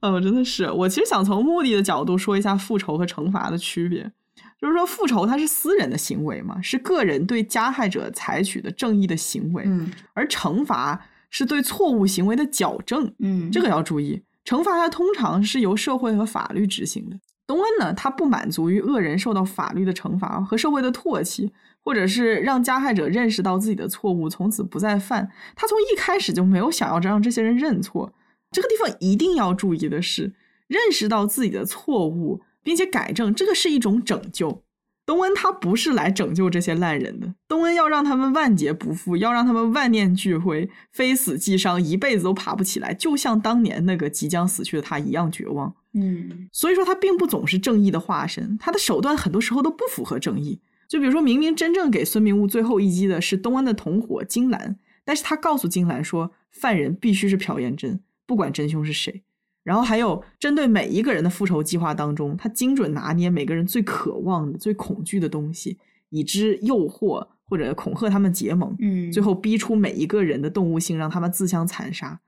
[0.00, 4.12] 哦，真的是，我其实想从目的的角度说一下复仇和惩罚的区别。
[4.60, 11.00] 就是说，复仇它是私人的行为嘛，是个人对加害者采取的正义的行为，嗯而惩罚
[11.30, 13.12] 是对错误行为的矫正。
[13.20, 17.16] 嗯，这个要注意，惩罚它通常是由社会和法律执行的。
[17.48, 21.50] 东恩呢，他不满足于恶人受到法律的惩罚和社会的唾弃，
[21.82, 25.30] 或者是让加害者认识到自己的错误，从此不再犯。
[25.56, 28.12] 他从一开始就没有想要让这些人认错。
[28.50, 30.34] 这个地方一定要注意的是，
[30.66, 34.62] 认识到自己的错误并且改正，这个是一种拯救。
[35.06, 45.74] 东恩他不是来拯救这些烂人的，东恩要让他们万劫不复，要让他们万念俱灰，非死即伤，一辈子都爬不起来，就像当年那个即将死去的他一样绝望。
[46.00, 50.60] 嗯所以说，他并不总是正义的化身，他的手段很多时候都不符合正义。
[50.88, 59.22] 就比如说明明真正给孙明悟最后一击的是东安的同伙金兰，但是他告诉金兰说，犯人必须是朴妍真，不管真凶是谁。
[59.64, 65.76] 然后还有针对每一个人的复仇计划当中，他精准拿捏每个人最渴望的、最恐惧的东西，
[66.08, 72.18] 以之诱惑或者恐吓他们结盟，嗯，最后逼出每一个人的动物性，让他们自相残杀。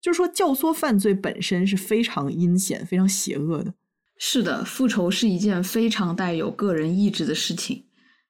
[0.00, 3.74] 就是说，教唆犯罪本身是非常阴险、非常邪恶的。
[4.18, 7.84] 是的，复仇是一件非常带有个人意志的事情。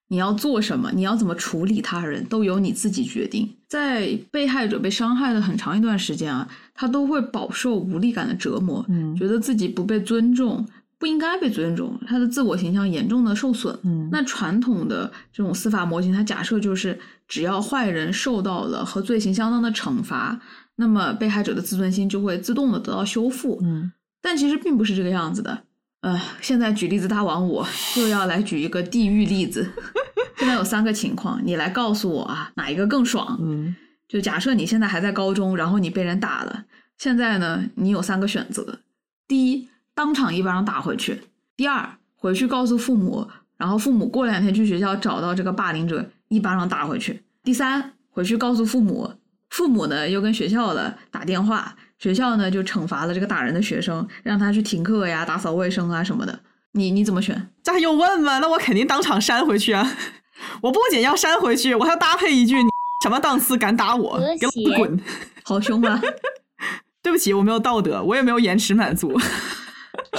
[0.09, 3.49] 你要做什么，你要怎么处理他人，都由你自己决定。
[3.69, 10.67] 在被害者被伤害的很长一段时间啊，他都会饱受无力感的折磨，嗯觉得自己不被尊重，
[10.99, 13.79] 不应该被尊重，他的自我形象严重的受损。
[13.85, 16.99] 嗯那传统的这种司法模型，它假设就是
[17.29, 20.41] 只要坏人受到了和罪行相当的惩罚，
[20.81, 23.61] 那么被害者的自尊心就会自动的得到修复。
[23.63, 23.93] 嗯
[24.23, 25.63] 但其实并不是这个样子的。
[26.01, 27.67] 呃，现在举例子大王，我
[27.97, 29.71] 又要来举一个地狱例子。
[30.37, 33.39] 现在有三个情况，你来告诉我啊，哪一个更爽？
[33.43, 33.77] 嗯
[34.09, 36.65] 就假设你现在还在高中，然后你被人打了，
[36.99, 38.81] 现在呢，你有三个选择：
[39.29, 41.15] 第一，当场一巴掌打回去；
[41.57, 49.13] 第二，回去告诉父母，然后父母过两天去学校找到这个霸凌者，一巴掌打回去；第三，回去告诉父母，
[49.51, 56.41] 父母呢又跟学校的打电话，学校呢就惩罚了这个打人的学生，让他去停课呀、打扫卫生啊什么的。
[56.73, 57.49] 你你怎么选？
[57.63, 58.39] 这还用问吗？
[58.39, 59.97] 那我肯定当场扇回去啊！
[60.63, 62.69] 我不仅要扇回去，我还要搭配一句：“你
[63.03, 64.19] 什么档次敢打我？
[64.39, 65.01] 给我谐滚
[65.43, 66.01] 好凶啊！！
[67.03, 69.19] ”对不起，我没有道德，我也没有延迟满足。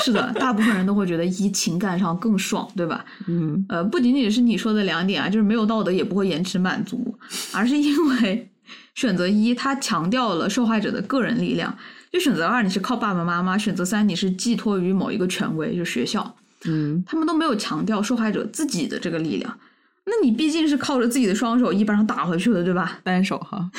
[0.04, 3.06] 是的，大部分人都会觉得一情感上更爽，对吧？
[3.28, 7.18] 嗯呃，不仅仅是你说的两点啊，就是没有道德也不会延迟满足，
[7.54, 8.51] 而是因为
[8.96, 11.72] 选择一，它强调了受害者的个人力量；
[12.12, 16.36] 就选择二，你是靠爸爸妈妈；选择三，你是寄托于某一个权威，就学校，
[16.66, 19.60] 嗯他们都没有强调受害者自己的这个力量。
[20.06, 23.00] 那你毕竟是靠着自己的双手一巴掌打回去的，对吧？
[23.04, 23.70] 单手哈，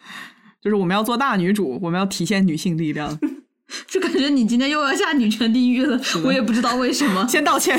[0.60, 3.18] 就是我们要做大女主，我们要体现女性力量。
[3.86, 7.24] 就感觉你今天又要下女权地狱了，我也不知道为什么。
[7.28, 7.78] 先道歉。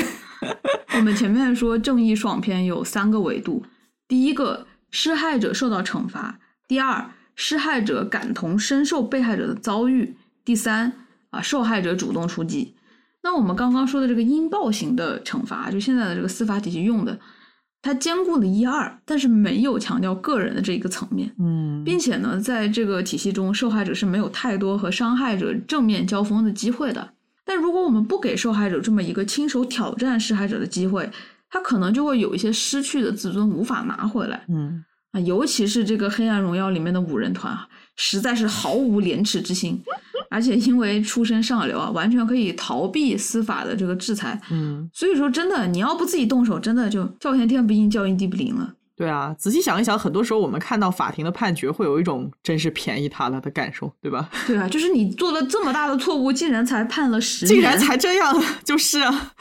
[0.94, 3.64] 我们前面说正义爽片有三个维度，
[4.06, 6.38] 第一个施害者受到惩罚，
[6.70, 10.14] 第二施害者感同身受被害者的遭遇，
[10.44, 10.92] 第三
[11.30, 12.76] 啊受害者主动出击。
[13.24, 17.18] 那我们刚刚说的这个应报型的惩罚，就现在的这个司法体系用的，
[17.82, 21.34] 它兼顾了一二，但是没有强调个人的这一个层面。
[21.40, 27.14] 嗯并且呢，在这个体系中，受害者是没有太多和伤害者正面交锋的机会的。
[27.44, 31.10] 但如果我们不给受害者这么一个亲手挑战施害者的机会，
[31.50, 34.44] 他可能就会有一些失去的自尊无法拿回来。
[34.48, 37.66] 嗯啊，尤其是这个《黑暗荣耀》里面的五人团啊，
[37.96, 39.80] 实在是毫无廉耻之心，
[40.30, 44.40] 而且因为出身上流啊，完全可以逃避司法的这个制裁。
[44.50, 48.74] 嗯，所以说，真的你要不自己动手，真的就叫天天不应，叫应地不灵了。
[48.96, 54.28] 对啊，仔细想一想，很多时候我们看到法庭的判决，会有一种真是便宜他了的感受，对吧？
[54.46, 59.32] 对啊，就是你做了这么大的错误，竟然才判了十年，竟然才这样， 就是啊。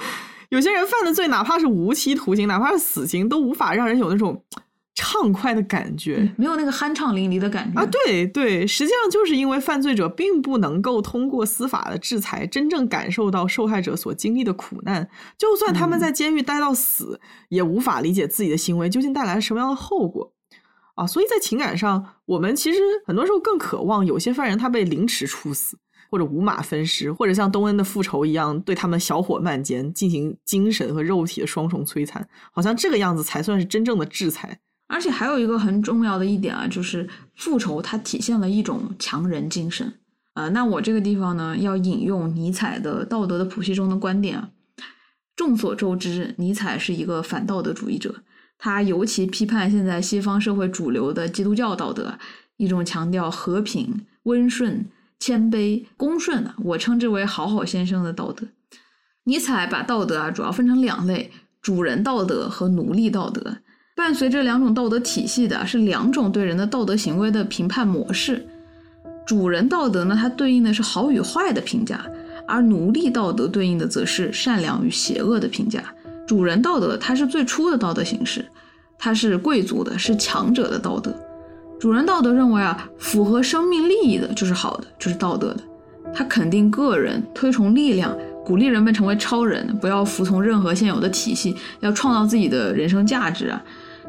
[0.49, 4.41] 有些人犯的罪，哪怕是无期徒刑，哪怕是死刑，都无法让人有那种
[4.95, 6.33] 畅快的感觉。
[6.37, 7.85] 没有那个酣畅淋漓的感觉啊！
[7.85, 15.09] 对对，实际上就是因为犯罪者并不能够通过司法的制裁，真正感受到受害者所经历的苦难。
[15.37, 20.33] 就算他们在监狱待到死，也无法理解自己的行为究竟带来了什么样的后果
[20.95, 21.07] 啊！
[21.07, 25.77] 所以在情感上，我们其实很多时候更渴望有些犯人他被凌迟处死，
[26.11, 32.27] 或者五马分尸，或者像东恩的复仇一样对他们小火慢煎，进行精神和肉体的双重摧残。
[32.51, 34.59] 好像这个样子才算是真正的制裁。
[34.89, 39.93] 而且还有一个很重要的一点啊，就是复仇它体现了一种强人精神。
[40.33, 44.49] 呃，那我这个地方呢，要引用尼采的《道德的谱系》中的观点啊。
[45.35, 48.15] 众所周知，尼采是一个反道德主义者，
[48.57, 52.17] 他尤其批判现在西方社会主流的基督教道德，
[52.57, 54.85] 一种强调和平、温顺、
[55.19, 58.47] 谦卑、恭顺的，我称之为“好好先生”的道德。
[59.25, 63.57] 尼采把道德啊主要分成两类：主人道德和奴隶道德。
[63.99, 68.47] 伴随这两种道德体系的是两种对人的道德行为的评判模式。
[69.27, 71.99] 主人道德呢，它对应的是好与坏的评价，
[72.47, 75.83] 而奴隶道德对应的则是善良与邪恶的评价。
[76.25, 78.45] 主人道德它是最初的道德形式，
[78.97, 81.13] 它是贵族的，是强者的道德。
[81.77, 85.59] 主人道德认为啊，符合生命利益的就是好的，就是道德的。
[86.13, 93.61] 它肯定个人，推崇力量，鼓励人们成为超人，不要服从任何现有的体系，要创造自己的人生价值啊。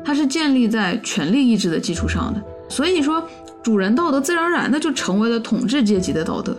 [0.04, 3.22] 它是建立在权力意志的基础上的，所以说
[3.62, 6.56] 主人道德自然而然的就成为了统治阶级的道德。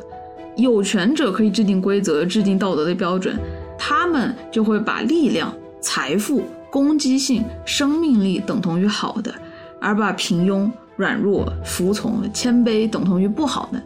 [0.58, 3.40] 有权者可以制定规则，制定道德的标准，
[3.78, 9.34] 他们就会把力量、财富、攻击性、生命力等同于好的，
[9.80, 13.82] 而把平庸、软弱、服从、谦卑等同于不好的。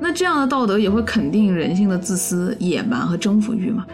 [0.00, 3.86] 那这样的道德也会肯定人性的自私、野蛮和征服欲嘛？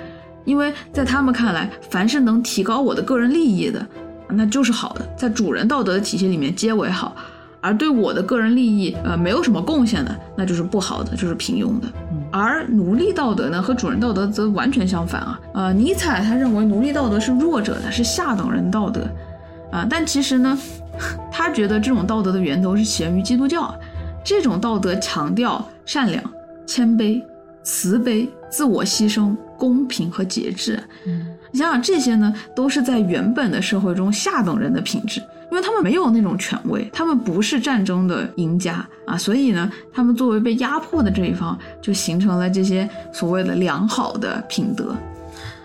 [0.47, 3.87] 因为在他们看来，凡是能提高我的个人利益的。
[4.31, 7.17] 那就是好的，在主人道德的体系里面皆为好，
[7.61, 11.89] 而对我的个人利益呃没有什么贡献的，那就是不好的，就是平庸的。
[12.31, 15.41] 而奴隶道德呢和主人道德则完全相反啊。
[15.55, 19.09] 呃，尼采他认为奴隶道德是弱者的，是下等人道德
[19.73, 19.87] 啊。
[19.89, 20.59] 但其实呢，
[21.33, 23.75] 他觉得这种道德的源头是起源于基督教，
[24.23, 26.23] 这种道德强调善良、
[26.67, 27.23] 谦卑、
[27.63, 30.79] 慈悲、自我牺牲、公平和节制。
[31.51, 35.21] 你想想，这些呢，都是在原本的社会中下等人的品质，
[35.51, 44.95] 因为他们没有那种权威，他们不是战争的赢家啊，所以呢，他们作为被压迫的这一方，就形成了这些所谓的良好的品德。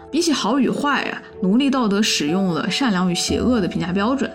[0.10, 4.30] 比起好与坏啊，奴隶道德使用了善良与邪恶的评价标准，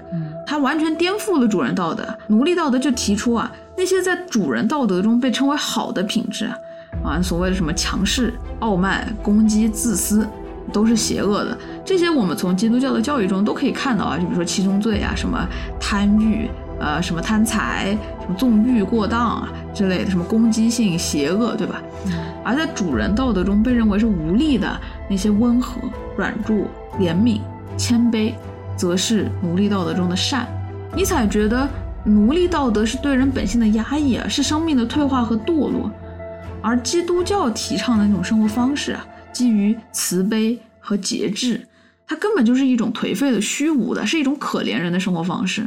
[0.45, 2.05] 它完全颠覆了主人道德。
[2.27, 6.59] 奴隶道德就提出啊，那些在主人道德中被称为好的品质啊，
[7.05, 10.27] 啊，所谓的什么强势、傲慢、攻击、自私。
[10.73, 15.39] 都是邪恶的，这些我们从基督教的教育中都可以看到啊，就比如说七宗罪啊，什么
[15.81, 21.83] 贪欲，呃，什么贪财，什么纵欲过当啊之类的，什么攻击性、邪恶，对吧？
[22.45, 24.79] 而在主人道德中被认为是无力的
[25.09, 25.81] 那些温和、
[26.17, 26.67] 软弱、
[26.99, 27.41] 怜悯、
[27.77, 28.33] 谦卑，
[28.77, 30.47] 则是奴隶道德中的善。
[30.95, 31.69] 尼采觉得
[32.05, 35.91] 奴隶道德是对人本性的压抑啊，是生命的退化和堕落，
[36.63, 39.07] 而基督教提倡的那种生活方式啊。
[39.33, 41.67] 基于慈悲和节制，
[42.07, 45.67] 它根本就是一种颓废的、虚无的，是一种可怜人的生活方式。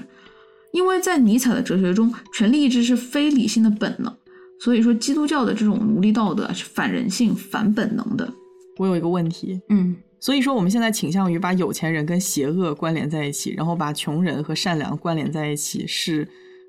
[0.71, 4.15] 因为在尼采的哲学中，权力意志是非理性的本能，
[4.61, 8.33] 所以说基督教的这种奴隶道德是反人性、反本能的。
[8.77, 16.27] 我有一个问题，嗯，所以说我们现在倾向于把有钱人跟邪恶关联在一起，然后把穷人和善良关联在一起，是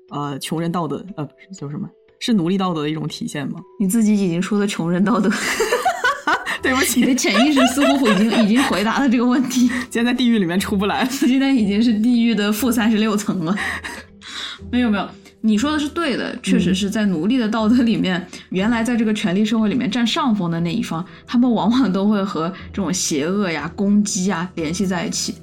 [0.09, 1.89] 呃穷人道德呃叫什么？
[2.19, 3.61] 是奴隶道德的一种体现吗？
[3.79, 5.29] 你自己已经说了穷人道德。
[6.63, 9.69] 对不起，你的潜意识似乎已经已经回答了这个问题。
[9.91, 13.53] 现在地狱里面出不来， 现在已经是地狱的负三十六层了。
[14.71, 15.05] 没有没有，
[15.41, 25.35] 你说的是对的，确实是在奴隶的道德里面，原来在这个权力社会里面占上风的那一方，他们往往都会和这种邪恶呀、攻击呀联系在一起。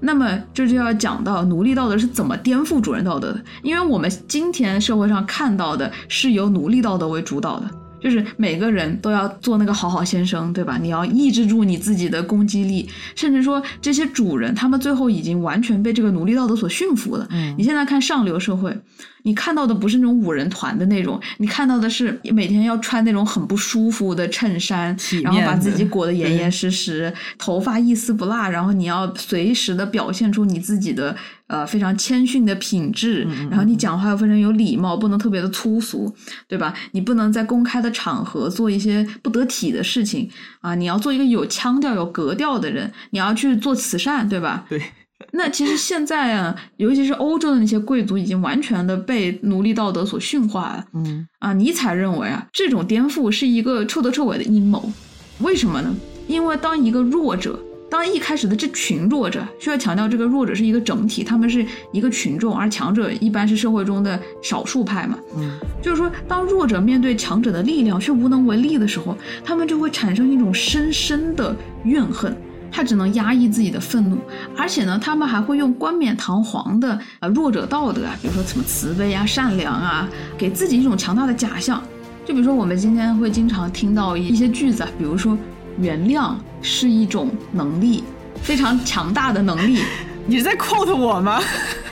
[0.00, 7.70] 那么这就要讲到奴隶道德是怎么颠覆主人道德的，因为我们今天社会上看到的是由奴隶道德为主导的。
[8.04, 10.76] 就是每个人都要做那个好好先生，对吧？
[10.78, 12.86] 你要抑制住你自己的攻击力，
[13.16, 17.26] 甚至说这些主人他们最后已经完全被这个奴隶道德所驯服了。
[17.30, 18.76] 嗯你现在看上流社会，
[19.22, 31.16] 你看到的不是那种五人团的那种，你看到的是每天要穿那种很不舒服的衬衫体，然后把自己裹得严严实实，头发一丝不落，然后你要随时的表现出你自己的
[31.54, 36.12] 呃非常谦逊的品质，嗯然后你讲话又非常有礼貌，不能特别的粗俗，
[36.48, 36.74] 对吧？
[36.90, 40.28] 你不能在公开的场合做一些不得体的事情
[40.60, 40.74] 啊！
[40.74, 44.64] 你要做一个有腔调、有格调的人，你要去做慈善，对吧？
[44.68, 44.82] 对，
[45.32, 51.52] 那其实现在啊，尤其是欧洲的那些贵族，已经完全的被奴隶道德所驯化了嗯啊！
[51.52, 54.92] 尼采认为啊，这种颠覆是一个彻头彻尾的阴谋。
[55.38, 55.94] 为什么呢？
[56.26, 57.58] 因为当一个弱者，
[57.94, 65.16] 当一开始的这群弱者，需要强调这个弱者是一个整体，他们是一个群众，而强者一般是社会中的少数派嘛。
[65.36, 71.54] 嗯就是说，当弱者面对强者的力量却无能为力的时候，他们就会产生一种深深的
[71.84, 72.36] 怨恨。
[72.68, 74.18] 他只能压抑自己的愤怒，
[74.56, 81.80] 而且呢，他们还会用冠冕堂皇的呃弱者道德啊，比如说什么慈悲啊、善良啊，给自己一种强大的假象。
[82.24, 85.38] 就比如说，我们今天会经常听到一些句子啊，比如说
[85.78, 88.04] “原谅是一种能力，
[88.42, 89.82] 非常强大的能力”，
[90.26, 91.40] 你是在 quote 我吗？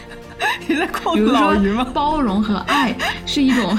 [0.67, 1.87] 你在比 quote 如老于吗？
[1.93, 2.97] 包容和爱
[3.27, 3.77] 是一种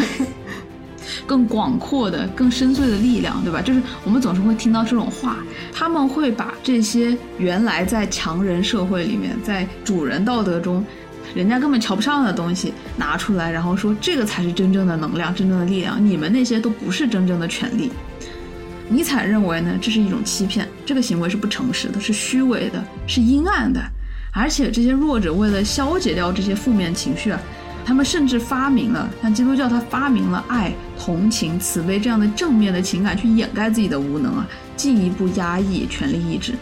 [1.28, 3.62] 更广阔的、更深邃的力量，对吧？
[3.62, 5.38] 就是我们总是会听到这种话，
[5.74, 10.84] 他们会把这些原来在强人社会里面，在主人道德中。
[11.34, 17.92] 人家根本瞧不上的东西拿出来，然后说这个才是真正的能量、真正的力量，你们那些都不是真正的权利。
[18.94, 23.82] 尼采认为呢，这是一种欺骗，这个行为是不诚实的，是虚伪的，是阴暗的。
[24.32, 27.40] 而且这些弱者为了消解掉这些负面情绪啊，
[27.86, 36.54] 他们甚至发明了，像基督教，他发明了爱、同情、慈悲这样的正面的情感去掩盖自己的无能啊，进一步压抑权力意志。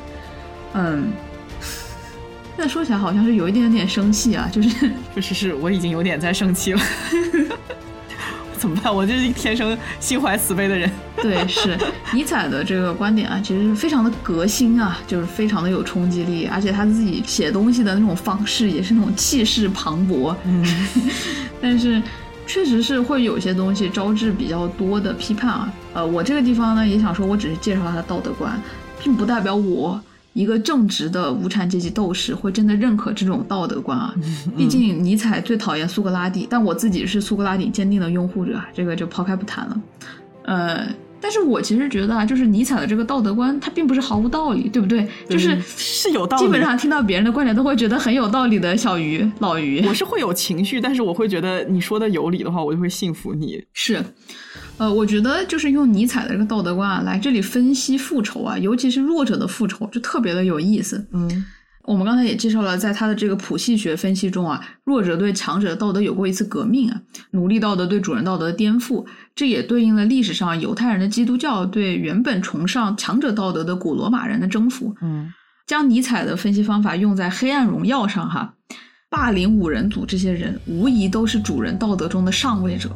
[0.73, 1.11] 嗯，
[2.57, 6.81] 现在说起来好像是有一点点生气啊，就是就是是，我已经有点在生气了。
[8.61, 8.93] 怎么办？
[8.93, 10.89] 我就是一天生心怀慈悲的人。
[11.19, 11.75] 对，是
[12.13, 20.35] 尼采的这个观点啊，其实非常的革新啊，就是非常的有冲击力，而且他自己写东西的那种方式也是那种气势磅礴。
[20.45, 20.63] 嗯，
[21.59, 21.99] 但是
[22.45, 25.73] 确实是会有些东西招致比较多的批判啊。
[25.93, 28.61] 呃，我这个地方呢也想说，我只是介绍他的道德观，
[29.03, 29.99] 并不代表我
[30.33, 34.13] 一个正直的无产阶级斗士会真的认可这种道德观啊。
[34.57, 39.81] 毕竟尼采最讨厌苏格拉底，但我自己是苏格拉底坚定的拥护者，这个就抛开不谈了。
[40.43, 40.87] 呃。
[41.23, 45.07] 但是我其实觉得啊，就是尼采的这个道德观，它并不是毫无道理，对不对？
[45.29, 46.43] 就是是有道理。
[46.43, 48.75] 基本上听到别人的观点都会觉得很有道理的。
[48.75, 53.63] 小鱼，老鱼，我是会有情绪，但是我会觉得你说的有理的话，我就会信服你。
[53.71, 54.03] 是，
[54.81, 61.07] 呃，我觉得就是用尼采的这个道德观啊，来这里分析复仇啊，尤其是弱者的复仇，就特别的有意思。
[61.13, 61.45] 嗯
[61.83, 66.99] 我们刚才也介绍了，在他的这个谱系学分析中啊，弱者对强者的道德有过一次革命啊，
[67.31, 69.05] 奴隶道德对主人道德的颠覆，
[69.35, 74.95] 这也对应了历史上犹太人的基督教对原本崇尚强者道德的古罗马人的征服。
[75.03, 75.31] 嗯
[75.67, 78.55] 将尼采的分析方法用在《黑暗荣耀》上，哈，
[79.11, 82.89] 霸凌五人组这些人无疑都是主人道德中的上位者。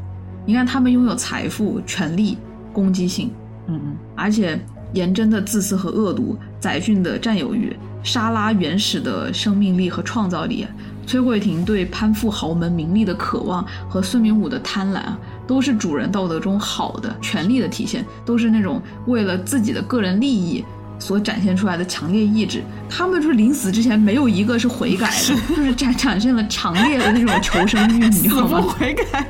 [0.45, 2.37] 你看，他们拥有财富、权力、
[2.71, 3.31] 攻击性，
[3.67, 4.59] 嗯嗯而且
[4.93, 10.65] 颜真的自私和恶毒，载俊的占有欲，莎拉原始的生命力和创造力，
[11.07, 15.17] 崔慧婷对攀附豪门名利的渴望和孙明武的贪婪啊，
[15.47, 20.63] 都是主人道德中好的权力的体现，都是那种为了自己的个人利益。
[20.97, 28.61] 所展现出来的强烈意志，他们就是临死之前没有一个是悔改的，就是展展现了强烈的那种求生欲，你知道吗？
[28.61, 29.27] 悔改。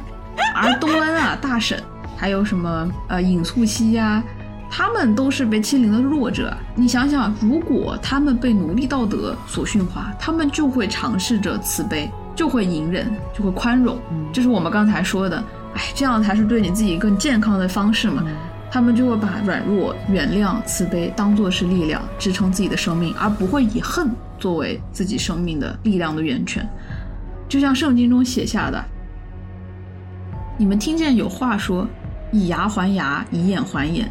[0.55, 1.81] 而东恩啊、大婶，
[2.15, 4.23] 还有什么呃尹素汐呀，
[4.69, 6.55] 他们都是被欺凌的弱者。
[6.75, 13.97] 你想想，如果他们被奴隶道德所驯化，他们就会尝试着慈悲，就会隐忍，就会宽容。
[14.11, 15.43] 嗯这是我们刚才说的，
[15.75, 18.23] 哎，这样才是对你自己更健康的方式嘛。
[18.71, 26.67] 他们就会把软弱、原谅、慈悲当做是力量，支撑自己的生命，而不会以恨作为自己生命的力量的源泉。
[27.47, 28.83] 就像圣经中写下的，
[30.57, 31.85] 你们听见有话说
[32.31, 34.09] ：“以牙还牙，以眼还眼。”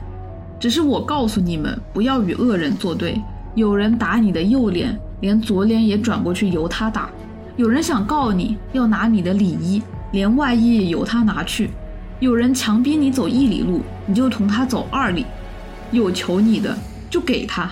[0.60, 3.20] 只是我告诉你们，不要与恶人作对。
[3.54, 7.08] 有人打你的右脸，连左脸也转过去由他打；
[7.56, 11.68] 有人想告你，要拿你的里衣，连外衣也由他拿去；
[12.20, 15.24] 有人强逼你走一里路，你就同他走二里；
[15.92, 16.76] 有求你的，
[17.08, 17.70] 就给他；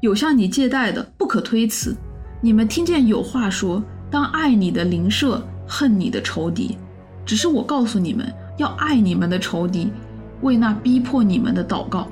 [0.00, 1.96] 有向你借贷的，不可推辞。
[2.42, 6.76] 你们听见有话说：“当爱你的邻舍，恨你的仇敌。”
[7.24, 9.90] 只是我告诉你们，要爱你们的仇敌，
[10.42, 12.06] 为那逼迫你们的祷告。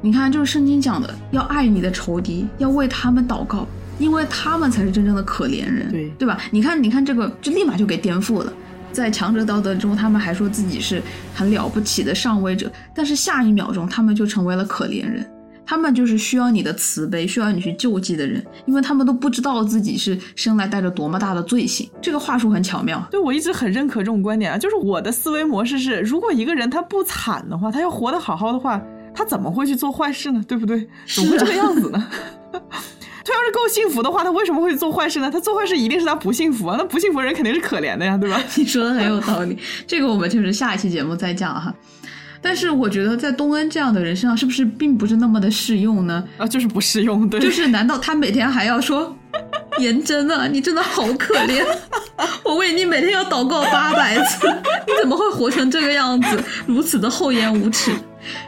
[0.00, 3.66] 你看，就是圣经讲的，要爱你的仇敌，要为他们祷告，
[3.98, 6.38] 因为他们才是真正的可怜人，对对吧？
[6.50, 8.52] 你看，你看这个，就立马就给颠覆了。
[8.92, 11.02] 在强者道德中，他们还说自己是
[11.34, 15.26] 很了不起的上位者，但是下一秒钟，他们就成为了可怜人。
[15.66, 21.90] 他们就是需要你的慈悲，需要你去救济的人，因为他们都不知道自己是生来带着多么大的罪行。
[22.02, 23.06] 这个话术很巧妙。
[23.10, 28.80] 对我一直很认可这种观点啊，就是我的思维模式是，如果一个人他不惨的话，他要活得好好的话，
[29.14, 30.44] 他怎么会去做坏事呢？
[30.46, 30.86] 对不对？
[31.06, 32.08] 怎么会这个样子呢？
[33.26, 35.30] 他要是够幸福的话，他为什么会做坏事呢？
[35.30, 38.38] 他做坏事一定是他不幸福啊，那不幸福的人肯定是可怜的呀，对吧？
[38.56, 41.74] 你说的很有道理，这个我们就是下一期节目再讲哈。
[42.44, 46.22] 但是我觉得在东恩这样的人身上，是不是并不是那么的适用呢？
[46.36, 49.16] 啊，就是不适用，对，就是难道他每天还要说，
[49.80, 51.64] 颜真啊，你真的好可怜，
[52.44, 54.46] 我为你每天要祷告八百次，
[54.86, 57.90] 你怎么会活成这个样子，如此的厚颜无耻？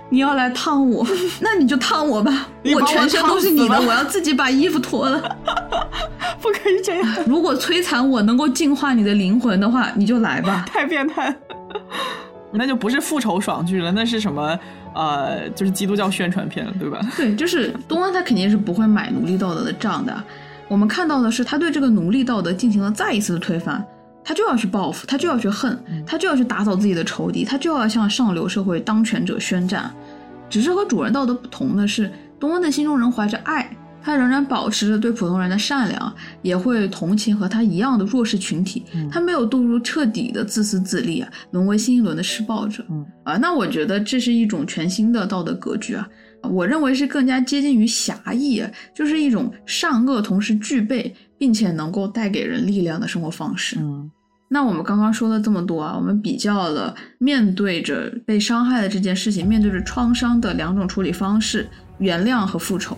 [0.09, 1.07] 你要来烫我，
[1.41, 5.21] 那你就烫我吧，我全身都是你的，我要自己把衣服脱了，
[6.41, 7.15] 不可以这样。
[7.27, 10.65] 如果摧残我能够净化你的灵魂的话，你就来吧。
[10.71, 11.35] 太变态。
[12.53, 14.59] 那就不是复仇爽剧了，那是什么？
[14.95, 17.01] 呃，就是基督教宣传片了，对吧？
[17.17, 20.25] 对，就是东恩他肯定是不会买奴隶道德的账的。
[20.69, 23.85] 我们看到的是他对这个奴隶道德进行了再一次的推翻，
[24.25, 29.91] 他就要去报复，他就要去恨，他就要去打倒自己的仇敌，他就要向上流社会当权者宣战。
[30.49, 32.11] 只是和主人道德不同的是，
[32.41, 33.76] 东恩的心中仍怀着爱。
[34.07, 38.85] 他仍然保持着对普通人的善良，也会同情和他一样的弱势群体。
[39.11, 42.87] 他没有堕入彻底的自私自利啊，沦为新一轮的施暴者。
[43.25, 46.09] 啊，那我觉得这是一种全新的道德格局啊。
[46.43, 48.63] 我认为是更加接近于侠义，
[48.95, 53.77] 就是一种善恶同时具备，并且能够带给人力量的生活方式。
[53.81, 54.09] 嗯，
[54.49, 61.69] 那我们刚刚说了这么多啊，我们比较了面对着被伤害的这件事情，面对着创伤的两种处理方式：
[61.99, 62.97] 原谅和复仇。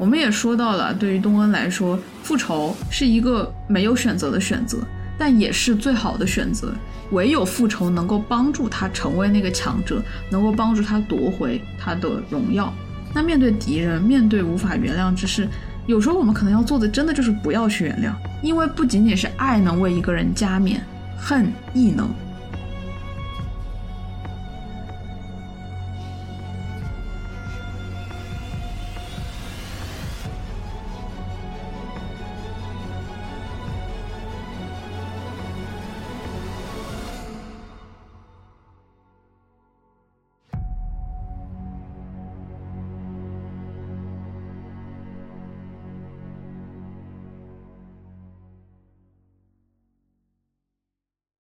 [0.00, 4.78] 我们也说到了，对于东恩来说，复仇是一个没有选择的选择，
[5.18, 6.72] 但也是最好的选择。
[7.10, 12.72] 唯有复仇能够帮助他成为那个强者，能够帮助他夺回他的荣耀。
[13.12, 15.46] 那面对敌人，面对无法原谅之事，
[15.86, 20.82] 有时候我们可能要做的，真的就是不要去原谅，因为不仅仅是爱能为一个人加冕，
[21.18, 22.08] 恨亦能。